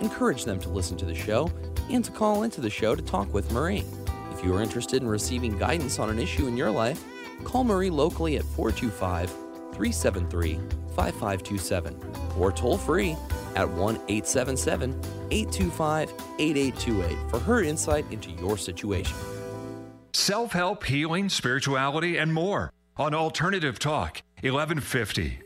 encourage 0.00 0.44
them 0.44 0.60
to 0.60 0.68
listen 0.68 0.96
to 0.98 1.06
the 1.06 1.14
show 1.14 1.50
and 1.90 2.04
to 2.04 2.12
call 2.12 2.42
into 2.42 2.60
the 2.60 2.70
show 2.70 2.94
to 2.94 3.02
talk 3.02 3.32
with 3.32 3.50
Marie. 3.52 3.84
If 4.32 4.44
you 4.44 4.54
are 4.54 4.62
interested 4.62 5.02
in 5.02 5.08
receiving 5.08 5.58
guidance 5.58 5.98
on 5.98 6.10
an 6.10 6.18
issue 6.18 6.46
in 6.46 6.56
your 6.56 6.70
life, 6.70 7.02
call 7.42 7.64
Marie 7.64 7.90
locally 7.90 8.36
at 8.36 8.44
425 8.44 9.30
373 9.72 10.60
5527 10.98 11.96
or 12.38 12.50
toll 12.50 12.76
free 12.76 13.16
at 13.54 13.68
1 13.68 13.94
877 14.08 14.90
825 15.30 16.12
8828 16.40 17.30
for 17.30 17.38
her 17.38 17.62
insight 17.62 18.04
into 18.10 18.30
your 18.32 18.58
situation. 18.58 19.16
Self 20.12 20.52
help, 20.52 20.84
healing, 20.84 21.28
spirituality, 21.28 22.16
and 22.16 22.34
more 22.34 22.72
on 22.96 23.14
Alternative 23.14 23.78
Talk, 23.78 24.22
1150. 24.40 25.38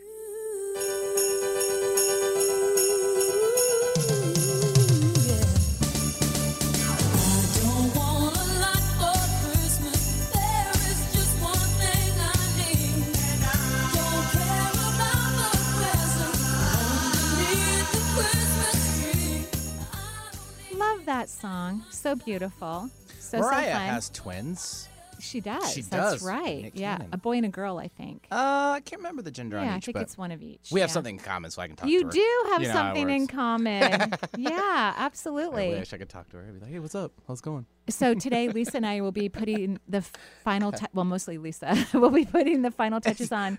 So 22.19 22.25
beautiful. 22.25 22.91
So 23.21 23.39
Mariah 23.39 23.65
so 23.67 23.73
fun. 23.73 23.87
has 23.89 24.11
twins. 24.11 24.89
She 25.19 25.41
does. 25.41 25.73
She 25.73 25.81
That's 25.83 26.15
does. 26.15 26.23
right. 26.23 26.63
Nick 26.65 26.73
yeah, 26.75 26.97
Cannon. 26.97 27.11
a 27.13 27.17
boy 27.17 27.37
and 27.37 27.47
a 27.47 27.49
girl, 27.49 27.79
I 27.79 27.89
think. 27.89 28.27
Uh, 28.31 28.73
I 28.77 28.81
can't 28.85 29.01
remember 29.01 29.23
the 29.23 29.31
gender 29.31 29.57
on 29.57 29.65
Yeah, 29.65 29.77
I 29.77 29.81
think 29.81 29.95
but 29.95 30.03
it's 30.03 30.19
one 30.19 30.31
of 30.33 30.43
each, 30.43 30.69
We 30.73 30.81
have 30.81 30.91
yeah. 30.91 30.93
something 30.95 31.15
in 31.17 31.25
common, 31.25 31.51
so 31.53 31.63
I 31.63 31.69
can 31.69 31.77
talk 31.77 31.89
you 31.89 32.01
to 32.01 32.07
her. 32.07 32.13
You 32.13 32.21
do 32.21 32.51
have 32.51 32.63
You 32.63 32.69
know 32.69 32.75
something 32.75 33.09
in 33.09 33.27
common. 33.29 34.13
yeah, 34.37 34.95
absolutely. 34.97 35.77
I 35.77 35.79
wish 35.79 35.93
I 35.95 35.97
could 35.99 36.09
talk 36.11 36.29
to 36.31 36.39
her. 36.39 36.43
I'd 36.43 36.53
be 36.55 36.61
like, 36.61 36.71
"Hey, 36.71 36.81
what's 36.81 36.95
up? 36.97 37.13
How's 37.29 37.39
it 37.39 37.45
going?" 37.45 37.65
So 37.89 38.15
today, 38.15 38.49
Lisa 38.49 38.79
and 38.79 38.87
I 38.87 39.01
will 39.01 39.13
be 39.13 39.29
putting 39.29 39.79
the 39.89 40.03
final, 40.43 40.73
tou- 40.73 40.87
well, 40.93 41.05
mostly 41.05 41.39
Lisa, 41.39 41.87
will 41.95 42.11
be 42.11 42.25
putting 42.27 42.61
the 42.63 42.73
final 42.73 43.01
touches 43.01 43.31
on. 43.33 43.59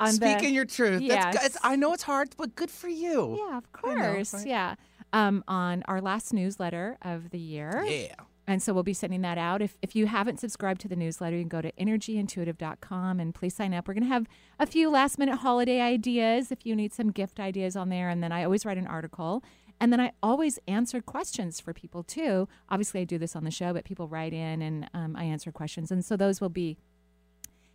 on 0.00 0.16
the, 0.18 0.32
Speaking 0.32 0.52
your 0.52 0.64
truth. 0.66 1.00
Yes. 1.00 1.36
That's, 1.40 1.56
I 1.62 1.76
know 1.76 1.92
it's 1.94 2.02
hard, 2.02 2.34
but 2.36 2.56
good 2.56 2.70
for 2.70 2.88
you. 2.88 3.38
Yeah, 3.48 3.58
of 3.58 3.64
I 3.84 3.94
know, 3.94 4.12
course. 4.14 4.34
right? 4.34 4.46
Yeah. 4.46 4.74
Um, 5.14 5.44
on 5.46 5.84
our 5.86 6.00
last 6.00 6.32
newsletter 6.32 6.98
of 7.00 7.30
the 7.30 7.38
year. 7.38 7.84
Yeah. 7.88 8.16
And 8.46 8.62
so 8.62 8.74
we'll 8.74 8.82
be 8.82 8.92
sending 8.92 9.22
that 9.22 9.38
out. 9.38 9.62
If, 9.62 9.78
if 9.80 9.96
you 9.96 10.06
haven't 10.06 10.38
subscribed 10.38 10.80
to 10.82 10.88
the 10.88 10.96
newsletter, 10.96 11.36
you 11.36 11.42
can 11.42 11.48
go 11.48 11.62
to 11.62 11.72
energyintuitive.com 11.72 13.20
and 13.20 13.34
please 13.34 13.54
sign 13.54 13.72
up. 13.72 13.88
We're 13.88 13.94
going 13.94 14.04
to 14.04 14.10
have 14.10 14.26
a 14.58 14.66
few 14.66 14.90
last 14.90 15.18
minute 15.18 15.36
holiday 15.36 15.80
ideas 15.80 16.52
if 16.52 16.66
you 16.66 16.76
need 16.76 16.92
some 16.92 17.10
gift 17.10 17.40
ideas 17.40 17.76
on 17.76 17.88
there. 17.88 18.10
And 18.10 18.22
then 18.22 18.32
I 18.32 18.44
always 18.44 18.66
write 18.66 18.76
an 18.76 18.86
article. 18.86 19.42
And 19.80 19.92
then 19.92 20.00
I 20.00 20.12
always 20.22 20.58
answer 20.68 21.00
questions 21.00 21.58
for 21.58 21.72
people 21.72 22.02
too. 22.02 22.48
Obviously, 22.68 23.00
I 23.00 23.04
do 23.04 23.18
this 23.18 23.34
on 23.34 23.44
the 23.44 23.50
show, 23.50 23.72
but 23.72 23.84
people 23.84 24.08
write 24.08 24.32
in 24.32 24.62
and 24.62 24.90
um, 24.94 25.16
I 25.16 25.24
answer 25.24 25.50
questions. 25.50 25.90
And 25.90 26.04
so 26.04 26.16
those 26.16 26.40
will 26.40 26.50
be 26.50 26.76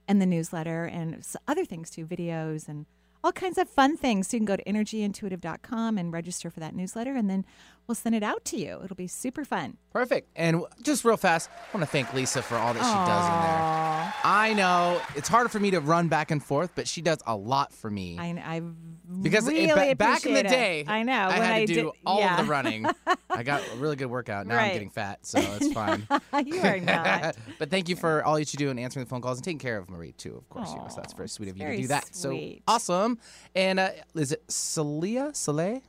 in 0.08 0.20
the 0.20 0.26
newsletter 0.26 0.86
and 0.86 1.24
other 1.48 1.66
things 1.66 1.90
too, 1.90 2.06
videos 2.06 2.68
and 2.68 2.86
all 3.24 3.32
kinds 3.32 3.58
of 3.58 3.70
fun 3.70 3.98
things. 3.98 4.28
So 4.28 4.38
you 4.38 4.40
can 4.40 4.46
go 4.46 4.56
to 4.56 4.64
energyintuitive.com 4.64 5.98
and 5.98 6.14
register 6.14 6.50
for 6.50 6.60
that 6.60 6.76
newsletter, 6.76 7.16
and 7.16 7.30
then 7.30 7.46
we'll 7.90 7.96
send 7.96 8.14
it 8.16 8.22
out 8.24 8.46
to 8.46 8.56
you. 8.58 8.80
It'll 8.84 8.96
be 8.96 9.08
super 9.08 9.44
fun. 9.44 9.76
Perfect. 9.92 10.30
And 10.36 10.64
just 10.84 11.04
real 11.04 11.18
fast, 11.18 11.50
I 11.52 11.76
want 11.78 11.84
to 11.86 11.92
thank 11.92 12.14
Lisa 12.14 12.44
for 12.44 12.56
all 12.56 12.72
that 12.74 12.80
she 12.80 12.86
does 12.86 13.26
in 13.26 13.42
there. 13.42 14.14
I 14.24 14.54
know 14.56 15.02
it's 15.16 15.28
harder 15.28 15.50
for 15.50 15.60
me 15.60 15.72
to 15.72 15.80
run 15.80 16.08
back 16.08 16.30
and 16.30 16.42
forth, 16.44 16.72
but 16.76 16.88
she 16.88 17.02
does 17.02 17.18
a 17.26 17.36
lot 17.36 17.74
for 17.74 17.90
me. 17.90 18.18
I, 18.20 18.28
I 18.46 18.62
because 19.22 19.48
it- 19.48 19.54
really 19.54 19.68
ba- 19.90 19.96
back 19.96 20.26
in 20.26 20.34
the 20.36 20.40
appreciate 20.42 20.46
it. 20.46 20.86
day, 20.86 20.92
I 20.92 21.02
know 21.04 21.14
I 21.14 21.28
when 21.30 21.38
had 21.42 21.48
to 21.56 21.62
I 21.62 21.66
do 21.66 21.74
did- 21.74 21.86
all 22.06 22.20
yeah. 22.20 22.40
of 22.40 22.46
the 22.46 22.52
running. 22.52 22.86
I 23.32 23.42
got 23.44 23.62
a 23.74 23.78
really 23.78 23.96
good 23.96 24.06
workout. 24.12 24.46
Now 24.46 24.60
I'm 24.60 24.72
getting 24.74 24.92
fat, 24.92 25.26
so 25.26 25.40
it's 25.40 25.74
fine. 25.74 26.08
you 26.46 26.60
are 26.62 26.80
not. 26.80 27.36
but 27.58 27.72
thank 27.72 27.90
you 27.90 27.96
for 27.96 28.24
all 28.24 28.36
that 28.36 28.54
you 28.54 28.58
do 28.58 28.70
and 28.70 28.80
answering 28.80 29.06
the 29.06 29.10
phone 29.10 29.22
calls 29.22 29.40
and 29.40 29.46
taking 29.46 29.58
care 29.60 29.78
of 29.78 29.90
Marie 29.90 30.12
too. 30.12 30.36
Of 30.36 30.48
course, 30.50 30.70
you 30.72 30.78
know, 30.78 30.88
so 30.90 30.98
that's 30.98 31.14
very 31.14 31.30
sweet 31.30 31.50
of 31.50 31.58
you 31.58 31.66
to 31.68 31.78
do 31.78 31.88
that. 31.88 32.16
sweet. 32.16 32.58
So 32.68 32.74
awesome. 32.74 33.18
And 33.56 33.80
uh, 33.80 33.90
is 34.16 34.32
it 34.32 34.44
Celia? 34.52 35.32
Soleil? 35.34 35.82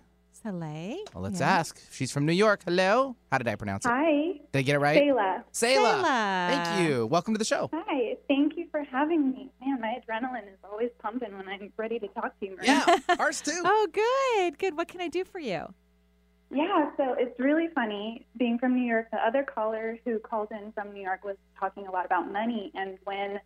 Soleil. 0.43 0.97
Well, 1.15 1.23
let's 1.25 1.41
Yeah. 1.41 1.51
ask. 1.59 1.81
She's 1.93 2.11
from 2.11 2.25
New 2.25 2.33
York. 2.33 2.63
Hello. 2.65 3.17
How 3.31 3.39
did 3.39 3.47
I 3.49 3.57
pronounce 3.57 3.85
it? 3.85 3.91
Hi. 3.91 4.41
Did 4.53 4.59
I 4.59 4.63
get 4.63 4.75
it 4.75 4.79
right? 4.79 5.03
Sayla. 5.03 5.45
Sayla. 5.53 6.03
Sayla. 6.03 6.49
Thank 6.49 6.89
you. 6.89 7.07
Welcome 7.07 7.35
to 7.35 7.39
the 7.39 7.45
show. 7.45 7.69
Hi. 7.75 8.17
Thank 8.29 8.57
you 8.57 8.67
for 8.71 8.83
having 8.85 9.31
me. 9.33 9.51
Man, 9.61 9.81
my 9.81 10.01
adrenaline 10.01 10.49
is 10.49 10.59
always 10.65 10.91
pumping 10.99 11.37
when 11.37 11.47
I'm 11.49 11.73
ready 11.77 11.99
to 11.99 12.09
talk 12.09 12.39
to 12.41 12.47
you. 12.47 12.57
Maria. 12.57 12.85
Yeah, 12.87 13.17
ours 13.19 13.41
too. 13.43 13.61
Oh, 13.65 13.87
good. 13.93 14.59
Good. 14.59 14.77
What 14.77 14.89
can 14.89 15.01
I 15.01 15.09
do 15.09 15.25
for 15.25 15.39
you? 15.39 15.75
Yeah, 16.53 16.91
so 16.97 17.15
it's 17.19 17.39
really 17.39 17.69
funny 17.75 18.27
being 18.37 18.59
from 18.59 18.75
New 18.75 18.83
York. 18.87 19.09
The 19.13 19.19
other 19.25 19.45
caller 19.45 19.99
who 20.05 20.19
called 20.19 20.49
in 20.51 20.73
from 20.73 20.93
New 20.93 21.03
York 21.03 21.23
was 21.25 21.37
talking 21.59 21.87
a 21.87 21.91
lot 21.93 22.05
about 22.07 22.33
money, 22.33 22.73
and 22.75 22.99
when 23.05 23.39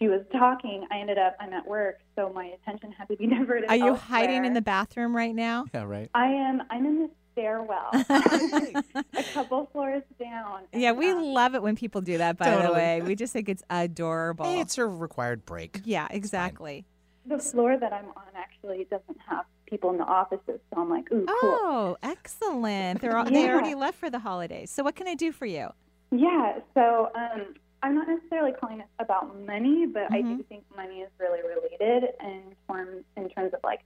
she 0.00 0.08
was 0.08 0.22
talking, 0.32 0.86
I 0.90 0.98
ended 0.98 1.18
up 1.18 1.36
I'm 1.40 1.52
at 1.52 1.66
work, 1.66 2.00
so 2.16 2.32
my 2.34 2.46
attention 2.46 2.92
had 2.92 3.08
to 3.08 3.16
be 3.16 3.26
diverted. 3.28 3.68
Are 3.68 3.76
you 3.76 3.88
elsewhere. 3.88 4.00
hiding 4.00 4.44
in 4.44 4.54
the 4.54 4.62
bathroom 4.62 5.14
right 5.14 5.34
now? 5.34 5.66
Yeah, 5.74 5.84
right. 5.84 6.10
I 6.14 6.26
am. 6.26 6.62
I'm 6.70 6.86
in 6.86 6.98
the 7.00 7.10
stairwell, 7.32 7.90
a 7.92 9.22
couple 9.32 9.68
floors 9.72 10.02
down. 10.18 10.62
Yeah, 10.72 10.92
we 10.92 11.12
love 11.12 11.54
it 11.54 11.62
when 11.62 11.76
people 11.76 12.00
do 12.00 12.18
that, 12.18 12.36
by 12.36 12.66
the 12.66 12.72
way. 12.72 13.02
We 13.02 13.14
just 13.14 13.32
think 13.32 13.48
it's 13.48 13.62
adorable. 13.70 14.46
Hey, 14.46 14.60
it's 14.60 14.78
a 14.78 14.86
required 14.86 15.44
break. 15.46 15.80
yeah, 15.84 16.08
exactly. 16.10 16.84
The 17.26 17.38
floor 17.38 17.76
that 17.76 17.92
I'm 17.92 18.06
on 18.06 18.32
actually 18.34 18.86
doesn't 18.90 19.18
have 19.28 19.44
people 19.66 19.90
in 19.90 19.98
the 19.98 20.04
offices, 20.04 20.60
so 20.72 20.80
I'm 20.80 20.88
like, 20.90 21.12
ooh, 21.12 21.26
cool. 21.26 21.36
Oh, 21.42 21.96
excellent. 22.02 23.00
They're 23.00 23.16
all, 23.16 23.26
they 23.26 23.48
already 23.48 23.74
left 23.74 23.98
for 23.98 24.10
the 24.10 24.18
holidays. 24.18 24.70
So 24.70 24.82
what 24.82 24.96
can 24.96 25.06
I 25.06 25.14
do 25.14 25.30
for 25.30 25.46
you? 25.46 25.68
Yeah, 26.10 26.58
so 26.74 27.10
um, 27.14 27.54
I'm 27.82 27.94
not 27.94 28.08
necessarily 28.08 28.52
calling 28.52 28.80
it 28.80 28.86
about 28.98 29.38
money, 29.46 29.86
but 29.86 30.12
I 30.12 30.22
Mm-hmm. 30.22 30.36
do 30.38 30.42
think 30.48 30.64
money 30.76 31.00
is 31.00 31.10
really 31.18 31.40
related 31.42 32.10
in 32.22 32.54
terms 32.68 33.04
in 33.16 33.28
terms 33.30 33.54
of 33.54 33.60
like 33.64 33.80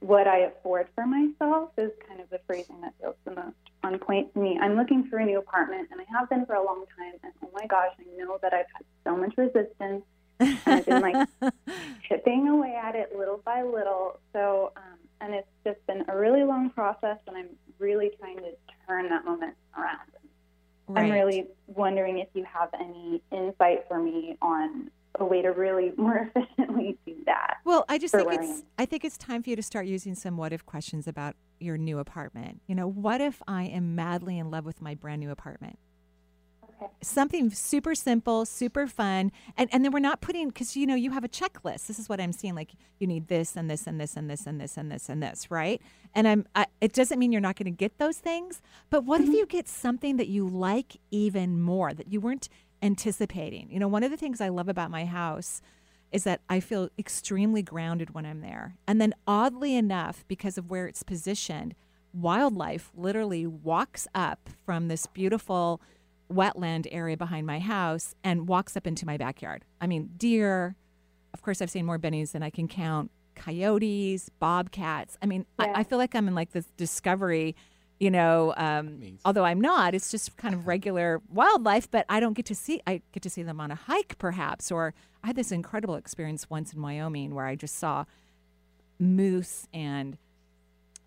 what 0.00 0.26
I 0.26 0.38
afford 0.40 0.88
for 0.94 1.06
myself 1.06 1.70
is 1.76 1.90
kind 2.08 2.20
of 2.20 2.30
the 2.30 2.40
phrasing 2.46 2.80
that 2.82 2.94
feels 3.00 3.16
the 3.24 3.32
most 3.34 3.56
on 3.82 3.98
point 3.98 4.32
to 4.34 4.40
me. 4.40 4.58
I'm 4.60 4.76
looking 4.76 5.04
for 5.08 5.18
a 5.18 5.24
new 5.26 5.38
apartment, 5.38 5.88
and 5.90 6.00
I 6.00 6.04
have 6.18 6.28
been 6.30 6.46
for 6.46 6.54
a 6.54 6.64
long 6.64 6.84
time. 6.96 7.14
And 7.22 7.32
oh 7.44 7.50
my 7.54 7.66
gosh, 7.66 7.92
I 7.98 8.04
know 8.16 8.38
that 8.42 8.52
I've 8.54 8.66
had 8.74 8.84
so 9.04 9.16
much 9.16 9.34
resistance, 9.36 10.04
and 10.66 10.74
I've 10.74 10.86
been 10.86 11.00
like 11.00 11.20
chipping 12.08 12.48
away 12.48 12.74
at 12.82 12.94
it 12.94 13.12
little 13.16 13.42
by 13.44 13.62
little. 13.62 14.20
So, 14.32 14.72
um, 14.76 14.98
and 15.20 15.34
it's 15.34 15.48
just 15.64 15.84
been 15.86 16.04
a 16.08 16.16
really 16.16 16.44
long 16.44 16.70
process, 16.70 17.18
and 17.26 17.36
I'm 17.36 17.48
really 17.78 18.10
trying 18.18 18.38
to 18.38 18.52
turn 18.86 19.08
that 19.10 19.24
moment 19.24 19.54
around. 19.76 20.10
I'm 20.96 21.10
really 21.10 21.46
wondering 21.66 22.18
if 22.18 22.28
you 22.34 22.44
have 22.44 22.70
any 22.78 23.22
insight 23.32 23.86
for 23.88 23.98
me 23.98 24.36
on 24.42 24.90
a 25.18 25.24
way 25.24 25.42
to 25.42 25.48
really 25.48 25.92
more 25.96 26.30
efficiently 26.34 26.98
do 27.06 27.14
that. 27.26 27.58
Well, 27.64 27.84
I 27.88 27.98
just 27.98 28.14
think 28.14 28.32
it's. 28.32 28.62
I 28.78 28.86
think 28.86 29.04
it's 29.04 29.18
time 29.18 29.42
for 29.42 29.50
you 29.50 29.56
to 29.56 29.62
start 29.62 29.86
using 29.86 30.14
some 30.14 30.36
what 30.36 30.52
if 30.52 30.64
questions 30.64 31.06
about 31.06 31.36
your 31.58 31.76
new 31.76 31.98
apartment. 31.98 32.62
You 32.66 32.74
know, 32.74 32.88
what 32.88 33.20
if 33.20 33.42
I 33.46 33.64
am 33.64 33.94
madly 33.94 34.38
in 34.38 34.50
love 34.50 34.64
with 34.64 34.80
my 34.80 34.94
brand 34.94 35.20
new 35.20 35.30
apartment? 35.30 35.78
Something 37.02 37.50
super 37.50 37.94
simple, 37.94 38.44
super 38.44 38.86
fun, 38.86 39.32
and 39.56 39.68
and 39.72 39.84
then 39.84 39.92
we're 39.92 39.98
not 39.98 40.20
putting 40.20 40.48
because 40.48 40.76
you 40.76 40.86
know 40.86 40.94
you 40.94 41.10
have 41.10 41.24
a 41.24 41.28
checklist. 41.28 41.86
This 41.86 41.98
is 41.98 42.08
what 42.08 42.20
I'm 42.20 42.32
seeing. 42.32 42.54
Like 42.54 42.72
you 42.98 43.06
need 43.06 43.28
this 43.28 43.56
and 43.56 43.70
this 43.70 43.86
and 43.86 44.00
this 44.00 44.16
and 44.16 44.30
this 44.30 44.46
and 44.46 44.60
this 44.60 44.76
and 44.76 44.90
this 44.90 45.08
and 45.08 45.22
this, 45.22 45.50
right? 45.50 45.80
And 46.14 46.28
I'm. 46.28 46.46
I, 46.54 46.66
it 46.80 46.92
doesn't 46.92 47.18
mean 47.18 47.32
you're 47.32 47.40
not 47.40 47.56
going 47.56 47.66
to 47.66 47.70
get 47.70 47.98
those 47.98 48.18
things, 48.18 48.62
but 48.88 49.04
what 49.04 49.20
if 49.20 49.26
mm-hmm. 49.26 49.36
you 49.36 49.46
get 49.46 49.68
something 49.68 50.16
that 50.16 50.28
you 50.28 50.46
like 50.48 50.96
even 51.10 51.60
more 51.60 51.92
that 51.92 52.12
you 52.12 52.20
weren't 52.20 52.48
anticipating? 52.82 53.70
You 53.70 53.78
know, 53.78 53.88
one 53.88 54.02
of 54.02 54.10
the 54.10 54.16
things 54.16 54.40
I 54.40 54.48
love 54.48 54.68
about 54.68 54.90
my 54.90 55.04
house 55.04 55.60
is 56.12 56.24
that 56.24 56.40
I 56.48 56.60
feel 56.60 56.88
extremely 56.98 57.62
grounded 57.62 58.14
when 58.14 58.26
I'm 58.26 58.40
there, 58.40 58.76
and 58.86 59.00
then 59.00 59.14
oddly 59.26 59.76
enough, 59.76 60.24
because 60.28 60.58
of 60.58 60.70
where 60.70 60.86
it's 60.86 61.02
positioned, 61.02 61.74
wildlife 62.12 62.90
literally 62.94 63.46
walks 63.46 64.08
up 64.14 64.48
from 64.64 64.88
this 64.88 65.06
beautiful 65.06 65.80
wetland 66.32 66.86
area 66.90 67.16
behind 67.16 67.46
my 67.46 67.58
house 67.58 68.14
and 68.22 68.46
walks 68.48 68.76
up 68.76 68.86
into 68.86 69.04
my 69.04 69.16
backyard. 69.16 69.64
I 69.80 69.86
mean, 69.86 70.10
deer. 70.16 70.76
Of 71.34 71.42
course, 71.42 71.60
I've 71.60 71.70
seen 71.70 71.84
more 71.86 71.98
bennies 71.98 72.32
than 72.32 72.42
I 72.42 72.50
can 72.50 72.68
count. 72.68 73.10
Coyotes, 73.34 74.28
bobcats. 74.38 75.16
I 75.22 75.26
mean, 75.26 75.46
Yeah. 75.58 75.66
I, 75.74 75.80
I 75.80 75.84
feel 75.84 75.98
like 75.98 76.14
I'm 76.14 76.28
in 76.28 76.34
like 76.34 76.52
this 76.52 76.66
discovery, 76.76 77.56
you 77.98 78.10
know. 78.10 78.52
Um, 78.56 79.18
although 79.24 79.44
I'm 79.44 79.60
not, 79.60 79.94
it's 79.94 80.10
just 80.10 80.36
kind 80.36 80.54
of 80.54 80.66
regular 80.74 81.20
wildlife. 81.28 81.90
But 81.90 82.06
I 82.08 82.20
don't 82.20 82.34
get 82.34 82.46
to 82.46 82.54
see. 82.54 82.80
I 82.86 83.02
get 83.12 83.22
to 83.22 83.30
see 83.30 83.42
them 83.42 83.60
on 83.60 83.70
a 83.70 83.76
hike, 83.76 84.18
perhaps. 84.18 84.70
Or 84.70 84.94
I 85.24 85.28
had 85.28 85.36
this 85.36 85.52
incredible 85.52 85.96
experience 85.96 86.48
once 86.50 86.72
in 86.72 86.80
Wyoming 86.82 87.34
where 87.34 87.46
I 87.46 87.54
just 87.56 87.76
saw 87.76 88.04
moose 88.98 89.66
and 89.72 90.18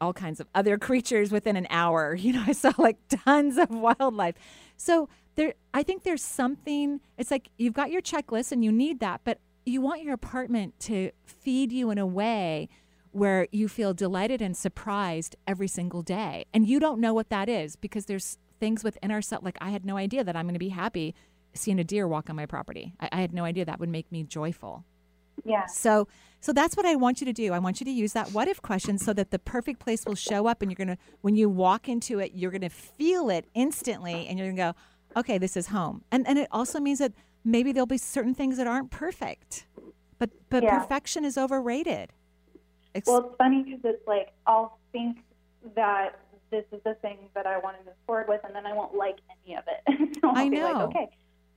all 0.03 0.13
kinds 0.13 0.39
of 0.39 0.47
other 0.53 0.77
creatures 0.87 1.31
within 1.31 1.55
an 1.55 1.67
hour. 1.69 2.15
You 2.15 2.33
know, 2.33 2.43
I 2.47 2.51
saw 2.51 2.71
like 2.77 2.97
tons 3.09 3.57
of 3.57 3.69
wildlife. 3.69 4.35
So 4.77 5.09
there 5.35 5.53
I 5.73 5.83
think 5.83 6.03
there's 6.03 6.23
something 6.23 6.99
it's 7.17 7.31
like 7.31 7.49
you've 7.57 7.73
got 7.73 7.91
your 7.91 8.01
checklist 8.01 8.51
and 8.51 8.63
you 8.63 8.71
need 8.71 8.99
that, 8.99 9.21
but 9.23 9.39
you 9.65 9.81
want 9.81 10.03
your 10.03 10.13
apartment 10.13 10.79
to 10.81 11.11
feed 11.25 11.71
you 11.71 11.89
in 11.89 11.97
a 11.97 12.05
way 12.05 12.67
where 13.11 13.47
you 13.51 13.67
feel 13.67 13.93
delighted 13.93 14.41
and 14.41 14.57
surprised 14.57 15.35
every 15.47 15.67
single 15.67 16.01
day. 16.01 16.45
And 16.53 16.67
you 16.67 16.79
don't 16.79 16.99
know 16.99 17.13
what 17.13 17.29
that 17.29 17.47
is 17.47 17.75
because 17.75 18.05
there's 18.05 18.39
things 18.59 18.83
within 18.83 19.11
ourselves 19.11 19.45
like 19.45 19.57
I 19.61 19.69
had 19.69 19.85
no 19.85 19.97
idea 19.97 20.23
that 20.23 20.35
I'm 20.35 20.45
going 20.45 20.55
to 20.55 20.59
be 20.59 20.69
happy 20.69 21.15
seeing 21.53 21.79
a 21.79 21.83
deer 21.83 22.07
walk 22.07 22.29
on 22.29 22.35
my 22.35 22.45
property. 22.45 22.93
I, 22.99 23.09
I 23.11 23.21
had 23.21 23.33
no 23.33 23.45
idea 23.45 23.65
that 23.65 23.79
would 23.79 23.89
make 23.89 24.11
me 24.11 24.23
joyful. 24.23 24.83
Yeah. 25.45 25.65
So 25.67 26.07
so 26.43 26.51
that's 26.51 26.75
what 26.75 26.85
I 26.85 26.95
want 26.95 27.21
you 27.21 27.25
to 27.25 27.31
do. 27.31 27.53
I 27.53 27.59
want 27.59 27.79
you 27.79 27.85
to 27.85 27.91
use 27.91 28.11
that 28.13 28.33
what 28.33 28.49
if 28.49 28.61
question 28.61 28.97
so 28.97 29.13
that 29.13 29.31
the 29.31 29.39
perfect 29.39 29.79
place 29.79 30.03
will 30.05 30.13
show 30.15 30.45
up 30.45 30.61
and 30.61 30.69
you're 30.69 30.75
going 30.85 30.89
to 30.89 30.97
when 31.21 31.37
you 31.37 31.47
walk 31.47 31.87
into 31.87 32.19
it, 32.19 32.33
you're 32.35 32.51
going 32.51 32.59
to 32.61 32.69
feel 32.69 33.29
it 33.29 33.45
instantly 33.53 34.27
and 34.27 34.37
you're 34.37 34.49
going 34.51 34.57
to 34.57 34.61
go, 35.13 35.19
"Okay, 35.21 35.37
this 35.37 35.55
is 35.55 35.67
home." 35.67 36.03
And 36.11 36.27
and 36.27 36.37
it 36.37 36.49
also 36.51 36.81
means 36.81 36.99
that 36.99 37.13
maybe 37.45 37.71
there'll 37.71 37.85
be 37.85 37.97
certain 37.97 38.35
things 38.35 38.57
that 38.57 38.67
aren't 38.67 38.91
perfect. 38.91 39.67
But 40.19 40.31
but 40.49 40.63
Yeah. 40.63 40.79
perfection 40.79 41.23
is 41.23 41.37
overrated. 41.37 42.11
Ex- 42.93 43.07
Well, 43.07 43.19
it's 43.27 43.37
funny 43.37 43.63
because 43.63 43.79
it's 43.85 44.05
like 44.05 44.33
I'll 44.45 44.77
think 44.91 45.19
that 45.75 46.19
this 46.51 46.65
is 46.73 46.81
the 46.83 46.95
thing 46.95 47.19
that 47.35 47.47
I 47.47 47.57
want 47.57 47.79
to 47.79 47.85
move 47.85 47.95
forward 48.05 48.27
with, 48.27 48.41
and 48.43 48.53
then 48.53 48.65
I 48.65 48.73
won't 48.73 48.95
like 48.95 49.15
any 49.45 49.55
of 49.55 49.63
it. 49.67 50.15
so 50.21 50.27
I'll 50.31 50.37
I 50.37 50.49
be 50.49 50.61
like, 50.61 50.75
know. 50.75 50.81
okay, 50.87 51.07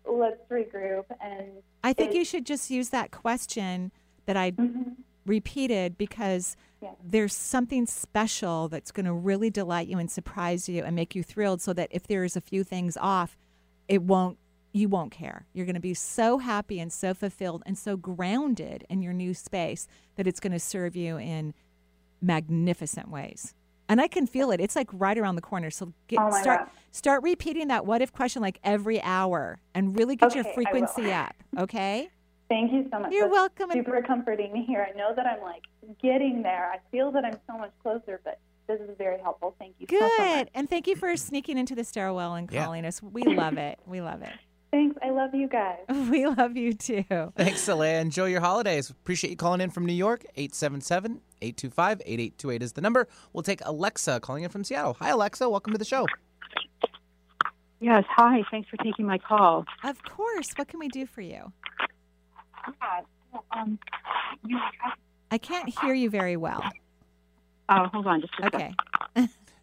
let's 0.08 0.40
regroup. 0.48 1.06
And 1.20 1.54
I 1.82 1.92
think 1.92 2.12
it- 2.12 2.18
you 2.18 2.24
should 2.24 2.46
just 2.46 2.70
use 2.70 2.90
that 2.90 3.10
question 3.10 3.90
that 4.26 4.36
I 4.36 4.50
Mm-hmm. 4.52 4.92
repeated 5.24 5.98
because 5.98 6.56
Yeah. 6.80 6.92
there's 7.02 7.34
something 7.34 7.86
special 7.86 8.68
that's 8.68 8.92
going 8.92 9.06
to 9.06 9.12
really 9.12 9.50
delight 9.50 9.88
you 9.88 9.98
and 9.98 10.08
surprise 10.10 10.68
you 10.68 10.84
and 10.84 10.94
make 10.94 11.16
you 11.16 11.22
thrilled 11.24 11.60
so 11.60 11.72
that 11.72 11.88
if 11.90 12.06
there's 12.06 12.36
a 12.36 12.40
few 12.40 12.62
things 12.62 12.96
off, 12.96 13.36
it 13.88 14.02
won't 14.02 14.38
you 14.72 14.88
won't 14.90 15.10
care. 15.10 15.46
You're 15.54 15.64
going 15.64 15.74
to 15.74 15.80
be 15.80 15.94
so 15.94 16.36
happy 16.36 16.78
and 16.80 16.92
so 16.92 17.14
fulfilled 17.14 17.62
and 17.64 17.78
so 17.78 17.96
grounded 17.96 18.84
in 18.90 19.00
your 19.00 19.14
new 19.14 19.32
space 19.32 19.88
that 20.16 20.26
it's 20.26 20.38
going 20.38 20.52
to 20.52 20.58
serve 20.60 20.94
you 20.94 21.16
in 21.18 21.54
magnificent 22.20 23.08
ways. 23.10 23.54
And 23.88 24.00
I 24.00 24.08
can 24.08 24.26
feel 24.26 24.50
it. 24.50 24.60
It's 24.60 24.74
like 24.76 24.88
right 24.92 25.16
around 25.16 25.36
the 25.36 25.42
corner. 25.42 25.70
So 25.70 25.92
get 26.08 26.18
Oh 26.20 26.30
start 26.30 26.60
God. 26.60 26.70
start 26.90 27.22
repeating 27.22 27.68
that 27.68 27.86
what 27.86 28.02
if 28.02 28.12
question 28.12 28.42
like 28.42 28.58
every 28.64 29.00
hour 29.02 29.58
and 29.74 29.96
really 29.98 30.16
get 30.16 30.34
your 30.34 30.40
Okay, 30.42 30.48
will. 30.50 30.54
frequency 30.54 31.12
up, 31.12 31.34
okay? 31.58 32.10
Thank 32.48 32.72
you 32.72 32.88
so 32.92 33.00
much. 33.00 33.12
You're 33.12 33.28
That's 33.28 33.32
welcome. 33.58 33.70
Super 33.72 34.02
comforting 34.02 34.52
to 34.54 34.60
hear. 34.62 34.86
I 34.88 34.96
know 34.96 35.12
that 35.14 35.26
I'm 35.26 35.42
like 35.42 35.64
getting 36.00 36.42
there. 36.42 36.70
I 36.72 36.78
feel 36.90 37.10
that 37.12 37.24
I'm 37.24 37.38
so 37.46 37.58
much 37.58 37.72
closer, 37.82 38.20
but 38.24 38.38
this 38.68 38.80
is 38.80 38.90
very 38.98 39.20
helpful. 39.20 39.54
Thank 39.58 39.74
you. 39.78 39.86
so, 39.90 39.98
so 39.98 40.04
much. 40.06 40.16
Good. 40.18 40.50
And 40.54 40.70
thank 40.70 40.86
you 40.86 40.96
for 40.96 41.16
sneaking 41.16 41.58
into 41.58 41.74
the 41.74 41.84
stairwell 41.84 42.34
and 42.34 42.50
Yeah. 42.50 42.64
calling 42.64 42.84
us. 42.84 43.02
We 43.02 43.24
love 43.24 43.58
it. 43.58 43.78
We 43.86 44.00
love 44.00 44.22
it. 44.22 44.32
Thanks. 44.72 44.96
I 45.02 45.10
love 45.10 45.34
you 45.34 45.48
guys. 45.48 45.78
We 46.10 46.26
love 46.26 46.56
you 46.56 46.72
too. 46.74 47.04
Thanks, 47.36 47.66
Alea. 47.68 48.00
Enjoy 48.00 48.26
your 48.26 48.40
holidays. 48.40 48.90
Appreciate 48.90 49.30
you 49.30 49.36
calling 49.36 49.60
in 49.60 49.70
from 49.70 49.86
New 49.86 49.92
York. 49.92 50.24
877 50.36 51.20
825 51.40 52.02
8828 52.04 52.62
is 52.62 52.72
the 52.72 52.80
number. 52.80 53.08
We'll 53.32 53.42
take 53.44 53.60
Alexa 53.64 54.20
calling 54.20 54.42
in 54.44 54.50
from 54.50 54.64
Seattle. 54.64 54.96
Hi, 55.00 55.10
Alexa. 55.10 55.48
Welcome 55.48 55.72
to 55.72 55.78
the 55.78 55.84
show. 55.84 56.06
Yes, 57.80 58.04
hi. 58.08 58.42
Thanks 58.50 58.68
for 58.68 58.76
taking 58.78 59.06
my 59.06 59.18
call. 59.18 59.64
Of 59.84 60.02
course. 60.02 60.50
What 60.56 60.68
can 60.68 60.80
we 60.80 60.88
do 60.88 61.06
for 61.06 61.20
you? 61.20 61.52
Yeah, 61.54 61.82
so, 61.82 61.82
um, 61.82 62.55
you 62.55 62.55
I 65.30 65.38
can't 65.38 65.68
hear 65.80 65.94
you 65.94 66.10
very 66.10 66.36
well. 66.36 66.62
Oh, 67.68 67.86
hold 67.92 68.06
on 68.06 68.20
just 68.20 68.32
a 68.40 68.46
Okay. 68.46 68.74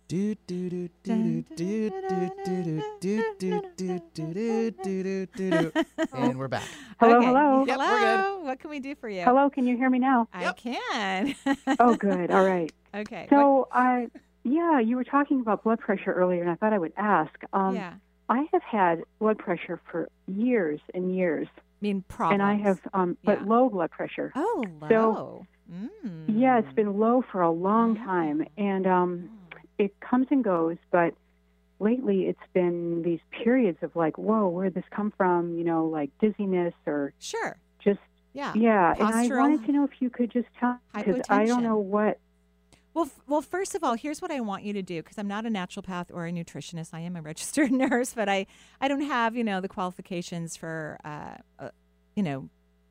Do 0.09 0.35
do 0.45 0.69
do 0.69 0.89
do 1.03 1.41
do 1.55 1.89
do 1.89 1.89
do 2.05 2.33
do 2.63 2.83
do 2.99 3.21
do 3.39 3.61
do 3.75 3.99
do 4.13 4.71
do 4.83 5.03
do 5.03 5.25
do. 5.25 5.71
And 6.13 6.37
we're 6.37 6.49
back. 6.49 6.67
Hello, 6.99 7.17
Okay. 7.17 7.25
hello. 7.25 7.65
Yep, 7.65 7.77
we're 7.79 7.97
Hello. 7.97 8.39
What 8.39 8.59
can 8.59 8.69
we 8.69 8.79
do 8.79 8.93
for 8.95 9.09
you? 9.09 9.23
Hello, 9.23 9.49
can 9.49 9.65
you 9.65 9.75
hear 9.77 9.89
me 9.89 9.99
now? 9.99 10.27
I 10.33 10.51
can. 10.51 11.35
Oh, 11.79 11.95
good. 11.95 12.29
All 12.29 12.45
right. 12.45 12.71
okay. 12.93 13.27
So, 13.29 13.69
I, 13.71 14.09
yeah, 14.43 14.79
you 14.79 14.97
were 14.97 15.05
talking 15.05 15.39
about 15.39 15.63
blood 15.63 15.79
pressure 15.79 16.11
earlier, 16.11 16.41
and 16.41 16.51
I 16.51 16.55
thought 16.55 16.73
I 16.73 16.77
would 16.77 16.93
ask. 16.97 17.33
Um, 17.53 17.75
yeah. 17.75 17.93
I 18.29 18.45
have 18.51 18.63
had 18.63 19.03
blood 19.19 19.37
pressure 19.39 19.79
for 19.89 20.09
years 20.27 20.79
and 20.93 21.15
years, 21.15 21.47
I 21.57 21.72
mean 21.83 22.03
problems. 22.07 22.33
and 22.33 22.41
I 22.41 22.55
have, 22.55 22.79
um, 22.93 23.17
but 23.23 23.41
Yeah. 23.41 23.45
low 23.47 23.69
blood 23.69 23.91
pressure. 23.91 24.31
Oh, 24.35 24.63
So- 24.89 25.11
low. 25.11 25.45
mm. 25.71 26.25
Yeah, 26.27 26.57
it's 26.59 26.73
been 26.73 26.97
low 26.97 27.21
for 27.31 27.41
a 27.41 27.51
long 27.51 27.95
time, 27.97 28.45
and 28.57 28.87
um, 28.87 29.29
it 29.77 29.99
comes 29.99 30.27
and 30.31 30.43
goes. 30.43 30.77
But 30.91 31.13
lately, 31.79 32.27
it's 32.27 32.47
been 32.53 33.03
these 33.03 33.19
periods 33.31 33.77
of 33.83 33.95
like, 33.95 34.17
whoa, 34.17 34.47
where 34.47 34.65
did 34.65 34.73
this 34.75 34.85
come 34.91 35.11
from? 35.11 35.55
You 35.57 35.63
know, 35.63 35.85
like 35.85 36.09
dizziness 36.19 36.73
or 36.87 37.13
Sure. 37.19 37.57
just 37.79 37.99
Yeah. 38.33 38.53
yeah. 38.55 38.93
And 38.97 39.03
I 39.13 39.27
wanted 39.27 39.65
to 39.65 39.71
know 39.71 39.83
if 39.83 40.01
you 40.01 40.09
could 40.09 40.31
just 40.31 40.47
tell 40.59 40.79
because 40.95 41.21
I 41.29 41.45
don't 41.45 41.63
know 41.63 41.77
what. 41.77 42.17
Well, 42.93 43.05
f- 43.05 43.21
well, 43.27 43.41
first 43.41 43.73
of 43.75 43.83
all, 43.83 43.95
here's 43.95 44.21
what 44.21 44.29
I 44.31 44.39
want 44.39 44.63
you 44.63 44.73
to 44.73 44.81
do 44.83 45.01
because 45.01 45.17
I'm 45.17 45.27
not 45.27 45.45
a 45.45 45.49
naturopath 45.49 46.07
or 46.13 46.27
a 46.27 46.31
nutritionist. 46.31 46.89
I 46.93 46.99
am 47.01 47.15
a 47.15 47.21
registered 47.31 47.71
nurse, 47.71 48.13
but 48.13 48.29
I, 48.29 48.45
I 48.79 48.87
don't 48.87 49.01
have 49.01 49.35
you 49.35 49.43
know 49.43 49.61
the 49.61 49.67
qualifications 49.69 50.55
for 50.55 50.99
uh, 51.03 51.35
uh, 51.59 51.69
you 52.15 52.23
know 52.23 52.49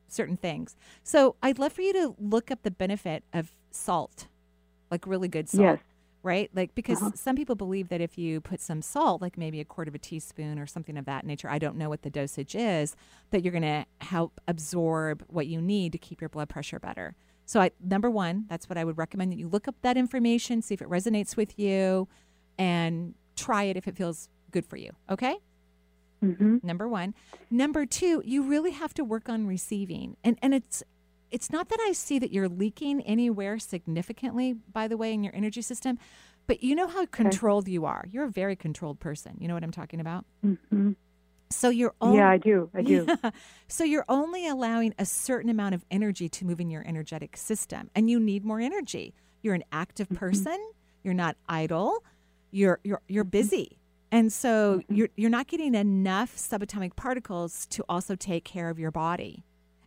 certain 0.09 0.37
things. 0.37 0.77
So 1.03 1.37
I'd 1.43 1.59
love 1.59 1.73
for 1.73 1.83
you 1.83 1.93
to 1.95 2.15
look 2.19 2.51
up 2.51 2.63
the 2.63 2.71
benefit 2.71 3.25
of 3.33 3.53
salt, 3.71 4.27
like 4.91 5.07
really 5.07 5.29
good 5.29 5.49
salt. 5.49 5.61
Yes. 5.61 5.79
Right, 6.25 6.51
like 6.55 6.73
because 6.77 7.03
Uh-huh. 7.03 7.11
some 7.17 7.35
people 7.35 7.57
believe 7.57 7.89
that 7.89 8.01
if 8.01 8.17
you 8.17 8.41
put 8.41 8.61
some 8.61 8.81
salt, 8.81 9.21
like 9.21 9.37
maybe 9.37 9.59
a 9.59 9.65
quarter 9.65 9.89
of 9.89 9.97
a 9.97 9.99
teaspoon 9.99 10.57
or 10.57 10.69
something 10.69 10.97
of 10.97 11.05
that 11.07 11.27
nature, 11.27 11.51
I 11.51 11.59
don't 11.59 11.77
know 11.77 11.89
what 11.89 12.03
the 12.03 12.11
dosage 12.11 12.55
is, 12.55 12.95
that 13.33 13.43
you're 13.43 13.51
going 13.51 13.63
to 13.63 13.85
help 14.07 14.41
absorb 14.47 15.25
what 15.27 15.49
you 15.49 15.61
need 15.61 15.91
to 15.91 15.99
keep 15.99 16.21
your 16.21 16.29
blood 16.29 16.49
pressure 16.49 16.79
better. 16.79 17.17
So, 17.45 17.61
I, 17.61 17.71
number 17.83 18.11
one, 18.11 18.47
that's 18.49 18.69
what 18.69 18.79
I 18.79 18.85
would 18.85 18.99
recommend 18.99 19.33
that 19.33 19.39
you 19.39 19.49
look 19.49 19.69
up 19.69 19.75
that 19.83 19.97
information, 19.97 20.63
see 20.63 20.75
if 20.75 20.83
it 20.83 20.89
resonates 20.89 21.37
with 21.37 21.59
you, 21.59 22.09
and 22.59 23.15
try 23.37 23.65
it 23.65 23.77
if 23.77 23.89
it 23.89 23.97
feels 23.97 24.29
good 24.51 24.65
for 24.67 24.77
you. 24.77 24.91
Okay. 25.11 25.37
Mm-hmm. 26.23 26.59
Number 26.63 26.89
one. 26.89 27.15
Number 27.51 27.85
two, 27.85 28.23
you 28.25 28.43
really 28.43 28.71
have 28.71 28.95
to 28.95 29.05
work 29.05 29.29
on 29.29 29.47
receiving, 29.47 30.17
and 30.23 30.39
and 30.41 30.55
it's 30.55 30.83
it's 31.31 31.51
not 31.51 31.69
that 31.71 31.81
I 31.81 31.93
see 31.93 32.19
that 32.19 32.33
you're 32.33 32.49
leaking 32.49 33.01
anywhere 33.03 33.59
significantly, 33.59 34.53
by 34.53 34.87
the 34.87 34.97
way, 34.97 35.13
in 35.13 35.25
your 35.25 35.35
energy 35.35 35.63
system, 35.63 35.99
but 36.47 36.63
you 36.63 36.75
know 36.75 36.87
how 36.87 37.07
controlled 37.07 37.67
you 37.69 37.87
are. 37.87 38.05
You're 38.11 38.25
a 38.25 38.31
very 38.31 38.55
controlled 38.55 39.01
person. 39.01 39.37
You 39.41 39.49
know 39.49 39.55
what 39.55 39.65
I'm 39.65 39.73
talking 39.73 40.01
about. 40.01 40.25
hmm 40.43 40.93
So 41.55 41.69
you're 41.69 41.95
only, 42.01 42.19
Yeah, 42.19 42.31
I 42.31 42.39
do. 42.39 42.71
I 42.75 42.83
do. 42.83 43.07
Yeah. 43.23 43.31
So 43.69 43.85
you're 43.85 44.05
only 44.09 44.47
allowing 44.49 44.95
a 44.99 45.05
certain 45.07 45.51
amount 45.51 45.75
of 45.75 45.85
energy 45.91 46.29
to 46.29 46.45
move 46.45 46.61
in 46.61 46.71
your 46.71 46.85
energetic 46.87 47.37
system, 47.37 47.91
and 47.95 48.11
you 48.11 48.19
need 48.21 48.45
more 48.45 48.61
energy. 48.61 49.15
You're 49.43 49.55
an 49.55 49.65
active 49.73 50.09
Mm-hmm. 50.09 50.17
person. 50.17 50.59
You're 51.05 51.15
not 51.15 51.37
idle. 51.49 52.05
You're 52.51 52.79
you're 52.85 53.01
you're 53.09 53.25
busy, 53.25 53.79
and 54.11 54.33
so 54.33 54.79
Mm-hmm. 54.81 54.95
you're 54.95 55.09
you're 55.17 55.31
not 55.31 55.47
getting 55.47 55.75
enough 55.75 56.37
subatomic 56.37 56.97
particles 56.97 57.67
to 57.69 57.85
also 57.89 58.15
take 58.15 58.45
care 58.45 58.69
of 58.69 58.79
your 58.79 58.91
body. 58.91 59.45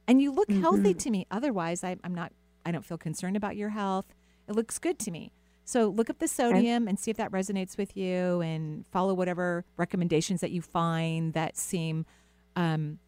And 0.07 0.21
you 0.21 0.31
look 0.31 0.51
healthy 0.51 0.93
to 0.93 1.09
me. 1.09 1.25
Otherwise, 1.31 1.83
I, 1.83 1.97
I'm 2.03 2.13
not. 2.15 2.31
I 2.65 2.71
don't 2.71 2.83
feel 2.85 2.97
concerned 2.97 3.37
about 3.37 3.55
your 3.55 3.69
health. 3.69 4.07
It 4.47 4.55
looks 4.55 4.77
good 4.79 4.97
to 4.99 5.11
me. 5.11 5.31
So 5.65 5.89
look 5.89 6.09
up 6.09 6.19
the 6.19 6.27
sodium 6.27 6.87
and 6.87 6.97
see 6.99 7.09
if 7.11 7.17
that 7.17 7.31
resonates 7.31 7.77
with 7.77 7.97
you, 7.97 8.41
and 8.41 8.85
follow 8.87 9.13
whatever 9.13 9.65
recommendations 9.77 10.41
that 10.41 10.51
you 10.51 10.61
find 10.61 11.33
that 11.33 11.57
seem, 11.57 12.05
um, 12.55 12.99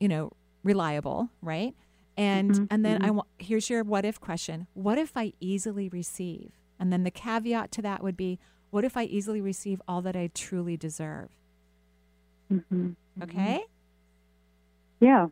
you 0.00 0.08
know, 0.08 0.32
reliable, 0.64 1.30
right? 1.40 1.74
And 2.16 2.52
Mhm, 2.52 2.66
and 2.70 2.84
then 2.84 2.98
I 3.02 3.08
mhm. 3.08 3.14
want 3.14 3.28
here's 3.38 3.70
your 3.70 3.84
what 3.84 4.04
if 4.04 4.20
question: 4.20 4.66
What 4.74 4.98
if 4.98 5.16
I 5.16 5.32
easily 5.40 5.88
receive? 5.88 6.52
And 6.78 6.92
then 6.92 7.04
the 7.04 7.10
caveat 7.12 7.70
to 7.72 7.82
that 7.82 8.02
would 8.02 8.16
be, 8.16 8.40
what 8.70 8.84
if 8.84 8.96
I 8.96 9.04
easily 9.04 9.40
receive 9.40 9.80
all 9.86 10.02
that 10.02 10.16
I 10.16 10.28
truly 10.34 10.76
deserve? 10.76 11.30
Mm-hmm. 12.52 12.90
Okay. 13.22 13.64
Yeah. 15.00 15.28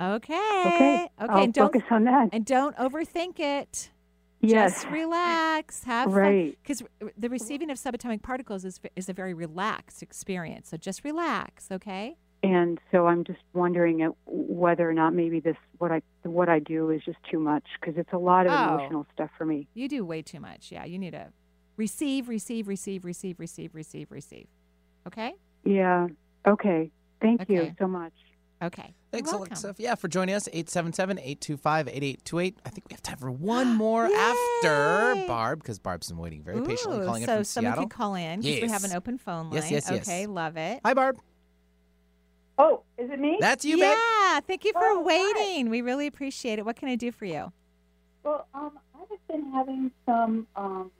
Okay. 0.00 0.34
Okay. 0.66 0.68
Okay. 0.68 1.10
I'll 1.18 1.44
and 1.44 1.54
don't 1.54 1.72
focus 1.72 1.86
on 1.90 2.04
that. 2.04 2.28
and 2.32 2.44
don't 2.44 2.76
overthink 2.76 3.40
it. 3.40 3.90
Yes. 4.42 4.82
Just 4.82 4.92
relax. 4.92 5.84
Have 5.84 6.12
Right. 6.12 6.58
Because 6.62 6.82
the 7.16 7.28
receiving 7.28 7.70
of 7.70 7.78
subatomic 7.78 8.22
particles 8.22 8.64
is 8.64 8.80
is 8.96 9.08
a 9.08 9.12
very 9.12 9.34
relaxed 9.34 10.02
experience. 10.02 10.68
So 10.68 10.76
just 10.76 11.04
relax. 11.04 11.68
Okay. 11.70 12.16
And 12.42 12.80
so 12.90 13.06
I'm 13.06 13.22
just 13.22 13.38
wondering 13.52 14.02
uh, 14.02 14.08
whether 14.26 14.90
or 14.90 14.92
not 14.92 15.14
maybe 15.14 15.38
this 15.38 15.56
what 15.78 15.92
I 15.92 16.02
what 16.24 16.48
I 16.48 16.58
do 16.58 16.90
is 16.90 17.02
just 17.04 17.18
too 17.30 17.38
much 17.38 17.64
because 17.80 17.96
it's 17.96 18.12
a 18.12 18.18
lot 18.18 18.46
of 18.46 18.52
Oh. 18.52 18.74
emotional 18.74 19.06
stuff 19.14 19.30
for 19.38 19.44
me. 19.44 19.68
You 19.74 19.88
do 19.88 20.04
way 20.04 20.22
too 20.22 20.40
much. 20.40 20.72
Yeah. 20.72 20.84
You 20.84 20.98
need 20.98 21.12
to 21.12 21.28
receive, 21.76 22.28
receive, 22.28 22.66
receive, 22.66 23.04
receive, 23.04 23.38
receive, 23.38 23.74
receive, 23.74 24.10
receive. 24.10 24.48
Okay. 25.06 25.34
Yeah. 25.64 26.08
Okay. 26.46 26.90
Thank 27.20 27.48
you 27.48 27.72
so 27.78 27.86
much. 27.86 28.12
Okay. 28.60 28.92
Thanks, 29.12 29.30
You're 29.30 29.40
welcome. 29.40 29.58
Alexa. 29.62 29.74
Yeah, 29.82 29.94
for 29.94 30.08
joining 30.08 30.34
us. 30.34 30.48
877-825-8828. 30.48 32.54
I 32.64 32.70
think 32.70 32.88
we 32.88 32.94
have 32.94 33.02
time 33.02 33.18
for 33.18 33.30
one 33.30 33.68
more 33.76 34.06
after 34.06 35.26
Barb, 35.26 35.58
because 35.60 35.78
Barb's 35.78 36.08
been 36.08 36.16
waiting 36.16 36.42
very 36.42 36.62
patiently 36.62 37.00
Ooh, 37.00 37.04
calling 37.04 37.26
so 37.26 37.32
in 37.32 37.36
from 37.38 37.44
someone 37.44 37.72
Seattle. 37.74 37.82
can 37.84 37.90
call 37.90 38.14
in 38.14 38.40
because 38.40 38.62
we 38.62 38.68
have 38.68 38.84
an 38.84 38.92
open 38.94 39.18
phone 39.18 39.50
line. 39.50 39.60
Yes, 39.62 39.70
yes, 39.70 39.90
yes. 39.90 40.08
Okay, 40.08 40.26
love 40.26 40.56
it. 40.56 40.80
Hi, 40.84 40.94
Barb. 40.94 41.18
Oh, 42.56 42.84
is 42.96 43.10
it 43.10 43.20
me? 43.20 43.36
That's 43.38 43.66
you, 43.66 43.76
yeah, 43.76 43.94
babe. 44.38 44.44
thank 44.46 44.64
you 44.64 44.72
for 44.72 44.80
Oh, 44.82 45.04
hi. 45.06 45.34
waiting. 45.34 45.68
We 45.68 45.82
really 45.82 46.06
appreciate 46.06 46.58
it. 46.58 46.64
What 46.64 46.76
can 46.76 46.88
I 46.88 46.96
do 46.96 47.12
for 47.12 47.26
you? 47.26 47.52
Well, 48.24 48.46
um, 48.54 48.78
I've 48.94 49.08
been 49.28 49.52
having 49.52 49.90
some 50.06 50.46
um, 50.56 50.90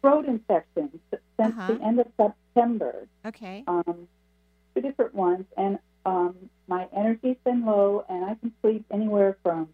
throat 0.00 0.24
infections 0.26 0.98
since 1.10 1.20
Uh-huh. 1.38 1.74
the 1.74 1.82
end 1.84 2.00
of 2.00 2.06
September. 2.16 3.06
Okay. 3.26 3.64
Um, 3.66 4.08
two 4.74 4.80
different 4.80 5.14
ones, 5.14 5.44
and 5.58 5.78
um, 6.06 6.34
my 6.66 6.86
energy's 6.96 7.36
been 7.44 7.64
low, 7.64 8.04
and 8.08 8.24
I 8.24 8.34
can 8.34 8.52
sleep 8.60 8.84
anywhere 8.90 9.36
from 9.42 9.68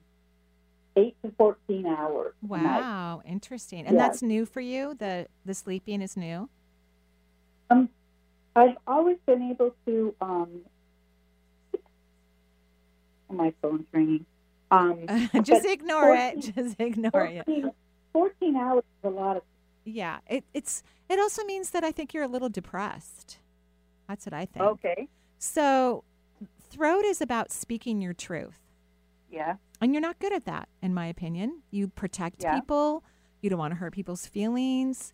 eight 0.97 1.16
to 1.24 1.33
fourteen 1.39 1.87
hours. 1.87 2.35
a 2.43 2.47
night. 2.59 2.81
Wow, 2.81 3.22
interesting. 3.24 3.87
And 3.87 3.97
Yes. 3.97 4.07
that's 4.07 4.22
new 4.22 4.45
for 4.47 4.61
you? 4.61 4.95
The 4.95 5.26
the 5.45 5.55
sleeping 5.55 6.03
is 6.03 6.16
new? 6.16 6.49
Um, 7.70 7.89
I've 8.57 8.76
always 8.87 9.18
been 9.26 9.51
able 9.51 9.74
to. 9.87 10.14
Um, 10.20 10.61
oh, 13.31 13.35
my 13.35 13.53
phone's 13.62 13.87
ringing. 13.93 14.26
Um, 14.70 15.07
Just 15.43 15.66
ignore 15.66 16.14
it. 16.14 16.41
Just 16.55 16.76
ignore 16.81 17.24
it. 17.26 17.45
14, 17.47 17.70
14 18.12 18.57
hours 18.57 18.85
is 19.03 19.05
a 19.05 19.11
lot 19.11 19.37
of. 19.37 19.43
Yeah, 19.85 20.18
it, 20.28 20.45
it's 20.55 20.83
it 21.09 21.18
also 21.18 21.45
means 21.45 21.70
that 21.70 21.83
I 21.85 21.91
think 21.93 22.12
you're 22.14 22.24
a 22.24 22.28
little 22.28 22.49
depressed. 22.49 23.39
That's 24.09 24.26
what 24.26 24.35
I 24.35 24.45
think. 24.45 24.64
Okay. 24.64 25.09
So, 25.39 26.05
throat 26.71 27.05
is 27.05 27.21
about 27.21 27.51
speaking 27.51 28.01
your 28.01 28.14
truth. 28.14 28.59
Yeah. 29.31 29.57
And 29.81 29.93
you're 29.93 30.01
not 30.01 30.18
good 30.18 30.33
at 30.33 30.45
that, 30.47 30.68
in 30.83 30.93
my 30.95 31.07
opinion. 31.07 31.62
You 31.71 31.89
protect 31.89 32.43
Yeah. 32.43 32.55
people. 32.55 33.05
You 33.41 33.51
don't 33.51 33.59
want 33.59 33.73
to 33.73 33.77
hurt 33.77 33.93
people's 33.93 34.27
feelings. 34.27 35.12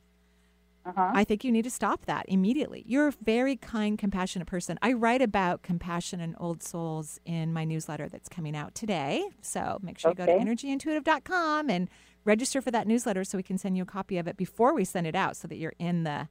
Uh-huh. 0.85 1.11
I 1.15 1.25
think 1.25 1.43
you 1.43 1.51
need 1.51 1.65
to 1.65 1.71
stop 1.71 2.07
that 2.07 2.27
immediately. 2.29 2.85
You're 2.87 3.09
a 3.09 3.13
very 3.13 3.57
kind, 3.57 3.99
compassionate 3.99 4.47
person. 4.47 4.79
I 4.83 4.93
write 4.93 5.21
about 5.21 5.63
compassion 5.63 6.21
and 6.21 6.37
old 6.39 6.63
souls 6.63 7.19
in 7.25 7.53
my 7.53 7.65
newsletter 7.65 8.09
that's 8.09 8.29
coming 8.29 8.57
out 8.57 8.75
today. 8.77 9.25
So 9.43 9.79
make 9.83 9.99
sure 9.99 10.13
you 10.13 10.15
go 10.15 10.27
to 10.27 10.33
energyintuitive.com 10.33 11.71
and 11.71 11.91
register 12.25 12.61
for 12.61 12.71
that 12.71 12.87
newsletter 12.87 13.25
so 13.25 13.37
we 13.37 13.43
can 13.43 13.59
send 13.59 13.77
you 13.77 13.83
a 13.83 13.87
copy 13.87 14.17
of 14.17 14.29
it 14.29 14.37
before 14.37 14.75
we 14.75 14.85
send 14.85 15.07
it 15.09 15.17
out 15.17 15.37
so 15.37 15.49
that 15.49 15.57
you're 15.57 15.75
in 15.79 16.05
the 16.05 16.29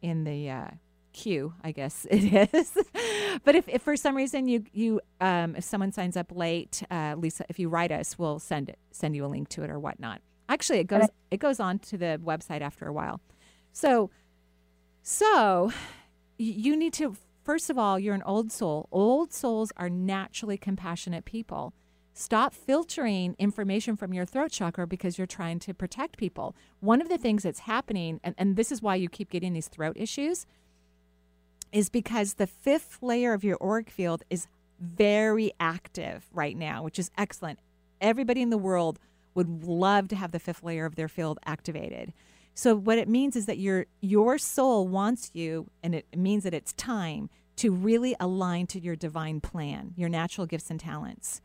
in 0.00 0.22
the 0.22 0.48
uh, 0.48 0.68
queue, 1.12 1.54
I 1.62 1.72
guess 1.72 2.06
it 2.10 2.52
is. 2.54 2.72
but 3.44 3.54
if, 3.54 3.68
if 3.68 3.82
for 3.82 3.96
some 3.96 4.16
reason 4.16 4.48
you 4.48 4.64
you 4.72 5.00
um, 5.20 5.56
if 5.56 5.64
someone 5.64 5.92
signs 5.92 6.16
up 6.16 6.32
late, 6.34 6.82
uh, 6.90 7.14
Lisa, 7.16 7.44
if 7.48 7.58
you 7.58 7.68
write 7.68 7.92
us, 7.92 8.18
we'll 8.18 8.38
send 8.38 8.68
it 8.68 8.78
send 8.90 9.14
you 9.16 9.24
a 9.24 9.28
link 9.28 9.48
to 9.50 9.62
it 9.62 9.70
or 9.70 9.78
whatnot. 9.78 10.20
Actually, 10.48 10.78
it 10.78 10.86
goes 10.86 11.08
it 11.30 11.38
goes 11.38 11.60
on 11.60 11.78
to 11.80 11.98
the 11.98 12.20
website 12.24 12.60
after 12.60 12.86
a 12.86 12.92
while. 12.92 13.20
So, 13.72 14.10
so 15.02 15.72
you 16.38 16.76
need 16.76 16.92
to 16.94 17.16
first 17.44 17.70
of 17.70 17.78
all, 17.78 17.98
you're 17.98 18.14
an 18.14 18.22
old 18.24 18.52
soul. 18.52 18.88
Old 18.92 19.32
souls 19.32 19.72
are 19.76 19.88
naturally 19.88 20.58
compassionate 20.58 21.24
people. 21.24 21.72
Stop 22.12 22.52
filtering 22.52 23.36
information 23.38 23.96
from 23.96 24.12
your 24.12 24.26
throat 24.26 24.50
chakra 24.50 24.88
because 24.88 25.16
you're 25.16 25.26
trying 25.26 25.60
to 25.60 25.72
protect 25.72 26.18
people. 26.18 26.56
One 26.80 27.00
of 27.00 27.08
the 27.08 27.16
things 27.16 27.44
that's 27.44 27.60
happening, 27.60 28.18
and, 28.24 28.34
and 28.36 28.56
this 28.56 28.72
is 28.72 28.82
why 28.82 28.96
you 28.96 29.08
keep 29.08 29.30
getting 29.30 29.52
these 29.52 29.68
throat 29.68 29.96
issues, 29.96 30.44
is 31.72 31.88
because 31.90 32.34
the 32.34 32.46
fifth 32.46 32.98
layer 33.02 33.32
of 33.32 33.44
your 33.44 33.58
auric 33.62 33.90
field 33.90 34.22
is 34.30 34.46
very 34.80 35.52
active 35.58 36.26
right 36.32 36.56
now, 36.56 36.82
which 36.82 36.98
is 36.98 37.10
excellent. 37.18 37.58
Everybody 38.00 38.42
in 38.42 38.50
the 38.50 38.58
world 38.58 38.98
would 39.34 39.64
love 39.64 40.08
to 40.08 40.16
have 40.16 40.32
the 40.32 40.38
fifth 40.38 40.62
layer 40.62 40.84
of 40.84 40.96
their 40.96 41.08
field 41.08 41.38
activated. 41.44 42.12
So 42.54 42.74
what 42.74 42.98
it 42.98 43.08
means 43.08 43.36
is 43.36 43.46
that 43.46 43.58
your 43.58 43.86
your 44.00 44.36
soul 44.38 44.88
wants 44.88 45.30
you 45.32 45.70
and 45.82 45.94
it 45.94 46.06
means 46.16 46.42
that 46.42 46.54
it's 46.54 46.72
time 46.72 47.30
to 47.56 47.70
really 47.70 48.16
align 48.18 48.66
to 48.68 48.80
your 48.80 48.96
divine 48.96 49.40
plan, 49.40 49.92
your 49.96 50.08
natural 50.08 50.46
gifts 50.46 50.70
and 50.70 50.80
talents. 50.80 51.40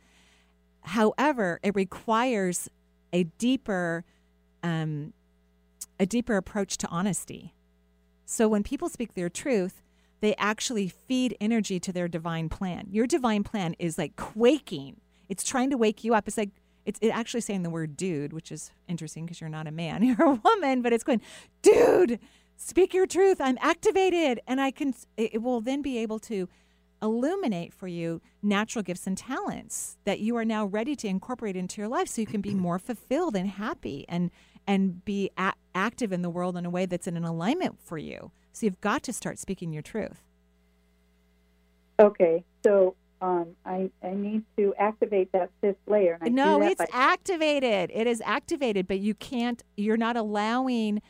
However, 0.82 1.60
it 1.64 1.76
requires 1.76 2.70
a 3.12 3.24
deeper 3.24 4.06
um, 4.64 5.14
a 6.00 6.06
deeper 6.06 6.36
approach 6.36 6.78
to 6.78 6.88
honesty. 6.88 7.54
So 8.26 8.48
when 8.48 8.64
people 8.64 8.90
speak 8.90 9.14
their 9.14 9.30
truth, 9.30 9.84
they 10.24 10.34
actually 10.38 10.88
feed 10.88 11.36
energy 11.42 11.82
to 11.82 11.92
their 11.92 12.08
divine 12.08 12.48
plan. 12.48 12.88
Your 12.90 13.06
divine 13.06 13.44
plan 13.44 13.76
is 13.78 13.98
like 13.98 14.16
quaking. 14.16 15.02
It's 15.28 15.44
trying 15.44 15.70
to 15.72 15.76
wake 15.76 16.06
you 16.06 16.14
up. 16.14 16.30
It's 16.30 16.38
like 16.38 16.52
it's 16.86 16.98
it 17.02 17.10
actually 17.10 17.42
saying 17.42 17.64
the 17.64 17.70
word 17.70 17.98
dude, 17.98 18.32
which 18.32 18.50
is 18.50 18.72
interesting 18.88 19.26
because 19.26 19.42
you're 19.42 19.50
not 19.50 19.68
a 19.68 19.72
man, 19.72 20.02
you're 20.04 20.26
a 20.26 20.36
woman, 20.36 20.82
but 20.82 20.94
it's 20.94 21.04
going, 21.04 21.20
dude, 21.62 22.20
speak 22.56 22.94
your 22.94 23.06
truth. 23.06 23.42
I'm 23.42 23.58
activated, 23.60 24.40
and 24.48 24.62
I 24.62 24.72
can. 24.72 24.96
It 25.18 25.42
will 25.42 25.60
then 25.60 25.82
be 25.82 25.98
able 25.98 26.20
to 26.20 26.48
illuminate 27.02 27.74
for 27.74 27.90
you 27.90 28.22
natural 28.42 28.82
gifts 28.82 29.06
and 29.06 29.18
talents 29.18 29.98
that 30.06 30.22
you 30.22 30.38
are 30.38 30.46
now 30.46 30.66
ready 30.66 30.96
to 30.96 31.08
incorporate 31.10 31.58
into 31.58 31.82
your 31.82 31.90
life, 31.90 32.08
so 32.08 32.22
you 32.22 32.28
can 32.28 32.40
be 32.40 32.54
more 32.54 32.80
fulfilled 32.80 33.36
and 33.36 33.50
happy 33.50 34.06
and 34.08 34.32
and 34.66 35.04
be 35.04 35.32
a- 35.38 35.52
active 35.76 36.14
in 36.14 36.22
the 36.22 36.30
world 36.30 36.56
in 36.56 36.66
a 36.66 36.70
way 36.70 36.86
that's 36.86 37.08
in 37.08 37.18
an 37.18 37.26
alignment 37.26 37.78
for 37.78 37.98
you. 37.98 38.32
So 38.54 38.66
you've 38.66 38.82
got 38.82 39.04
to 39.04 39.14
start 39.14 39.39
speaking 39.39 39.74
your 39.74 39.82
truth. 39.82 40.24
Okay, 41.99 42.43
so 42.64 42.95
um, 43.22 43.56
I 43.66 43.89
I 44.04 44.12
need 44.12 44.43
to 44.58 44.74
activate 44.78 45.32
that 45.32 45.49
fifth 45.60 45.78
layer. 45.88 46.18
No, 46.22 46.62
it's 46.62 46.80
by- 46.80 46.88
activated. 46.91 47.91
It 47.93 48.08
is 48.08 48.22
activated, 48.26 48.88
but 48.88 48.99
you 48.99 49.14
can't, 49.16 49.62
you're 49.76 49.97
not 49.97 50.16
allowing 50.16 51.01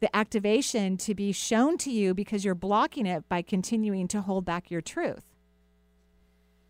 the 0.00 0.14
activation 0.14 0.96
to 0.98 1.14
be 1.14 1.32
shown 1.32 1.76
to 1.78 1.90
you 1.90 2.14
because 2.14 2.44
you're 2.44 2.54
blocking 2.54 3.06
it 3.06 3.28
by 3.28 3.42
continuing 3.42 4.08
to 4.08 4.22
hold 4.22 4.44
back 4.44 4.70
your 4.70 4.80
truth. 4.80 5.24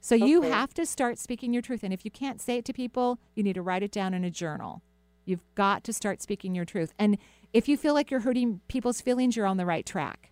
So 0.01 0.15
you 0.15 0.43
have 0.43 0.73
to 0.75 0.87
start 0.87 1.19
speaking 1.19 1.53
your 1.53 1.63
truth. 1.63 1.83
And 1.83 1.93
if 1.93 2.05
you 2.05 2.11
can't 2.11 2.41
say 2.41 2.57
it 2.57 2.65
to 2.65 2.73
people, 2.73 3.19
you 3.35 3.43
need 3.43 3.53
to 3.53 3.63
write 3.63 3.83
it 3.83 3.93
down 3.93 4.15
in 4.15 4.25
a 4.25 4.31
journal. 4.31 4.83
You've 5.27 5.45
got 5.55 5.85
to 5.85 5.93
start 5.93 6.23
speaking 6.23 6.55
your 6.55 6.65
truth. 6.65 6.95
And 6.99 7.19
if 7.53 7.69
you 7.69 7.77
feel 7.77 7.95
like 7.95 8.11
you're 8.11 8.21
hurting 8.21 8.61
people's 8.69 9.01
feelings, 9.01 9.37
you're 9.37 9.47
on 9.47 9.57
the 9.57 9.67
right 9.67 9.85
track. 9.85 10.31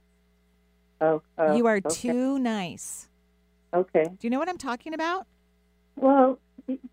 Oh, 1.01 1.23
oh, 1.39 1.57
you 1.57 1.67
are 1.67 1.77
okay. 1.85 1.95
too 1.95 2.39
nice. 2.39 3.09
Okay. 3.73 4.05
Do 4.05 4.17
you 4.27 4.31
know 4.31 4.39
what 4.39 4.49
I'm 4.49 4.59
talking 4.59 4.95
about? 4.95 5.27
Well, 5.97 6.39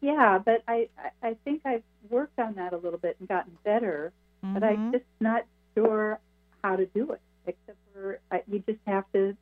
yeah, 0.02 0.40
but 0.44 0.64
I, 0.68 0.90
I 1.22 1.36
think 1.44 1.62
I've 1.66 1.84
worked 2.10 2.40
on 2.40 2.56
that 2.56 2.74
a 2.74 2.78
little 2.78 3.00
bit 3.00 3.18
and 3.20 3.28
gotten 3.28 3.58
better, 3.64 4.14
but 4.42 4.62
Mhm. 4.62 4.70
I'm 4.70 4.92
just 4.92 5.06
not 5.20 5.46
sure 5.76 6.20
how 6.64 6.76
to 6.76 6.86
do 6.88 7.12
it. 7.12 7.22
Except 7.48 7.78
for 7.94 8.20
uh, 8.32 8.40
you 8.48 8.64
just 8.68 8.80
have 8.88 9.06
to 9.14 9.36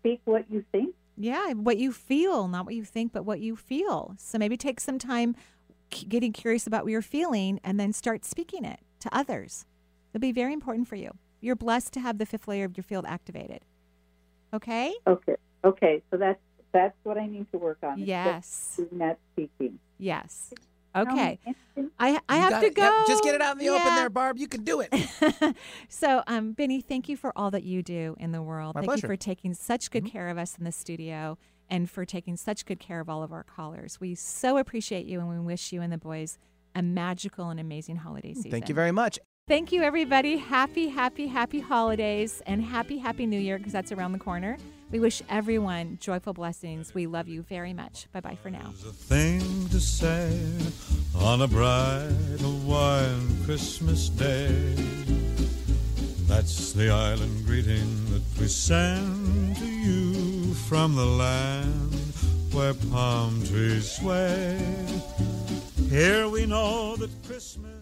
speak 0.00 0.20
what 0.24 0.50
you 0.50 0.64
think. 0.72 0.94
Yeah, 1.16 1.52
what 1.52 1.78
you 1.78 1.92
feel, 1.92 2.48
not 2.48 2.64
what 2.66 2.74
you 2.74 2.84
think, 2.84 3.12
but 3.12 3.24
what 3.24 3.40
you 3.40 3.56
feel. 3.56 4.14
So 4.18 4.38
maybe 4.38 4.56
take 4.56 4.80
some 4.80 4.98
time 4.98 5.36
getting 5.90 6.32
curious 6.32 6.66
about 6.66 6.84
what 6.84 6.90
you're 6.90 7.02
feeling 7.02 7.60
and 7.62 7.78
then 7.78 7.92
start 7.92 8.24
speaking 8.24 8.64
it 8.64 8.80
to 9.00 9.14
others. 9.14 9.66
It'll 10.16 10.22
be 10.22 10.32
very 10.32 10.54
important 10.54 10.88
for 10.88 10.96
you. 10.96 11.10
You're 11.42 11.56
blessed 11.56 11.92
to 11.92 12.00
have 12.00 12.16
the 12.16 12.24
fifth 12.24 12.48
layer 12.48 12.64
of 12.64 12.74
your 12.74 12.84
field 12.84 13.04
activated. 13.06 13.66
Okay? 14.54 14.94
Okay. 15.06 15.36
Okay. 15.62 16.02
So 16.10 16.16
that's 16.16 16.40
that's 16.72 16.96
what 17.02 17.18
I 17.18 17.26
need 17.26 17.52
to 17.52 17.58
work 17.58 17.76
on. 17.82 18.00
is 18.00 18.08
Yes. 18.08 18.72
doing 18.78 18.96
that 18.96 19.18
speaking. 19.34 19.78
Yes. 19.98 20.54
Okay. 20.96 21.38
I 21.98 22.18
I 22.30 22.36
have 22.38 22.60
to 22.62 22.66
it. 22.68 22.78
Yep, 22.78 22.90
go. 22.92 23.04
Just 23.06 23.24
get 23.24 23.34
it 23.34 23.42
out 23.42 23.52
in 23.52 23.58
the 23.58 23.68
open 23.68 23.94
there, 23.94 24.08
Barb. 24.08 24.38
You 24.38 24.48
can 24.48 24.64
do 24.64 24.80
it. 24.80 24.90
So, 25.90 26.22
um, 26.26 26.52
Benny, 26.52 26.80
thank 26.80 27.10
you 27.10 27.16
for 27.18 27.30
all 27.36 27.50
that 27.50 27.62
you 27.64 27.82
do 27.82 28.16
in 28.18 28.32
the 28.32 28.40
world. 28.40 28.74
My 28.74 28.80
thank 28.80 28.88
pleasure. 28.88 29.06
Mm-hmm. 29.06 29.12
you 29.12 29.16
for 29.16 29.22
taking 29.22 29.52
such 29.52 29.90
good 29.90 30.06
care 30.06 30.30
of 30.30 30.38
us 30.38 30.56
in 30.56 30.64
the 30.64 30.72
studio 30.72 31.36
and 31.68 31.90
for 31.90 32.06
taking 32.06 32.38
such 32.38 32.64
good 32.64 32.78
care 32.80 33.00
of 33.00 33.10
all 33.10 33.22
of 33.22 33.32
our 33.32 33.44
callers. 33.44 34.00
We 34.00 34.14
so 34.14 34.56
appreciate 34.56 35.04
you 35.04 35.20
and 35.20 35.28
we 35.28 35.38
wish 35.40 35.72
you 35.72 35.82
and 35.82 35.92
the 35.92 35.98
boys 35.98 36.38
a 36.74 36.80
magical 36.80 37.50
and 37.50 37.60
amazing 37.60 37.96
holiday 37.96 38.32
season. 38.32 38.50
Thank 38.50 38.70
you 38.70 38.74
very 38.74 38.92
much. 38.92 39.18
Thank 39.48 39.70
you, 39.70 39.84
everybody. 39.84 40.38
Happy, 40.38 40.88
happy, 40.88 41.28
happy 41.28 41.60
holidays 41.60 42.42
and 42.48 42.60
happy, 42.60 42.98
happy 42.98 43.26
New 43.26 43.38
Year 43.38 43.58
because 43.58 43.72
that's 43.72 43.92
around 43.92 44.10
the 44.10 44.18
corner. 44.18 44.56
We 44.90 44.98
wish 44.98 45.22
everyone 45.28 45.98
joyful 46.00 46.32
blessings. 46.32 46.92
We 46.94 47.06
love 47.06 47.28
you 47.28 47.42
very 47.42 47.72
much. 47.72 48.08
Bye 48.12 48.22
bye 48.22 48.38
for 48.42 48.50
now. 48.50 48.72
thing 48.74 49.68
to 49.68 49.78
say 49.78 50.36
on 51.14 51.42
a 51.42 51.46
bright 51.46 52.40
Hawaiian 52.40 53.44
Christmas 53.44 54.08
day. 54.08 54.74
That's 56.26 56.72
the 56.72 56.90
island 56.90 57.46
greeting 57.46 58.04
that 58.10 58.40
we 58.40 58.48
send 58.48 59.58
to 59.58 59.64
you 59.64 60.54
from 60.54 60.96
the 60.96 61.06
land 61.06 61.94
where 62.50 62.74
palm 62.90 63.46
trees 63.46 63.92
sway. 63.92 64.58
Here 65.88 66.28
we 66.28 66.46
know 66.46 66.96
that 66.96 67.10
Christmas. 67.24 67.75